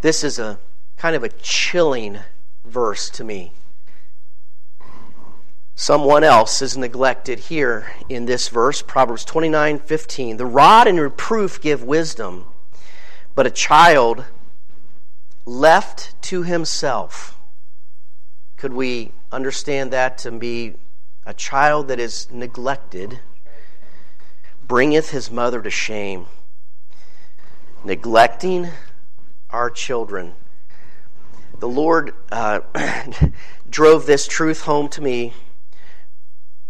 this 0.00 0.24
is 0.24 0.38
a 0.38 0.58
kind 0.96 1.14
of 1.14 1.24
a 1.24 1.28
chilling 1.28 2.18
verse 2.64 3.10
to 3.10 3.24
me. 3.24 3.52
Someone 5.74 6.24
else 6.24 6.60
is 6.60 6.76
neglected 6.76 7.38
here 7.38 7.92
in 8.08 8.24
this 8.26 8.48
verse, 8.48 8.82
Proverbs 8.82 9.24
29 9.24 9.78
15. 9.78 10.36
The 10.36 10.44
rod 10.44 10.88
and 10.88 11.00
reproof 11.00 11.60
give 11.60 11.84
wisdom, 11.84 12.46
but 13.36 13.46
a 13.46 13.50
child 13.50 14.24
left 15.46 16.20
to 16.22 16.42
himself. 16.42 17.38
Could 18.56 18.72
we 18.72 19.12
understand 19.30 19.92
that 19.92 20.18
to 20.18 20.32
be 20.32 20.74
a 21.24 21.32
child 21.32 21.86
that 21.88 22.00
is 22.00 22.28
neglected 22.32 23.20
bringeth 24.66 25.10
his 25.10 25.30
mother 25.30 25.62
to 25.62 25.70
shame? 25.70 26.26
Neglecting 27.84 28.68
our 29.50 29.70
children. 29.70 30.34
The 31.58 31.68
Lord 31.68 32.14
uh, 32.30 32.60
drove 33.70 34.06
this 34.06 34.28
truth 34.28 34.62
home 34.62 34.88
to 34.90 35.00
me 35.00 35.32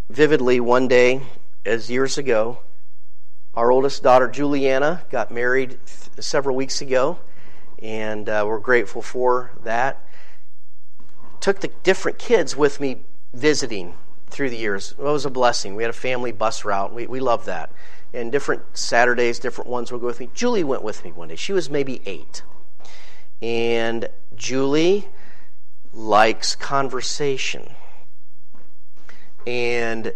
vividly 0.08 0.60
one 0.60 0.88
day, 0.88 1.20
as 1.66 1.90
years 1.90 2.18
ago. 2.18 2.60
Our 3.54 3.70
oldest 3.72 4.02
daughter, 4.02 4.28
Juliana, 4.28 5.04
got 5.10 5.30
married 5.30 5.70
th- 5.70 6.24
several 6.24 6.56
weeks 6.56 6.80
ago, 6.80 7.18
and 7.80 8.28
uh, 8.28 8.44
we're 8.46 8.60
grateful 8.60 9.02
for 9.02 9.50
that. 9.64 10.04
Took 11.40 11.60
the 11.60 11.68
different 11.82 12.18
kids 12.18 12.56
with 12.56 12.80
me 12.80 13.02
visiting 13.34 13.94
through 14.30 14.50
the 14.50 14.56
years. 14.56 14.92
It 14.92 15.02
was 15.02 15.26
a 15.26 15.30
blessing. 15.30 15.74
We 15.74 15.82
had 15.82 15.90
a 15.90 15.94
family 15.94 16.32
bus 16.32 16.64
route. 16.64 16.92
We, 16.94 17.06
we 17.06 17.20
love 17.20 17.44
that. 17.46 17.70
And 18.14 18.32
different 18.32 18.62
Saturdays, 18.76 19.38
different 19.38 19.68
ones 19.68 19.92
would 19.92 20.00
go 20.00 20.06
with 20.06 20.20
me. 20.20 20.30
Julie 20.34 20.64
went 20.64 20.82
with 20.82 21.04
me 21.04 21.12
one 21.12 21.28
day. 21.28 21.36
She 21.36 21.52
was 21.52 21.68
maybe 21.68 22.00
eight. 22.06 22.42
And 23.40 24.08
Julie 24.34 25.08
likes 25.92 26.54
conversation. 26.54 27.74
And 29.46 30.12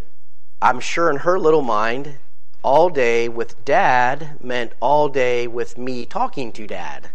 I'm 0.60 0.80
sure 0.80 1.10
in 1.10 1.18
her 1.18 1.38
little 1.38 1.62
mind, 1.62 2.18
all 2.62 2.90
day 2.90 3.28
with 3.28 3.64
dad 3.64 4.42
meant 4.42 4.72
all 4.80 5.08
day 5.08 5.46
with 5.46 5.76
me 5.76 6.06
talking 6.06 6.52
to 6.52 6.66
dad. 6.66 7.10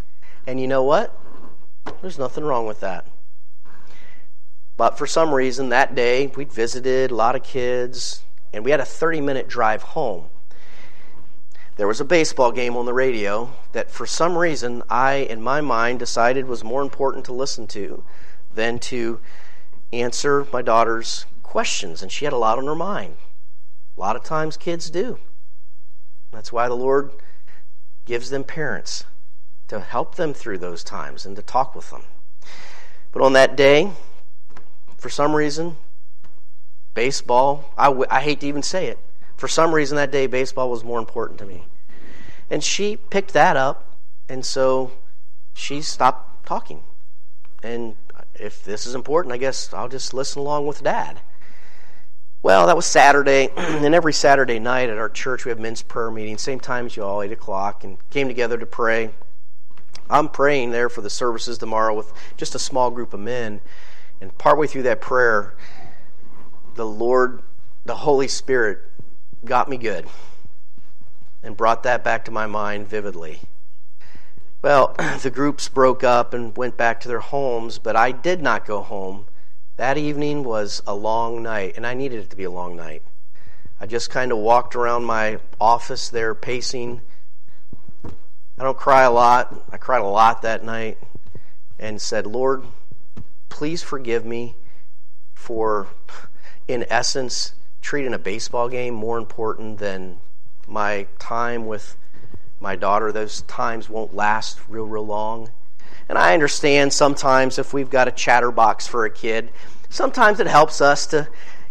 And 0.45 0.59
you 0.59 0.67
know 0.67 0.83
what? 0.83 1.17
There's 2.01 2.19
nothing 2.19 2.43
wrong 2.43 2.65
with 2.65 2.81
that. 2.81 3.07
But 4.75 4.97
for 4.97 5.07
some 5.07 5.33
reason, 5.33 5.69
that 5.69 5.95
day, 5.95 6.27
we'd 6.27 6.51
visited 6.51 7.11
a 7.11 7.15
lot 7.15 7.35
of 7.35 7.43
kids, 7.43 8.21
and 8.53 8.63
we 8.63 8.71
had 8.71 8.79
a 8.79 8.85
30 8.85 9.21
minute 9.21 9.47
drive 9.47 9.81
home. 9.81 10.25
There 11.77 11.87
was 11.87 12.01
a 12.01 12.05
baseball 12.05 12.51
game 12.51 12.75
on 12.75 12.87
the 12.87 12.93
radio 12.93 13.53
that, 13.71 13.91
for 13.91 14.07
some 14.07 14.35
reason, 14.35 14.81
I, 14.89 15.13
in 15.13 15.43
my 15.43 15.61
mind, 15.61 15.99
decided 15.99 16.47
was 16.47 16.63
more 16.63 16.81
important 16.81 17.23
to 17.25 17.33
listen 17.33 17.67
to 17.67 18.03
than 18.53 18.79
to 18.79 19.19
answer 19.93 20.47
my 20.51 20.63
daughter's 20.63 21.27
questions. 21.43 22.01
And 22.01 22.11
she 22.11 22.25
had 22.25 22.33
a 22.33 22.37
lot 22.37 22.57
on 22.57 22.65
her 22.65 22.75
mind. 22.75 23.17
A 23.95 23.99
lot 23.99 24.15
of 24.15 24.23
times, 24.23 24.57
kids 24.57 24.89
do. 24.89 25.19
That's 26.31 26.51
why 26.51 26.67
the 26.67 26.75
Lord 26.75 27.11
gives 28.05 28.31
them 28.31 28.43
parents 28.43 29.03
to 29.67 29.79
help 29.79 30.15
them 30.15 30.33
through 30.33 30.57
those 30.57 30.83
times 30.83 31.27
and 31.27 31.35
to 31.35 31.43
talk 31.43 31.75
with 31.75 31.91
them. 31.91 32.03
But 33.11 33.21
on 33.21 33.33
that 33.33 33.55
day, 33.55 33.91
for 34.97 35.09
some 35.09 35.35
reason, 35.35 35.77
baseball, 36.95 37.71
I, 37.77 37.85
w- 37.85 38.07
I 38.09 38.21
hate 38.21 38.39
to 38.39 38.47
even 38.47 38.63
say 38.63 38.87
it, 38.87 38.97
for 39.37 39.47
some 39.47 39.73
reason 39.73 39.95
that 39.97 40.11
day, 40.11 40.27
baseball 40.27 40.69
was 40.69 40.83
more 40.83 40.99
important 40.99 41.39
to 41.39 41.45
me. 41.45 41.65
And 42.49 42.63
she 42.63 42.97
picked 42.97 43.33
that 43.33 43.55
up, 43.55 43.95
and 44.27 44.45
so 44.45 44.91
she 45.53 45.81
stopped 45.81 46.45
talking. 46.45 46.83
And 47.63 47.95
if 48.33 48.63
this 48.63 48.85
is 48.85 48.95
important, 48.95 49.33
I 49.33 49.37
guess 49.37 49.73
I'll 49.73 49.89
just 49.89 50.13
listen 50.13 50.41
along 50.41 50.67
with 50.67 50.83
dad. 50.83 51.21
Well, 52.41 52.67
that 52.67 52.75
was 52.75 52.85
Saturday, 52.85 53.49
and 53.57 53.93
every 53.93 54.13
Saturday 54.13 54.59
night 54.59 54.89
at 54.89 54.97
our 54.97 55.09
church 55.09 55.45
we 55.45 55.49
have 55.49 55.59
men's 55.59 55.81
prayer 55.81 56.09
meeting, 56.09 56.37
same 56.37 56.59
time 56.59 56.85
as 56.85 56.95
you 56.95 57.03
all, 57.03 57.21
8 57.21 57.31
o'clock, 57.31 57.83
and 57.83 57.97
came 58.09 58.27
together 58.27 58.57
to 58.57 58.65
pray. 58.65 59.11
I'm 60.09 60.29
praying 60.29 60.71
there 60.71 60.89
for 60.89 61.01
the 61.01 61.09
services 61.09 61.57
tomorrow 61.57 61.93
with 61.93 62.11
just 62.37 62.55
a 62.55 62.59
small 62.59 62.91
group 62.91 63.13
of 63.13 63.19
men. 63.19 63.61
And 64.21 64.35
partway 64.37 64.67
through 64.67 64.83
that 64.83 65.01
prayer, 65.01 65.55
the 66.75 66.85
Lord, 66.85 67.41
the 67.85 67.95
Holy 67.95 68.27
Spirit, 68.27 68.79
got 69.45 69.69
me 69.69 69.77
good 69.77 70.05
and 71.43 71.55
brought 71.55 71.83
that 71.83 72.03
back 72.03 72.25
to 72.25 72.31
my 72.31 72.45
mind 72.45 72.87
vividly. 72.87 73.39
Well, 74.61 74.95
the 75.21 75.31
groups 75.31 75.69
broke 75.69 76.03
up 76.03 76.33
and 76.33 76.55
went 76.57 76.77
back 76.77 76.99
to 77.01 77.07
their 77.07 77.19
homes, 77.19 77.79
but 77.79 77.95
I 77.95 78.11
did 78.11 78.41
not 78.41 78.65
go 78.65 78.81
home. 78.81 79.25
That 79.77 79.97
evening 79.97 80.43
was 80.43 80.81
a 80.87 80.95
long 80.95 81.43
night, 81.43 81.73
and 81.77 81.85
I 81.85 81.93
needed 81.93 82.19
it 82.19 82.29
to 82.31 82.35
be 82.35 82.45
a 82.45 82.51
long 82.51 82.75
night. 82.75 83.03
I 83.79 83.85
just 83.85 84.09
kind 84.09 84.31
of 84.31 84.39
walked 84.39 84.75
around 84.75 85.03
my 85.03 85.39
office 85.61 86.09
there, 86.09 86.33
pacing. 86.33 87.01
I 88.03 88.63
don't 88.63 88.77
cry 88.77 89.03
a 89.03 89.11
lot. 89.11 89.53
I 89.71 89.77
cried 89.77 90.01
a 90.01 90.07
lot 90.07 90.41
that 90.41 90.63
night 90.63 90.97
and 91.77 92.01
said, 92.01 92.25
Lord, 92.25 92.63
please 93.49 93.83
forgive 93.83 94.25
me 94.25 94.55
for, 95.35 95.87
in 96.67 96.85
essence, 96.89 97.53
treating 97.87 98.13
a 98.13 98.19
baseball 98.19 98.67
game 98.67 98.93
more 98.93 99.17
important 99.17 99.77
than 99.77 100.17
my 100.67 101.07
time 101.19 101.65
with 101.65 101.95
my 102.59 102.75
daughter. 102.75 103.13
Those 103.13 103.43
times 103.43 103.89
won't 103.89 104.13
last 104.13 104.59
real, 104.67 104.83
real 104.83 105.05
long. 105.05 105.51
And 106.09 106.17
I 106.17 106.33
understand 106.33 106.91
sometimes 106.91 107.57
if 107.57 107.73
we've 107.73 107.89
got 107.89 108.09
a 108.09 108.11
chatterbox 108.11 108.87
for 108.87 109.05
a 109.05 109.09
kid, 109.09 109.51
sometimes 109.87 110.41
it 110.41 110.47
helps 110.47 110.81
us 110.81 111.07
to 111.07 111.29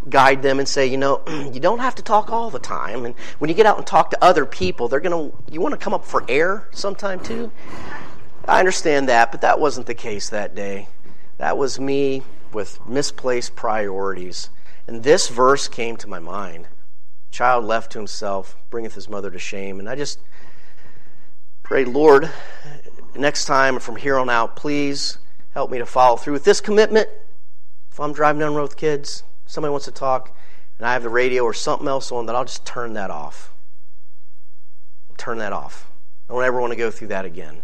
guide 0.09 0.41
them 0.41 0.59
and 0.59 0.67
say, 0.67 0.87
you 0.87 0.97
know, 0.97 1.21
you 1.53 1.61
don't 1.61 1.81
have 1.81 1.97
to 1.97 2.03
talk 2.03 2.31
all 2.31 2.49
the 2.49 2.61
time. 2.61 3.05
And 3.05 3.15
when 3.39 3.51
you 3.51 3.55
get 3.55 3.67
out 3.67 3.77
and 3.77 3.87
talk 3.87 4.09
to 4.13 4.25
other 4.25 4.47
people, 4.47 4.89
they're 4.89 5.01
going 5.01 5.31
to, 5.31 5.37
you 5.53 5.61
want 5.61 5.75
to 5.75 5.79
come 5.79 5.93
up 5.93 6.07
for 6.07 6.25
air 6.31 6.67
sometime 6.71 7.21
too. 7.21 7.53
I 8.49 8.59
understand 8.59 9.11
that, 9.11 9.33
but 9.33 9.43
that 9.43 9.61
wasn't 9.61 9.87
the 9.87 9.95
case 9.95 10.31
that 10.31 10.55
day. 10.55 10.89
That 11.37 11.59
was 11.59 11.79
me 11.79 12.23
with 12.55 12.81
misplaced 12.89 13.55
priorities. 13.55 14.49
And 14.87 15.03
this 15.03 15.29
verse 15.29 15.69
came 15.69 15.97
to 15.97 16.09
my 16.09 16.19
mind. 16.19 16.69
Child 17.31 17.65
left 17.65 17.93
to 17.93 17.99
himself 17.99 18.57
bringeth 18.71 18.95
his 18.95 19.09
mother 19.09 19.31
to 19.31 19.39
shame. 19.39 19.81
And 19.81 19.89
I 19.89 19.97
just 19.97 20.21
pray, 21.63 21.85
Lord, 21.85 22.31
next 23.17 23.47
time 23.47 23.79
from 23.79 23.97
here 23.97 24.17
on 24.17 24.31
out, 24.31 24.57
please 24.57 25.19
help 25.53 25.71
me 25.71 25.79
to 25.79 25.87
follow 25.87 26.17
through 26.17 26.35
with 26.35 26.45
this 26.45 26.61
commitment. 26.61 27.09
If 27.91 27.99
I'm 27.99 28.13
driving 28.13 28.41
down 28.41 28.53
the 28.53 28.59
road 28.59 28.65
with 28.65 28.77
kids, 28.77 29.23
somebody 29.47 29.71
wants 29.71 29.87
to 29.87 29.93
talk, 29.93 30.37
and 30.79 30.87
I 30.87 30.93
have 30.93 31.03
the 31.03 31.09
radio 31.09 31.43
or 31.43 31.55
something 31.55 31.89
else 31.89 32.13
on, 32.13 32.27
that 32.27 32.37
I'll 32.37 32.45
just 32.45 32.67
turn 32.67 32.93
that 32.93 33.11
off. 33.11 33.55
Turn 35.17 35.39
that 35.39 35.53
off. 35.53 35.91
I 36.29 36.35
don't 36.35 36.45
ever 36.45 36.61
want 36.61 36.73
to 36.73 36.77
go 36.77 36.91
through 36.91 37.09
that 37.09 37.25
again. 37.25 37.63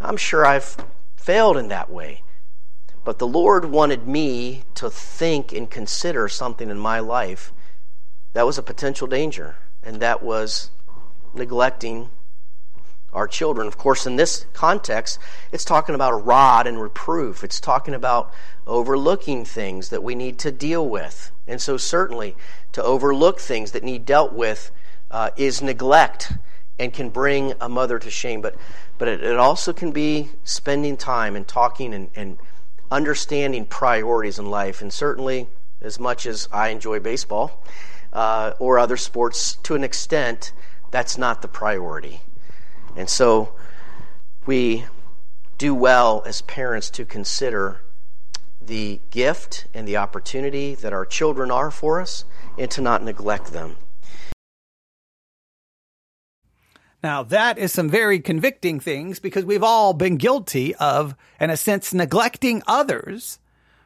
I'm 0.00 0.16
sure 0.16 0.46
I've 0.46 0.76
failed 1.16 1.56
in 1.56 1.68
that 1.68 1.90
way. 1.90 2.22
But 3.04 3.18
the 3.18 3.26
Lord 3.26 3.66
wanted 3.66 4.06
me 4.06 4.64
to 4.76 4.88
think 4.88 5.52
and 5.52 5.70
consider 5.70 6.28
something 6.28 6.70
in 6.70 6.78
my 6.78 7.00
life 7.00 7.52
that 8.32 8.46
was 8.46 8.58
a 8.58 8.62
potential 8.62 9.06
danger, 9.06 9.56
and 9.82 10.00
that 10.00 10.22
was 10.22 10.70
neglecting 11.34 12.10
our 13.12 13.28
children. 13.28 13.68
Of 13.68 13.78
course, 13.78 14.06
in 14.06 14.16
this 14.16 14.46
context, 14.52 15.18
it's 15.52 15.64
talking 15.64 15.94
about 15.94 16.12
a 16.12 16.16
rod 16.16 16.66
and 16.66 16.80
reproof. 16.80 17.44
It's 17.44 17.60
talking 17.60 17.94
about 17.94 18.32
overlooking 18.66 19.44
things 19.44 19.90
that 19.90 20.02
we 20.02 20.14
need 20.14 20.38
to 20.40 20.50
deal 20.50 20.88
with. 20.88 21.30
And 21.46 21.60
so, 21.60 21.76
certainly, 21.76 22.36
to 22.72 22.82
overlook 22.82 23.38
things 23.38 23.70
that 23.72 23.84
need 23.84 24.04
dealt 24.04 24.32
with 24.32 24.72
uh, 25.10 25.30
is 25.36 25.62
neglect 25.62 26.32
and 26.78 26.92
can 26.92 27.08
bring 27.10 27.52
a 27.60 27.68
mother 27.68 28.00
to 28.00 28.10
shame. 28.10 28.40
But, 28.40 28.56
but 28.98 29.06
it, 29.06 29.22
it 29.22 29.36
also 29.36 29.72
can 29.72 29.92
be 29.92 30.30
spending 30.42 30.96
time 30.96 31.36
and 31.36 31.46
talking 31.46 31.94
and, 31.94 32.10
and 32.16 32.38
understanding 32.94 33.66
priorities 33.66 34.38
in 34.38 34.46
life. 34.46 34.80
And 34.80 34.92
certainly, 34.92 35.48
as 35.82 35.98
much 35.98 36.26
as 36.26 36.48
I 36.52 36.68
enjoy 36.68 37.00
baseball 37.00 37.64
uh, 38.12 38.52
or 38.60 38.78
other 38.78 38.96
sports, 38.96 39.56
to 39.64 39.74
an 39.74 39.82
extent, 39.82 40.52
that's 40.92 41.18
not 41.18 41.42
the 41.42 41.48
priority. 41.48 42.22
And 42.96 43.10
so 43.10 43.52
we 44.46 44.84
do 45.58 45.74
well 45.74 46.22
as 46.24 46.42
parents 46.42 46.88
to 46.90 47.04
consider 47.04 47.80
the 48.60 49.00
gift 49.10 49.66
and 49.74 49.88
the 49.88 49.96
opportunity 49.96 50.76
that 50.76 50.92
our 50.92 51.04
children 51.04 51.50
are 51.50 51.72
for 51.72 52.00
us 52.00 52.24
and 52.56 52.70
to 52.70 52.80
not 52.80 53.02
neglect 53.02 53.52
them. 53.52 53.76
Now, 57.04 57.22
that 57.24 57.58
is 57.58 57.70
some 57.70 57.90
very 57.90 58.18
convicting 58.18 58.80
things 58.80 59.18
because 59.18 59.44
we've 59.44 59.62
all 59.62 59.92
been 59.92 60.16
guilty 60.16 60.74
of, 60.76 61.14
in 61.38 61.50
a 61.50 61.56
sense, 61.58 61.92
neglecting 61.92 62.62
others 62.66 63.38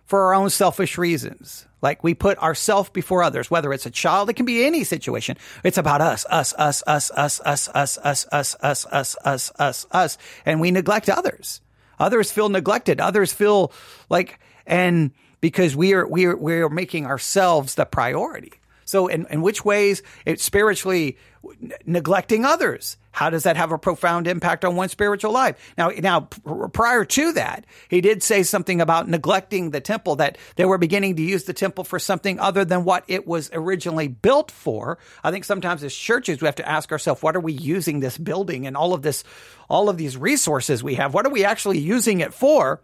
for 0.05 0.27
our 0.27 0.35
own 0.35 0.51
selfish 0.51 0.97
reasons. 0.97 1.66
Like 1.83 2.05
we 2.05 2.14
put 2.14 2.39
ourselves 2.39 2.91
before 2.91 3.25
others, 3.25 3.51
whether 3.51 3.73
it's 3.73 3.87
a 3.87 3.91
child, 3.91 4.31
it 4.31 4.35
can 4.35 4.47
be 4.47 4.64
any 4.64 4.85
situation. 4.85 5.37
It's 5.64 5.79
about 5.79 6.01
us, 6.01 6.27
us, 6.31 6.55
us, 6.55 6.85
us, 6.87 7.11
us, 7.11 7.41
us, 7.41 7.69
us, 7.75 7.99
us, 7.99 7.99
us, 8.05 8.55
us, 8.62 8.87
us, 8.87 9.16
us, 9.25 9.53
us, 9.59 9.87
us, 9.91 10.19
and 10.47 10.61
we 10.61 10.71
neglect 10.71 11.09
others. 11.09 11.61
Others 11.99 12.31
feel 12.31 12.51
neglected. 12.51 13.01
Others 13.01 13.33
feel 13.33 13.73
like, 14.09 14.39
and 14.64 15.11
because 15.41 15.75
we 15.75 15.93
are, 15.93 16.07
we 16.07 16.27
are, 16.27 16.37
we 16.37 16.61
are 16.61 16.69
making 16.69 17.07
ourselves 17.07 17.75
the 17.75 17.85
priority. 17.85 18.53
So 18.89 19.07
in, 19.07 19.26
in 19.28 19.43
which 19.43 19.66
ways 19.66 20.03
it's 20.24 20.43
spiritually 20.43 21.18
neglecting 21.84 22.47
others? 22.47 22.97
How 23.11 23.28
does 23.28 23.43
that 23.43 23.59
have 23.59 23.70
a 23.70 23.78
profound 23.78 24.26
impact 24.26 24.64
on 24.64 24.76
one's 24.76 24.93
spiritual 24.93 25.30
life? 25.30 25.74
Now, 25.76 25.91
now 25.91 26.20
prior 26.22 27.05
to 27.05 27.32
that, 27.32 27.66
he 27.91 28.01
did 28.01 28.22
say 28.22 28.45
something 28.45 28.80
about 28.80 29.07
neglecting 29.07 29.72
the 29.72 29.82
temple 29.82 30.16
that 30.16 30.39
they 30.57 30.64
were 30.64 30.78
beginning 30.78 31.16
to 31.16 31.22
use 31.22 31.45
the 31.45 31.53
temple 31.53 31.84
for 31.84 31.99
something 31.99 32.41
other 32.41 32.64
than 32.64 32.84
what 32.84 33.05
it 33.09 33.26
was 33.26 33.51
originally 33.53 34.09
built 34.09 34.51
for. 34.51 34.97
I 35.22 35.32
think 35.32 35.45
sometimes 35.45 35.84
as 35.84 35.95
churches, 35.95 36.41
we 36.41 36.47
have 36.47 36.55
to 36.57 36.68
ask 36.68 36.91
ourselves, 36.91 37.22
what 37.22 37.36
are 37.36 37.41
we 37.41 37.53
using 37.53 38.01
this 38.01 38.16
building 38.16 38.66
and 38.66 38.74
all 38.74 38.95
of 38.95 39.03
this, 39.03 39.22
all 39.68 39.91
of 39.91 39.99
these 39.99 40.16
resources 40.16 40.82
we 40.82 40.95
have? 40.95 41.12
What 41.12 41.26
are 41.26 41.30
we 41.30 41.45
actually 41.45 41.78
using 41.78 42.20
it 42.20 42.32
for? 42.32 42.80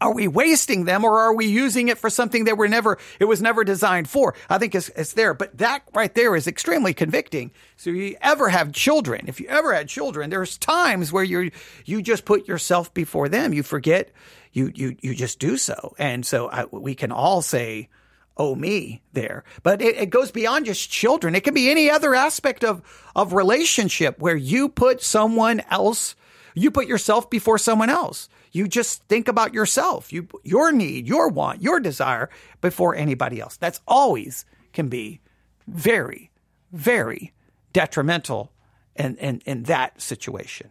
Are 0.00 0.14
we 0.14 0.28
wasting 0.28 0.84
them 0.84 1.04
or 1.04 1.18
are 1.18 1.34
we 1.34 1.46
using 1.46 1.88
it 1.88 1.98
for 1.98 2.08
something 2.08 2.44
that 2.44 2.56
we're 2.56 2.68
never, 2.68 2.98
it 3.18 3.26
was 3.26 3.42
never 3.42 3.64
designed 3.64 4.08
for? 4.08 4.34
I 4.48 4.56
think 4.56 4.74
it's, 4.74 4.88
it's 4.90 5.12
there, 5.12 5.34
but 5.34 5.58
that 5.58 5.82
right 5.94 6.14
there 6.14 6.34
is 6.34 6.46
extremely 6.46 6.94
convicting. 6.94 7.50
So 7.76 7.90
if 7.90 7.96
you 7.96 8.16
ever 8.22 8.48
have 8.48 8.72
children, 8.72 9.26
if 9.28 9.40
you 9.40 9.46
ever 9.48 9.74
had 9.74 9.88
children, 9.88 10.30
there's 10.30 10.56
times 10.56 11.12
where 11.12 11.24
you 11.24 11.50
you 11.84 12.00
just 12.00 12.24
put 12.24 12.48
yourself 12.48 12.94
before 12.94 13.28
them. 13.28 13.52
You 13.52 13.62
forget, 13.62 14.10
you, 14.52 14.72
you, 14.74 14.96
you 15.00 15.14
just 15.14 15.38
do 15.38 15.56
so. 15.56 15.94
And 15.98 16.24
so 16.24 16.48
I, 16.50 16.64
we 16.64 16.94
can 16.94 17.12
all 17.12 17.42
say, 17.42 17.88
oh 18.36 18.54
me 18.54 19.02
there 19.12 19.44
but 19.62 19.82
it, 19.82 19.96
it, 19.96 20.08
goes 20.08 20.30
beyond 20.30 20.64
just 20.64 20.88
children 20.88 21.34
it 21.34 21.42
can 21.42 21.52
be 21.52 21.68
any 21.68 21.90
other 21.90 22.14
aspect 22.14 22.64
of 22.64 22.80
of 23.14 23.34
relationship 23.34 24.18
where 24.18 24.36
you 24.36 24.68
put 24.68 25.02
someone 25.02 25.60
else 25.68 26.14
you 26.54 26.70
put 26.70 26.86
yourself 26.86 27.28
before 27.28 27.58
someone 27.58 27.90
else 27.90 28.28
you 28.52 28.66
just 28.66 29.02
think 29.04 29.28
about 29.28 29.54
yourself, 29.54 30.12
you, 30.12 30.28
your 30.42 30.72
need, 30.72 31.06
your 31.06 31.28
want, 31.28 31.62
your 31.62 31.80
desire 31.80 32.30
before 32.60 32.94
anybody 32.94 33.40
else. 33.40 33.56
That's 33.56 33.80
always 33.86 34.44
can 34.72 34.88
be 34.88 35.20
very, 35.66 36.30
very 36.72 37.32
detrimental 37.72 38.52
in, 38.96 39.16
in, 39.16 39.40
in 39.46 39.62
that 39.64 40.00
situation. 40.00 40.70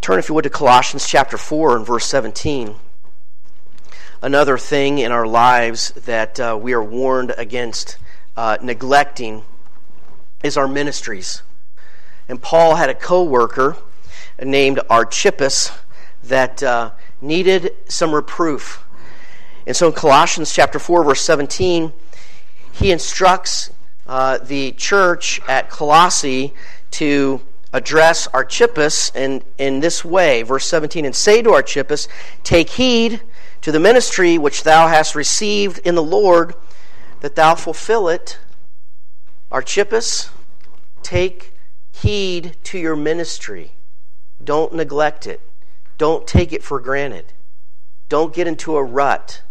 Turn, 0.00 0.18
if 0.18 0.28
you 0.28 0.34
would, 0.34 0.44
to 0.44 0.50
Colossians 0.50 1.06
chapter 1.06 1.36
4 1.36 1.76
and 1.76 1.86
verse 1.86 2.06
17. 2.06 2.74
Another 4.22 4.56
thing 4.56 4.98
in 4.98 5.12
our 5.12 5.26
lives 5.26 5.90
that 5.92 6.40
uh, 6.40 6.58
we 6.60 6.72
are 6.72 6.82
warned 6.82 7.34
against 7.36 7.98
uh, 8.36 8.56
neglecting 8.62 9.44
is 10.42 10.56
our 10.56 10.68
ministries. 10.68 11.42
And 12.28 12.40
Paul 12.40 12.76
had 12.76 12.88
a 12.88 12.94
co 12.94 13.22
worker 13.22 13.76
named 14.42 14.80
Archippus 14.88 15.70
that 16.24 16.62
uh, 16.62 16.90
needed 17.20 17.74
some 17.88 18.14
reproof. 18.14 18.84
And 19.66 19.76
so 19.76 19.86
in 19.86 19.92
Colossians 19.92 20.52
chapter 20.52 20.78
4, 20.78 21.04
verse 21.04 21.20
17, 21.22 21.92
he 22.72 22.90
instructs 22.90 23.70
uh, 24.06 24.38
the 24.38 24.72
church 24.72 25.40
at 25.48 25.70
Colossae 25.70 26.52
to 26.92 27.40
address 27.72 28.26
Archippus 28.28 29.14
in, 29.14 29.42
in 29.58 29.80
this 29.80 30.04
way. 30.04 30.42
Verse 30.42 30.66
17, 30.66 31.04
and 31.04 31.14
say 31.14 31.42
to 31.42 31.52
Archippus, 31.52 32.08
Take 32.42 32.70
heed 32.70 33.20
to 33.60 33.70
the 33.70 33.80
ministry 33.80 34.38
which 34.38 34.62
thou 34.62 34.88
hast 34.88 35.14
received 35.14 35.78
in 35.84 35.94
the 35.94 36.02
Lord, 36.02 36.54
that 37.20 37.36
thou 37.36 37.54
fulfill 37.54 38.08
it. 38.08 38.38
Archippus, 39.52 40.30
take 41.02 41.52
heed 41.92 42.56
to 42.64 42.78
your 42.78 42.96
ministry. 42.96 43.72
Don't 44.42 44.74
neglect 44.74 45.26
it. 45.26 45.40
Don't 45.98 46.26
take 46.26 46.52
it 46.52 46.62
for 46.62 46.80
granted. 46.80 47.32
Don't 48.08 48.34
get 48.34 48.46
into 48.46 48.76
a 48.76 48.82
rut. 48.82 49.42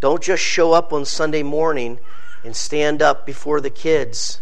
Don't 0.00 0.22
just 0.22 0.42
show 0.42 0.72
up 0.72 0.92
on 0.92 1.04
Sunday 1.04 1.42
morning 1.42 1.98
and 2.44 2.54
stand 2.54 3.00
up 3.00 3.24
before 3.24 3.60
the 3.60 3.70
kids 3.70 4.40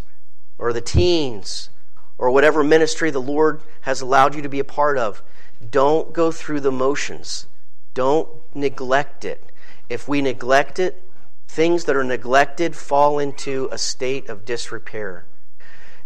or 0.59 0.73
the 0.73 0.81
teens 0.81 1.71
or 2.19 2.31
whatever 2.31 2.63
ministry 2.65 3.11
the 3.11 3.21
Lord 3.21 3.61
has 3.83 4.01
allowed 4.01 4.35
you 4.35 4.43
to 4.43 4.49
be 4.49 4.61
a 4.61 4.65
part 4.65 4.99
of. 4.99 5.23
Don't 5.71 6.13
go 6.13 6.31
through 6.33 6.61
the 6.61 6.73
motions. 6.73 7.47
Don't 7.95 8.29
neglect 8.55 9.25
it. 9.25 9.53
If 9.89 10.09
we 10.09 10.23
neglect 10.23 10.79
it, 10.79 11.03
things 11.49 11.85
that 11.85 11.97
are 11.97 12.05
neglected 12.05 12.75
fall 12.75 13.19
into 13.19 13.69
a 13.71 13.79
state 13.79 14.29
of 14.29 14.45
disrepair. 14.45 15.27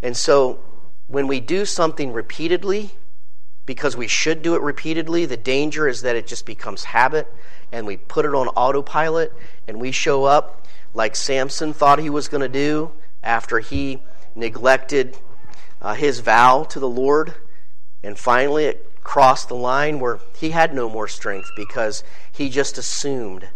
And 0.03 0.17
so 0.17 0.61
when 1.07 1.27
we 1.27 1.41
do 1.41 1.65
something 1.65 2.13
repeatedly, 2.13 2.93
because 3.67 3.97
we 3.97 4.07
should 4.07 4.43
do 4.43 4.55
it 4.55 4.63
repeatedly, 4.63 5.27
the 5.27 5.37
danger 5.37 5.89
is 5.89 6.03
that 6.03 6.17
it 6.17 6.27
just 6.27 6.47
becomes 6.47 6.85
habit 6.85 7.33
and 7.73 7.87
we 7.87 7.97
put 7.97 8.25
it 8.25 8.35
on 8.35 8.49
autopilot 8.49 9.33
and 9.67 9.81
we 9.81 9.91
show 9.91 10.25
up 10.25 10.65
like 10.95 11.17
Samson 11.17 11.73
thought 11.75 11.99
he 11.99 12.09
was 12.09 12.29
going 12.29 12.41
to 12.41 12.49
do 12.49 12.93
after 13.23 13.59
he 13.59 14.01
neglected 14.35 15.19
uh, 15.83 15.95
his 15.95 16.21
vow 16.21 16.63
to 16.65 16.81
the 16.81 16.89
Lord. 16.89 17.35
And 18.03 18.19
finally, 18.19 18.65
it 18.65 19.03
crossed 19.03 19.49
the 19.49 19.57
line 19.57 20.01
where 20.01 20.21
he 20.37 20.51
had 20.51 20.75
no 20.75 20.89
more 20.89 21.09
strength 21.09 21.51
because 21.55 22.05
he 22.33 22.49
just 22.49 22.79
assumed. 22.79 23.49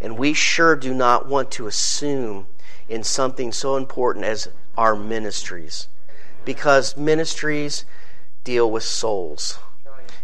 And 0.00 0.18
we 0.18 0.34
sure 0.34 0.76
do 0.76 0.92
not 0.92 1.26
want 1.26 1.50
to 1.52 1.66
assume 1.66 2.46
in 2.88 3.02
something 3.02 3.52
so 3.52 3.76
important 3.76 4.26
as 4.26 4.48
our 4.76 4.94
ministries. 4.94 5.88
Because 6.44 6.96
ministries 6.96 7.84
deal 8.46 8.70
with 8.70 8.84
souls. 8.84 9.58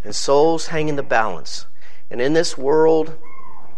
And 0.04 0.14
souls 0.14 0.68
hang 0.68 0.88
in 0.88 0.96
the 0.96 1.02
balance. 1.02 1.66
And 2.10 2.20
in 2.20 2.32
this 2.32 2.56
world, 2.56 3.18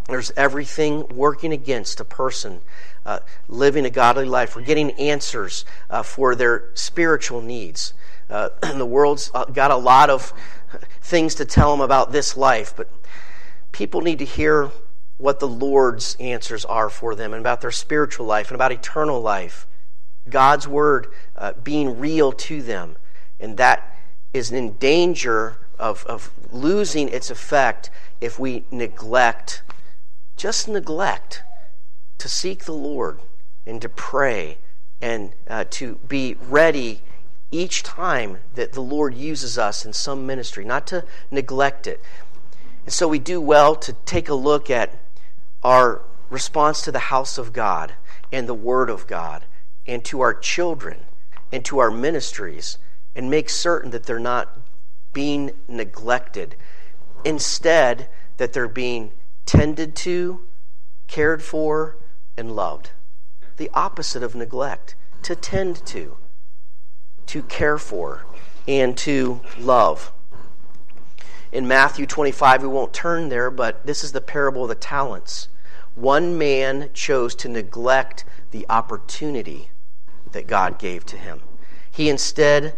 there's 0.06 0.30
everything 0.36 1.08
working 1.08 1.52
against 1.52 1.98
a 1.98 2.04
person 2.04 2.60
uh, 3.06 3.20
living 3.48 3.84
a 3.84 3.90
godly 3.90 4.24
life 4.26 4.56
or 4.56 4.60
getting 4.60 4.90
answers 4.92 5.64
uh, 5.90 6.02
for 6.02 6.34
their 6.34 6.70
spiritual 6.74 7.40
needs. 7.40 7.94
Uh, 8.30 8.50
the 8.76 8.86
world's 8.86 9.30
got 9.52 9.70
a 9.70 9.76
lot 9.76 10.10
of 10.10 10.32
things 11.00 11.34
to 11.36 11.44
tell 11.44 11.70
them 11.70 11.80
about 11.80 12.12
this 12.12 12.36
life, 12.36 12.74
but 12.76 12.90
people 13.72 14.00
need 14.00 14.18
to 14.18 14.24
hear 14.24 14.70
what 15.16 15.38
the 15.38 15.48
Lord's 15.48 16.16
answers 16.18 16.64
are 16.64 16.90
for 16.90 17.14
them 17.14 17.32
and 17.32 17.40
about 17.40 17.60
their 17.60 17.70
spiritual 17.70 18.26
life 18.26 18.48
and 18.48 18.54
about 18.54 18.72
eternal 18.72 19.20
life. 19.20 19.66
God's 20.28 20.66
word 20.66 21.08
uh, 21.36 21.52
being 21.62 21.98
real 21.98 22.32
to 22.32 22.62
them. 22.62 22.96
And 23.38 23.56
that 23.58 23.93
is 24.34 24.50
in 24.52 24.72
danger 24.74 25.56
of, 25.78 26.04
of 26.04 26.30
losing 26.50 27.08
its 27.08 27.30
effect 27.30 27.88
if 28.20 28.38
we 28.38 28.64
neglect, 28.70 29.62
just 30.36 30.68
neglect 30.68 31.42
to 32.18 32.28
seek 32.28 32.64
the 32.64 32.72
Lord 32.72 33.20
and 33.64 33.80
to 33.80 33.88
pray 33.88 34.58
and 35.00 35.32
uh, 35.48 35.64
to 35.70 35.96
be 36.08 36.36
ready 36.48 37.00
each 37.50 37.82
time 37.84 38.38
that 38.54 38.72
the 38.72 38.80
Lord 38.80 39.14
uses 39.14 39.56
us 39.56 39.86
in 39.86 39.92
some 39.92 40.26
ministry, 40.26 40.64
not 40.64 40.86
to 40.88 41.04
neglect 41.30 41.86
it. 41.86 42.02
And 42.84 42.92
so 42.92 43.06
we 43.06 43.20
do 43.20 43.40
well 43.40 43.76
to 43.76 43.92
take 44.04 44.28
a 44.28 44.34
look 44.34 44.68
at 44.68 44.98
our 45.62 46.02
response 46.28 46.82
to 46.82 46.92
the 46.92 46.98
house 46.98 47.38
of 47.38 47.52
God 47.52 47.94
and 48.32 48.48
the 48.48 48.54
Word 48.54 48.90
of 48.90 49.06
God 49.06 49.44
and 49.86 50.04
to 50.06 50.20
our 50.20 50.34
children 50.34 51.04
and 51.52 51.64
to 51.66 51.78
our 51.78 51.90
ministries 51.90 52.78
and 53.14 53.30
make 53.30 53.48
certain 53.48 53.90
that 53.90 54.04
they're 54.04 54.18
not 54.18 54.58
being 55.12 55.52
neglected. 55.68 56.56
Instead, 57.24 58.08
that 58.36 58.52
they're 58.52 58.68
being 58.68 59.12
tended 59.46 59.94
to, 59.94 60.40
cared 61.06 61.42
for, 61.42 61.96
and 62.36 62.54
loved. 62.54 62.90
The 63.56 63.70
opposite 63.72 64.22
of 64.22 64.34
neglect 64.34 64.96
to 65.22 65.36
tend 65.36 65.84
to, 65.86 66.16
to 67.26 67.42
care 67.44 67.78
for, 67.78 68.24
and 68.66 68.96
to 68.98 69.40
love. 69.58 70.12
In 71.52 71.68
Matthew 71.68 72.04
25, 72.04 72.62
we 72.62 72.68
won't 72.68 72.92
turn 72.92 73.28
there, 73.28 73.50
but 73.50 73.86
this 73.86 74.02
is 74.02 74.12
the 74.12 74.20
parable 74.20 74.64
of 74.64 74.68
the 74.68 74.74
talents. 74.74 75.48
One 75.94 76.36
man 76.36 76.90
chose 76.92 77.34
to 77.36 77.48
neglect 77.48 78.24
the 78.50 78.66
opportunity 78.68 79.70
that 80.32 80.48
God 80.48 80.78
gave 80.78 81.06
to 81.06 81.16
him. 81.16 81.40
He 81.90 82.08
instead 82.08 82.76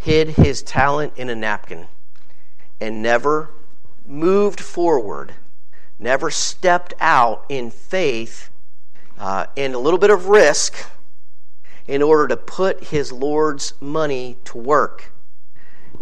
hid 0.00 0.30
his 0.30 0.62
talent 0.62 1.12
in 1.16 1.28
a 1.28 1.34
napkin 1.34 1.86
and 2.80 3.02
never 3.02 3.50
moved 4.06 4.58
forward, 4.58 5.34
never 5.98 6.30
stepped 6.30 6.94
out 7.00 7.44
in 7.50 7.70
faith 7.70 8.48
uh, 9.18 9.44
and 9.58 9.74
a 9.74 9.78
little 9.78 9.98
bit 9.98 10.08
of 10.08 10.26
risk 10.26 10.74
in 11.86 12.00
order 12.00 12.26
to 12.28 12.36
put 12.36 12.84
his 12.84 13.12
Lord's 13.12 13.74
money 13.78 14.38
to 14.44 14.56
work. 14.56 15.12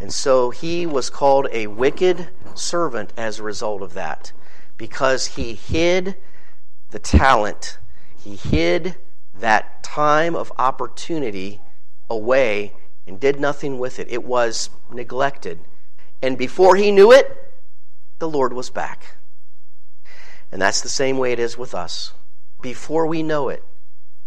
And 0.01 0.12
so 0.12 0.51
he 0.51 0.86
was 0.86 1.11
called 1.11 1.49
a 1.51 1.66
wicked 1.66 2.28
servant 2.55 3.12
as 3.16 3.40
a 3.40 3.42
result 3.42 3.82
of 3.82 3.94
that 3.94 4.30
because 4.76 5.26
he 5.26 5.55
hid 5.55 6.14
the 6.90 7.01
talent, 7.01 7.78
he 8.16 8.36
hid 8.36 8.94
that 9.34 9.82
time 9.82 10.36
of 10.36 10.53
opportunity 10.57 11.61
away 12.09 12.74
and 13.09 13.18
did 13.18 13.40
nothing 13.40 13.78
with 13.78 13.98
it. 13.98 14.09
It 14.09 14.24
was 14.24 14.70
neglected. 14.92 15.59
And 16.22 16.38
before 16.38 16.76
he 16.76 16.92
knew 16.92 17.11
it, 17.11 17.52
the 18.18 18.28
Lord 18.28 18.52
was 18.52 18.70
back. 18.70 19.16
And 20.52 20.62
that's 20.62 20.80
the 20.80 20.88
same 20.88 21.18
way 21.18 21.32
it 21.32 21.40
is 21.40 21.59
with 21.59 21.74
us 21.74 22.12
before 22.61 23.06
we 23.06 23.22
know 23.22 23.48
it, 23.48 23.64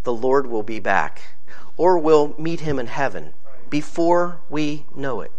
the 0.03 0.13
Lord 0.13 0.47
will 0.47 0.63
be 0.63 0.79
back, 0.79 1.21
or 1.77 1.97
we'll 1.97 2.33
meet 2.37 2.61
him 2.61 2.79
in 2.79 2.87
heaven 2.87 3.33
before 3.69 4.39
we 4.49 4.85
know 4.95 5.21
it. 5.21 5.31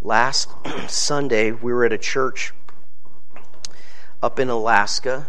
Last 0.00 0.48
Sunday, 0.88 1.52
we 1.52 1.72
were 1.72 1.84
at 1.84 1.92
a 1.92 1.98
church 1.98 2.52
up 4.22 4.38
in 4.38 4.48
Alaska, 4.48 5.26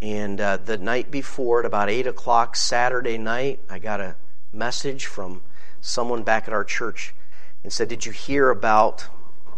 and 0.00 0.40
uh, 0.40 0.56
the 0.58 0.78
night 0.78 1.10
before, 1.10 1.60
at 1.60 1.66
about 1.66 1.90
8 1.90 2.06
o'clock 2.06 2.56
Saturday 2.56 3.18
night, 3.18 3.60
I 3.68 3.78
got 3.78 4.00
a 4.00 4.16
message 4.54 5.06
from 5.06 5.42
someone 5.80 6.22
back 6.22 6.46
at 6.46 6.54
our 6.54 6.64
church 6.64 7.14
and 7.62 7.72
said, 7.72 7.88
Did 7.88 8.06
you 8.06 8.12
hear 8.12 8.50
about 8.50 9.08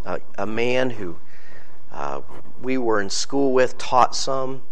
uh, 0.05 0.18
a 0.38 0.47
man 0.47 0.90
who 0.90 1.18
uh, 1.92 2.20
we 2.61 2.78
were 2.78 3.01
in 3.01 3.11
school 3.11 3.53
with, 3.53 3.78
taught 3.78 4.14
some, 4.14 4.62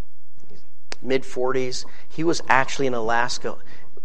mid 1.01 1.23
40s. 1.23 1.85
He 2.07 2.23
was 2.23 2.41
actually 2.47 2.87
in 2.87 2.93
Alaska 2.93 3.57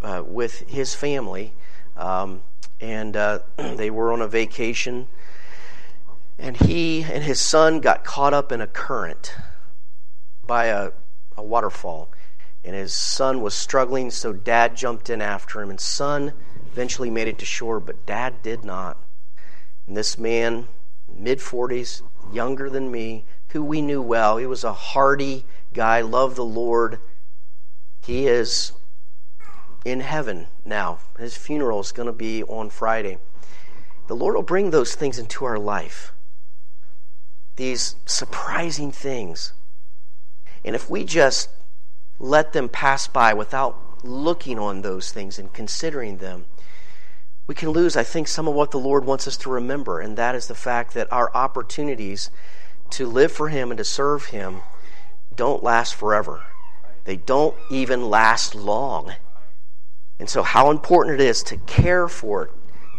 uh, 0.02 0.22
with 0.26 0.68
his 0.68 0.94
family, 0.94 1.52
um, 1.96 2.42
and 2.80 3.16
uh, 3.16 3.40
they 3.56 3.90
were 3.90 4.12
on 4.12 4.20
a 4.20 4.28
vacation. 4.28 5.08
And 6.38 6.56
he 6.56 7.02
and 7.02 7.22
his 7.22 7.38
son 7.38 7.80
got 7.80 8.04
caught 8.04 8.32
up 8.32 8.50
in 8.50 8.62
a 8.62 8.66
current 8.66 9.34
by 10.46 10.66
a, 10.66 10.90
a 11.36 11.42
waterfall. 11.42 12.10
And 12.64 12.74
his 12.74 12.92
son 12.92 13.40
was 13.40 13.54
struggling, 13.54 14.11
so 14.11 14.32
dad 14.32 14.76
jumped 14.76 15.08
in 15.08 15.22
after 15.22 15.62
him. 15.62 15.70
And 15.70 15.80
son 15.80 16.32
eventually 16.72 17.11
made 17.11 17.28
it 17.28 17.38
to 17.38 17.44
shore, 17.44 17.80
but 17.80 18.06
dad 18.06 18.42
did 18.42 18.64
not. 18.64 18.98
And 19.86 19.96
this 19.96 20.18
man, 20.18 20.68
mid 21.08 21.38
40s, 21.38 22.02
younger 22.32 22.68
than 22.68 22.90
me, 22.90 23.24
who 23.52 23.64
we 23.64 23.82
knew 23.82 24.02
well, 24.02 24.36
he 24.36 24.46
was 24.46 24.62
a 24.62 24.72
hardy 24.72 25.44
guy, 25.72 26.00
loved 26.00 26.36
the 26.36 26.44
Lord. 26.44 27.00
He 28.02 28.26
is 28.26 28.72
in 29.84 30.00
heaven 30.00 30.46
now. 30.64 30.98
His 31.18 31.36
funeral 31.36 31.80
is 31.80 31.92
going 31.92 32.06
to 32.06 32.12
be 32.12 32.42
on 32.44 32.70
Friday. 32.70 33.18
The 34.06 34.16
Lord 34.16 34.34
will 34.34 34.42
bring 34.42 34.70
those 34.70 34.94
things 34.94 35.18
into 35.18 35.44
our 35.44 35.58
life. 35.58 36.12
These 37.56 37.96
surprising 38.06 38.92
things. 38.92 39.52
And 40.64 40.74
if 40.74 40.90
we 40.90 41.04
just 41.04 41.48
let 42.20 42.52
them 42.52 42.68
pass 42.68 43.08
by 43.08 43.32
without 43.32 44.04
looking 44.04 44.58
on 44.58 44.82
those 44.82 45.10
things 45.10 45.38
and 45.38 45.52
considering 45.52 46.18
them, 46.18 46.44
we 47.46 47.54
can 47.54 47.70
lose, 47.70 47.96
I 47.96 48.04
think, 48.04 48.28
some 48.28 48.46
of 48.46 48.54
what 48.54 48.70
the 48.70 48.78
Lord 48.78 49.04
wants 49.04 49.26
us 49.26 49.36
to 49.38 49.50
remember, 49.50 49.98
and 49.98 50.16
that 50.16 50.36
is 50.36 50.46
the 50.46 50.54
fact 50.54 50.94
that 50.94 51.10
our 51.10 51.34
opportunities 51.34 52.30
to 52.90 53.06
live 53.06 53.32
for 53.32 53.48
Him 53.48 53.70
and 53.70 53.78
to 53.78 53.84
serve 53.84 54.26
Him 54.26 54.60
don't 55.34 55.62
last 55.62 55.94
forever. 55.94 56.44
They 57.04 57.16
don't 57.16 57.56
even 57.70 58.08
last 58.08 58.54
long. 58.54 59.14
And 60.20 60.28
so, 60.28 60.42
how 60.42 60.70
important 60.70 61.20
it 61.20 61.24
is 61.24 61.42
to 61.44 61.56
care 61.56 62.06
for 62.06 62.50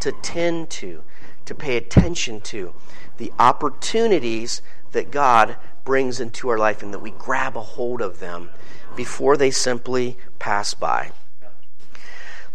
to 0.02 0.12
tend 0.12 0.70
to, 0.72 1.04
to 1.46 1.56
pay 1.56 1.78
attention 1.78 2.42
to 2.42 2.74
the 3.18 3.32
opportunities 3.38 4.62
that 4.92 5.12
God 5.12 5.56
brings 5.86 6.20
into 6.20 6.50
our 6.50 6.58
life 6.58 6.82
and 6.82 6.94
that 6.94 7.00
we 7.00 7.12
grab 7.12 7.56
a 7.56 7.62
hold 7.62 8.02
of 8.02 8.20
them 8.20 8.50
before 8.96 9.38
they 9.38 9.52
simply 9.52 10.18
pass 10.40 10.74
by. 10.74 11.12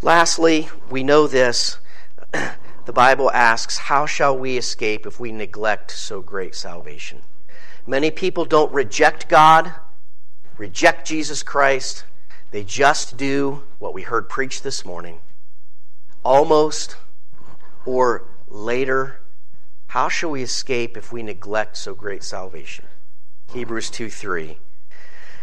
Lastly, 0.01 0.69
we 0.89 1.03
know 1.03 1.27
this. 1.27 1.79
The 2.87 2.93
Bible 2.93 3.29
asks, 3.31 3.77
How 3.77 4.05
shall 4.05 4.37
we 4.37 4.55
escape 4.55 5.05
if 5.05 5.19
we 5.19 5.33
neglect 5.33 5.91
so 5.91 6.21
great 6.21 6.55
salvation? 6.55 7.21
Many 7.85 8.11
people 8.11 8.45
don't 8.45 8.71
reject 8.71 9.27
God, 9.27 9.73
reject 10.57 11.05
Jesus 11.05 11.43
Christ. 11.43 12.05
They 12.51 12.63
just 12.63 13.17
do 13.17 13.63
what 13.77 13.93
we 13.93 14.03
heard 14.03 14.29
preached 14.29 14.63
this 14.63 14.85
morning. 14.85 15.19
Almost 16.23 16.95
or 17.85 18.23
later, 18.47 19.19
how 19.87 20.07
shall 20.07 20.31
we 20.31 20.41
escape 20.41 20.95
if 20.95 21.11
we 21.11 21.23
neglect 21.23 21.75
so 21.75 21.93
great 21.93 22.23
salvation? 22.23 22.85
Hebrews 23.51 23.89
2 23.89 24.09
3. 24.09 24.59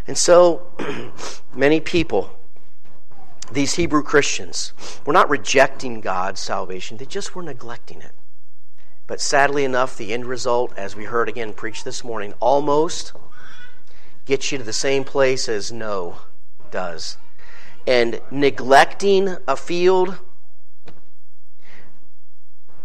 And 0.07 0.19
so, 0.19 0.67
many 1.55 1.81
people, 1.81 2.39
these 3.51 3.75
Hebrew 3.75 4.03
Christians, 4.03 4.73
were 5.07 5.13
not 5.13 5.31
rejecting 5.31 6.01
God's 6.01 6.41
salvation, 6.41 6.97
they 6.97 7.07
just 7.07 7.35
were 7.35 7.43
neglecting 7.43 8.01
it. 8.01 8.13
But 9.07 9.21
sadly 9.21 9.65
enough, 9.65 9.97
the 9.97 10.13
end 10.13 10.27
result, 10.27 10.73
as 10.77 10.97
we 10.97 11.05
heard 11.05 11.29
again 11.29 11.53
preached 11.53 11.85
this 11.85 12.03
morning, 12.03 12.33
almost 12.41 13.13
gets 14.25 14.51
you 14.51 14.59
to 14.59 14.65
the 14.65 14.73
same 14.73 15.05
place 15.05 15.49
as 15.49 15.71
no 15.71 16.19
does. 16.71 17.19
And 17.87 18.21
neglecting 18.31 19.37
a 19.47 19.57
field 19.57 20.19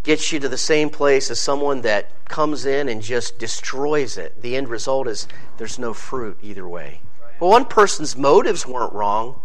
gets 0.03 0.31
you 0.31 0.39
to 0.39 0.49
the 0.49 0.57
same 0.57 0.89
place 0.89 1.31
as 1.31 1.39
someone 1.39 1.81
that 1.81 2.11
comes 2.25 2.65
in 2.65 2.89
and 2.89 3.01
just 3.01 3.39
destroys 3.39 4.17
it. 4.17 4.41
The 4.41 4.55
end 4.55 4.67
result 4.67 5.07
is 5.07 5.27
there's 5.57 5.79
no 5.79 5.93
fruit 5.93 6.37
either 6.41 6.67
way. 6.67 7.01
Well, 7.39 7.51
one 7.51 7.65
person's 7.65 8.17
motives 8.17 8.67
weren't 8.67 8.93
wrong, 8.93 9.39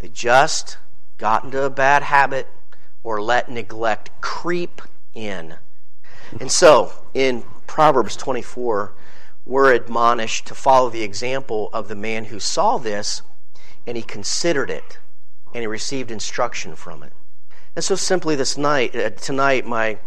they 0.00 0.08
just 0.08 0.76
got 1.16 1.44
into 1.44 1.62
a 1.62 1.70
bad 1.70 2.02
habit 2.02 2.46
or 3.02 3.22
let 3.22 3.50
neglect 3.50 4.10
creep 4.20 4.82
in. 5.14 5.54
And 6.40 6.52
so, 6.52 6.92
in 7.14 7.44
Proverbs 7.66 8.16
24, 8.16 8.92
we're 9.46 9.72
admonished 9.72 10.46
to 10.48 10.54
follow 10.54 10.90
the 10.90 11.02
example 11.02 11.70
of 11.72 11.88
the 11.88 11.94
man 11.94 12.26
who 12.26 12.38
saw 12.38 12.76
this 12.76 13.22
and 13.86 13.96
he 13.96 14.02
considered 14.02 14.68
it 14.68 14.98
and 15.54 15.62
he 15.62 15.66
received 15.66 16.10
instruction 16.10 16.76
from 16.76 17.02
it. 17.02 17.12
And 17.74 17.84
so, 17.84 17.94
simply 17.94 18.36
this 18.36 18.58
night, 18.58 18.94
uh, 18.94 19.10
tonight, 19.10 19.64
my 19.64 19.98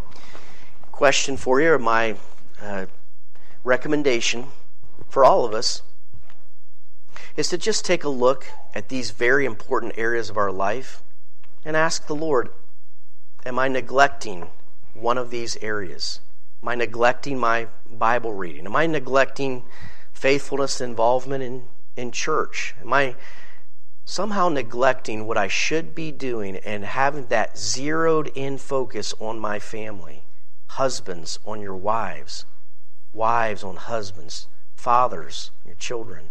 question 0.91 1.37
for 1.37 1.59
you, 1.61 1.71
or 1.71 1.79
my 1.79 2.17
uh, 2.61 2.85
recommendation 3.63 4.47
for 5.07 5.23
all 5.23 5.45
of 5.45 5.53
us, 5.53 5.81
is 7.35 7.49
to 7.49 7.57
just 7.57 7.85
take 7.85 8.03
a 8.03 8.09
look 8.09 8.45
at 8.73 8.89
these 8.89 9.11
very 9.11 9.45
important 9.45 9.93
areas 9.97 10.29
of 10.29 10.37
our 10.37 10.51
life 10.51 11.03
and 11.65 11.75
ask 11.75 12.07
the 12.07 12.15
Lord, 12.15 12.49
Am 13.45 13.57
I 13.57 13.67
neglecting 13.67 14.47
one 14.93 15.17
of 15.17 15.29
these 15.29 15.57
areas? 15.61 16.19
Am 16.61 16.69
I 16.69 16.75
neglecting 16.75 17.39
my 17.39 17.67
Bible 17.89 18.33
reading? 18.33 18.65
Am 18.65 18.75
I 18.75 18.85
neglecting 18.85 19.63
faithfulness 20.11 20.81
and 20.81 20.91
involvement 20.91 21.43
in, 21.43 21.67
in 21.95 22.11
church? 22.11 22.75
Am 22.81 22.91
I 22.91 23.15
somehow 24.03 24.49
neglecting 24.49 25.25
what 25.25 25.37
I 25.37 25.47
should 25.47 25.95
be 25.95 26.11
doing 26.11 26.57
and 26.57 26.83
having 26.83 27.27
that 27.27 27.57
zeroed 27.57 28.29
in 28.35 28.57
focus 28.57 29.13
on 29.19 29.39
my 29.39 29.59
family? 29.59 30.23
Husbands 30.71 31.39
on 31.45 31.61
your 31.61 31.75
wives, 31.75 32.45
wives 33.13 33.63
on 33.63 33.77
husbands, 33.77 34.47
fathers 34.75 35.51
your 35.65 35.75
children. 35.75 36.29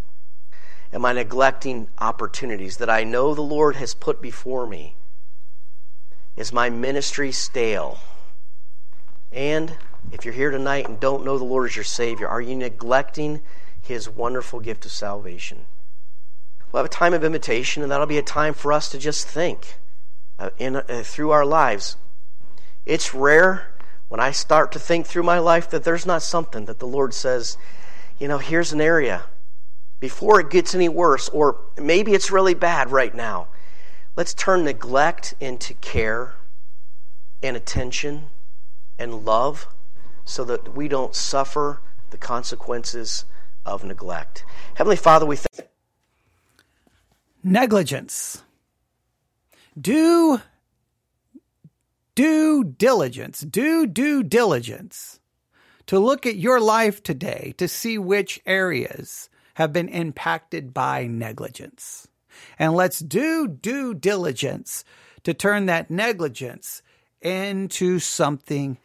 Am 0.93 1.05
I 1.05 1.13
neglecting 1.13 1.89
opportunities 1.99 2.79
that 2.79 2.89
I 2.89 3.05
know 3.05 3.35
the 3.35 3.43
Lord 3.43 3.77
has 3.77 3.95
put 3.95 4.23
before 4.23 4.67
me? 4.67 4.95
Is 6.37 6.53
my 6.53 6.71
ministry 6.71 7.31
stale? 7.31 7.99
And 9.31 9.77
if 10.13 10.25
you're 10.25 10.35
here 10.35 10.51
tonight 10.51 10.89
and 10.89 10.99
don't 10.99 11.25
know 11.25 11.37
the 11.37 11.45
Lord 11.45 11.69
as 11.69 11.77
your 11.77 11.85
Savior, 11.85 12.27
are 12.27 12.41
you 12.41 12.57
neglecting 12.57 13.43
His 13.83 14.09
wonderful 14.09 14.61
gift 14.61 14.87
of 14.87 14.93
salvation? 14.93 15.67
We'll 16.73 16.83
have 16.83 16.91
a 16.91 16.95
time 16.95 17.13
of 17.13 17.25
invitation, 17.25 17.83
and 17.83 17.93
that'll 17.93 18.07
be 18.07 18.19
a 18.19 18.23
time 18.23 18.55
for 18.55 18.73
us 18.73 18.89
to 18.91 18.99
just 18.99 19.27
think 19.27 19.77
uh, 20.39 20.51
in, 20.59 20.77
uh, 20.77 21.03
through 21.05 21.31
our 21.31 21.45
lives. 21.45 21.97
It's 22.87 23.15
rare 23.15 23.75
when 24.09 24.21
I 24.21 24.31
start 24.31 24.73
to 24.73 24.79
think 24.79 25.07
through 25.07 25.23
my 25.23 25.39
life 25.39 25.69
that 25.71 25.85
there's 25.85 26.07
not 26.07 26.23
something 26.23 26.65
that 26.65 26.79
the 26.79 26.87
Lord 26.87 27.13
says, 27.13 27.59
you 28.19 28.29
know, 28.29 28.39
here's 28.39 28.73
an 28.73 28.81
area 28.81 29.25
before 30.01 30.41
it 30.41 30.51
gets 30.51 30.75
any 30.75 30.89
worse, 30.89 31.29
or 31.29 31.59
maybe 31.77 32.15
it's 32.15 32.31
really 32.31 32.55
bad 32.55 32.91
right 32.91 33.15
now. 33.15 33.49
Let's 34.17 34.35
turn 34.35 34.65
neglect 34.65 35.35
into 35.41 35.75
care 35.75 36.35
and 37.43 37.57
attention 37.57 38.27
and 38.99 39.25
love 39.25 39.69
so 40.25 40.45
that 40.45 40.75
we 40.75 40.89
don't 40.89 41.15
suffer 41.15 41.81
the 42.11 42.19
consequences 42.19 43.25
of 43.65 43.85
neglect. 43.85 44.45
Heavenly 44.75 44.97
Father, 44.97 45.27
we 45.27 45.37
thank 45.37 45.69
negligence. 47.43 48.43
Do 49.81 50.41
due 52.15 52.65
diligence. 52.65 53.41
Do 53.41 53.87
due 53.87 54.23
diligence 54.23 55.21
to 55.87 55.99
look 55.99 56.27
at 56.27 56.37
your 56.37 56.61
life 56.61 57.03
today 57.03 57.55
to 57.59 57.69
see 57.69 57.97
which 57.97 58.41
areas 58.45 59.31
have 59.59 59.73
been 59.73 59.89
impacted 59.89 60.73
by 60.73 61.05
negligence. 61.09 62.07
And 62.61 62.75
let's 62.75 63.01
do 63.01 63.49
due 63.49 63.93
diligence 63.93 64.85
to 65.25 65.35
turn 65.35 65.67
that 65.67 65.91
negligence 65.91 66.81
into 67.21 67.99
something 67.99 68.79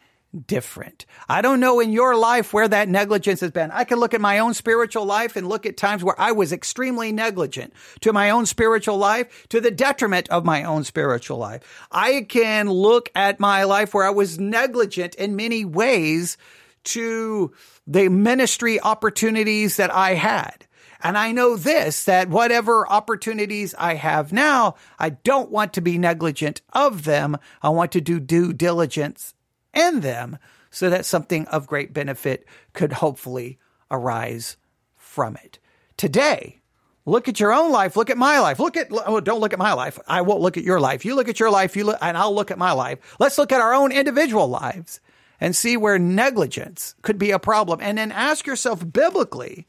different. 0.48 1.06
I 1.28 1.42
don't 1.42 1.60
know 1.60 1.78
in 1.78 1.92
your 1.92 2.16
life 2.16 2.52
where 2.52 2.66
that 2.66 2.88
negligence 2.88 3.38
has 3.38 3.52
been. 3.52 3.70
I 3.70 3.84
can 3.84 4.00
look 4.00 4.14
at 4.14 4.20
my 4.20 4.40
own 4.40 4.52
spiritual 4.52 5.04
life 5.06 5.36
and 5.36 5.48
look 5.48 5.64
at 5.64 5.76
times 5.76 6.02
where 6.02 6.20
I 6.20 6.32
was 6.32 6.52
extremely 6.52 7.12
negligent 7.12 7.72
to 8.00 8.12
my 8.12 8.30
own 8.30 8.44
spiritual 8.44 8.98
life 8.98 9.46
to 9.50 9.60
the 9.60 9.70
detriment 9.70 10.28
of 10.30 10.44
my 10.44 10.64
own 10.64 10.82
spiritual 10.82 11.38
life. 11.38 11.86
I 11.92 12.22
can 12.28 12.68
look 12.68 13.10
at 13.14 13.38
my 13.38 13.62
life 13.62 13.94
where 13.94 14.04
I 14.04 14.10
was 14.10 14.40
negligent 14.40 15.14
in 15.14 15.36
many 15.36 15.64
ways 15.64 16.36
to 16.84 17.52
the 17.86 18.08
ministry 18.08 18.80
opportunities 18.80 19.76
that 19.76 19.92
I 19.92 20.14
had. 20.14 20.66
And 21.04 21.18
I 21.18 21.32
know 21.32 21.56
this, 21.56 22.04
that 22.04 22.30
whatever 22.30 22.90
opportunities 22.90 23.74
I 23.78 23.94
have 23.94 24.32
now, 24.32 24.76
I 24.98 25.10
don't 25.10 25.50
want 25.50 25.74
to 25.74 25.82
be 25.82 25.98
negligent 25.98 26.62
of 26.72 27.04
them. 27.04 27.36
I 27.62 27.68
want 27.68 27.92
to 27.92 28.00
do 28.00 28.18
due 28.18 28.54
diligence 28.54 29.34
in 29.74 30.00
them 30.00 30.38
so 30.70 30.88
that 30.88 31.04
something 31.04 31.46
of 31.48 31.66
great 31.66 31.92
benefit 31.92 32.46
could 32.72 32.94
hopefully 32.94 33.58
arise 33.90 34.56
from 34.96 35.36
it. 35.36 35.58
Today, 35.98 36.62
look 37.04 37.28
at 37.28 37.38
your 37.38 37.52
own 37.52 37.70
life. 37.70 37.96
Look 37.96 38.08
at 38.08 38.16
my 38.16 38.40
life. 38.40 38.58
Look 38.58 38.78
at, 38.78 38.88
oh, 38.90 39.20
don't 39.20 39.40
look 39.40 39.52
at 39.52 39.58
my 39.58 39.74
life. 39.74 39.98
I 40.08 40.22
won't 40.22 40.40
look 40.40 40.56
at 40.56 40.64
your 40.64 40.80
life. 40.80 41.04
You 41.04 41.14
look 41.16 41.28
at 41.28 41.38
your 41.38 41.50
life, 41.50 41.76
you 41.76 41.84
look, 41.84 41.98
and 42.00 42.16
I'll 42.16 42.34
look 42.34 42.50
at 42.50 42.58
my 42.58 42.72
life. 42.72 42.98
Let's 43.20 43.36
look 43.36 43.52
at 43.52 43.60
our 43.60 43.74
own 43.74 43.92
individual 43.92 44.48
lives 44.48 45.00
and 45.44 45.54
see 45.54 45.76
where 45.76 45.98
negligence 45.98 46.94
could 47.02 47.18
be 47.18 47.30
a 47.30 47.38
problem. 47.38 47.78
And 47.82 47.98
then 47.98 48.10
ask 48.10 48.46
yourself 48.46 48.82
biblically, 48.90 49.66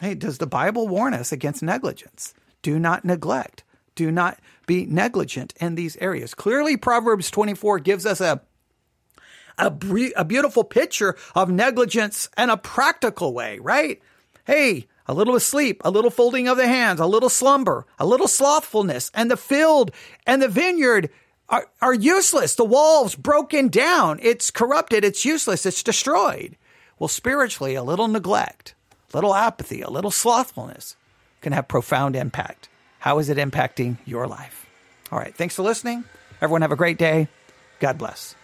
hey, 0.00 0.14
does 0.14 0.38
the 0.38 0.46
Bible 0.46 0.86
warn 0.86 1.12
us 1.12 1.32
against 1.32 1.60
negligence? 1.60 2.34
Do 2.62 2.78
not 2.78 3.04
neglect. 3.04 3.64
Do 3.96 4.12
not 4.12 4.38
be 4.64 4.86
negligent 4.86 5.54
in 5.60 5.74
these 5.74 5.96
areas. 5.96 6.34
Clearly, 6.34 6.76
Proverbs 6.76 7.32
24 7.32 7.80
gives 7.80 8.06
us 8.06 8.20
a 8.20 8.42
a, 9.58 9.72
a 10.16 10.24
beautiful 10.24 10.62
picture 10.62 11.16
of 11.34 11.50
negligence 11.50 12.28
in 12.38 12.48
a 12.48 12.56
practical 12.56 13.34
way, 13.34 13.58
right? 13.58 14.00
Hey, 14.46 14.86
a 15.06 15.14
little 15.14 15.38
sleep, 15.40 15.82
a 15.84 15.90
little 15.90 16.10
folding 16.10 16.46
of 16.46 16.58
the 16.58 16.68
hands, 16.68 17.00
a 17.00 17.06
little 17.06 17.28
slumber, 17.28 17.86
a 17.98 18.06
little 18.06 18.28
slothfulness, 18.28 19.10
and 19.14 19.28
the 19.32 19.36
field 19.36 19.90
and 20.28 20.40
the 20.40 20.48
vineyard 20.48 21.10
are, 21.48 21.66
are 21.80 21.94
useless. 21.94 22.54
The 22.54 22.64
wall's 22.64 23.14
broken 23.14 23.68
down. 23.68 24.18
It's 24.22 24.50
corrupted. 24.50 25.04
It's 25.04 25.24
useless. 25.24 25.66
It's 25.66 25.82
destroyed. 25.82 26.56
Well, 26.98 27.08
spiritually, 27.08 27.74
a 27.74 27.82
little 27.82 28.08
neglect, 28.08 28.74
a 29.12 29.16
little 29.16 29.34
apathy, 29.34 29.82
a 29.82 29.90
little 29.90 30.10
slothfulness 30.10 30.96
can 31.40 31.52
have 31.52 31.68
profound 31.68 32.16
impact. 32.16 32.68
How 33.00 33.18
is 33.18 33.28
it 33.28 33.36
impacting 33.36 33.98
your 34.06 34.26
life? 34.26 34.66
All 35.12 35.18
right. 35.18 35.34
Thanks 35.34 35.54
for 35.54 35.62
listening. 35.62 36.04
Everyone 36.40 36.62
have 36.62 36.72
a 36.72 36.76
great 36.76 36.98
day. 36.98 37.28
God 37.80 37.98
bless. 37.98 38.34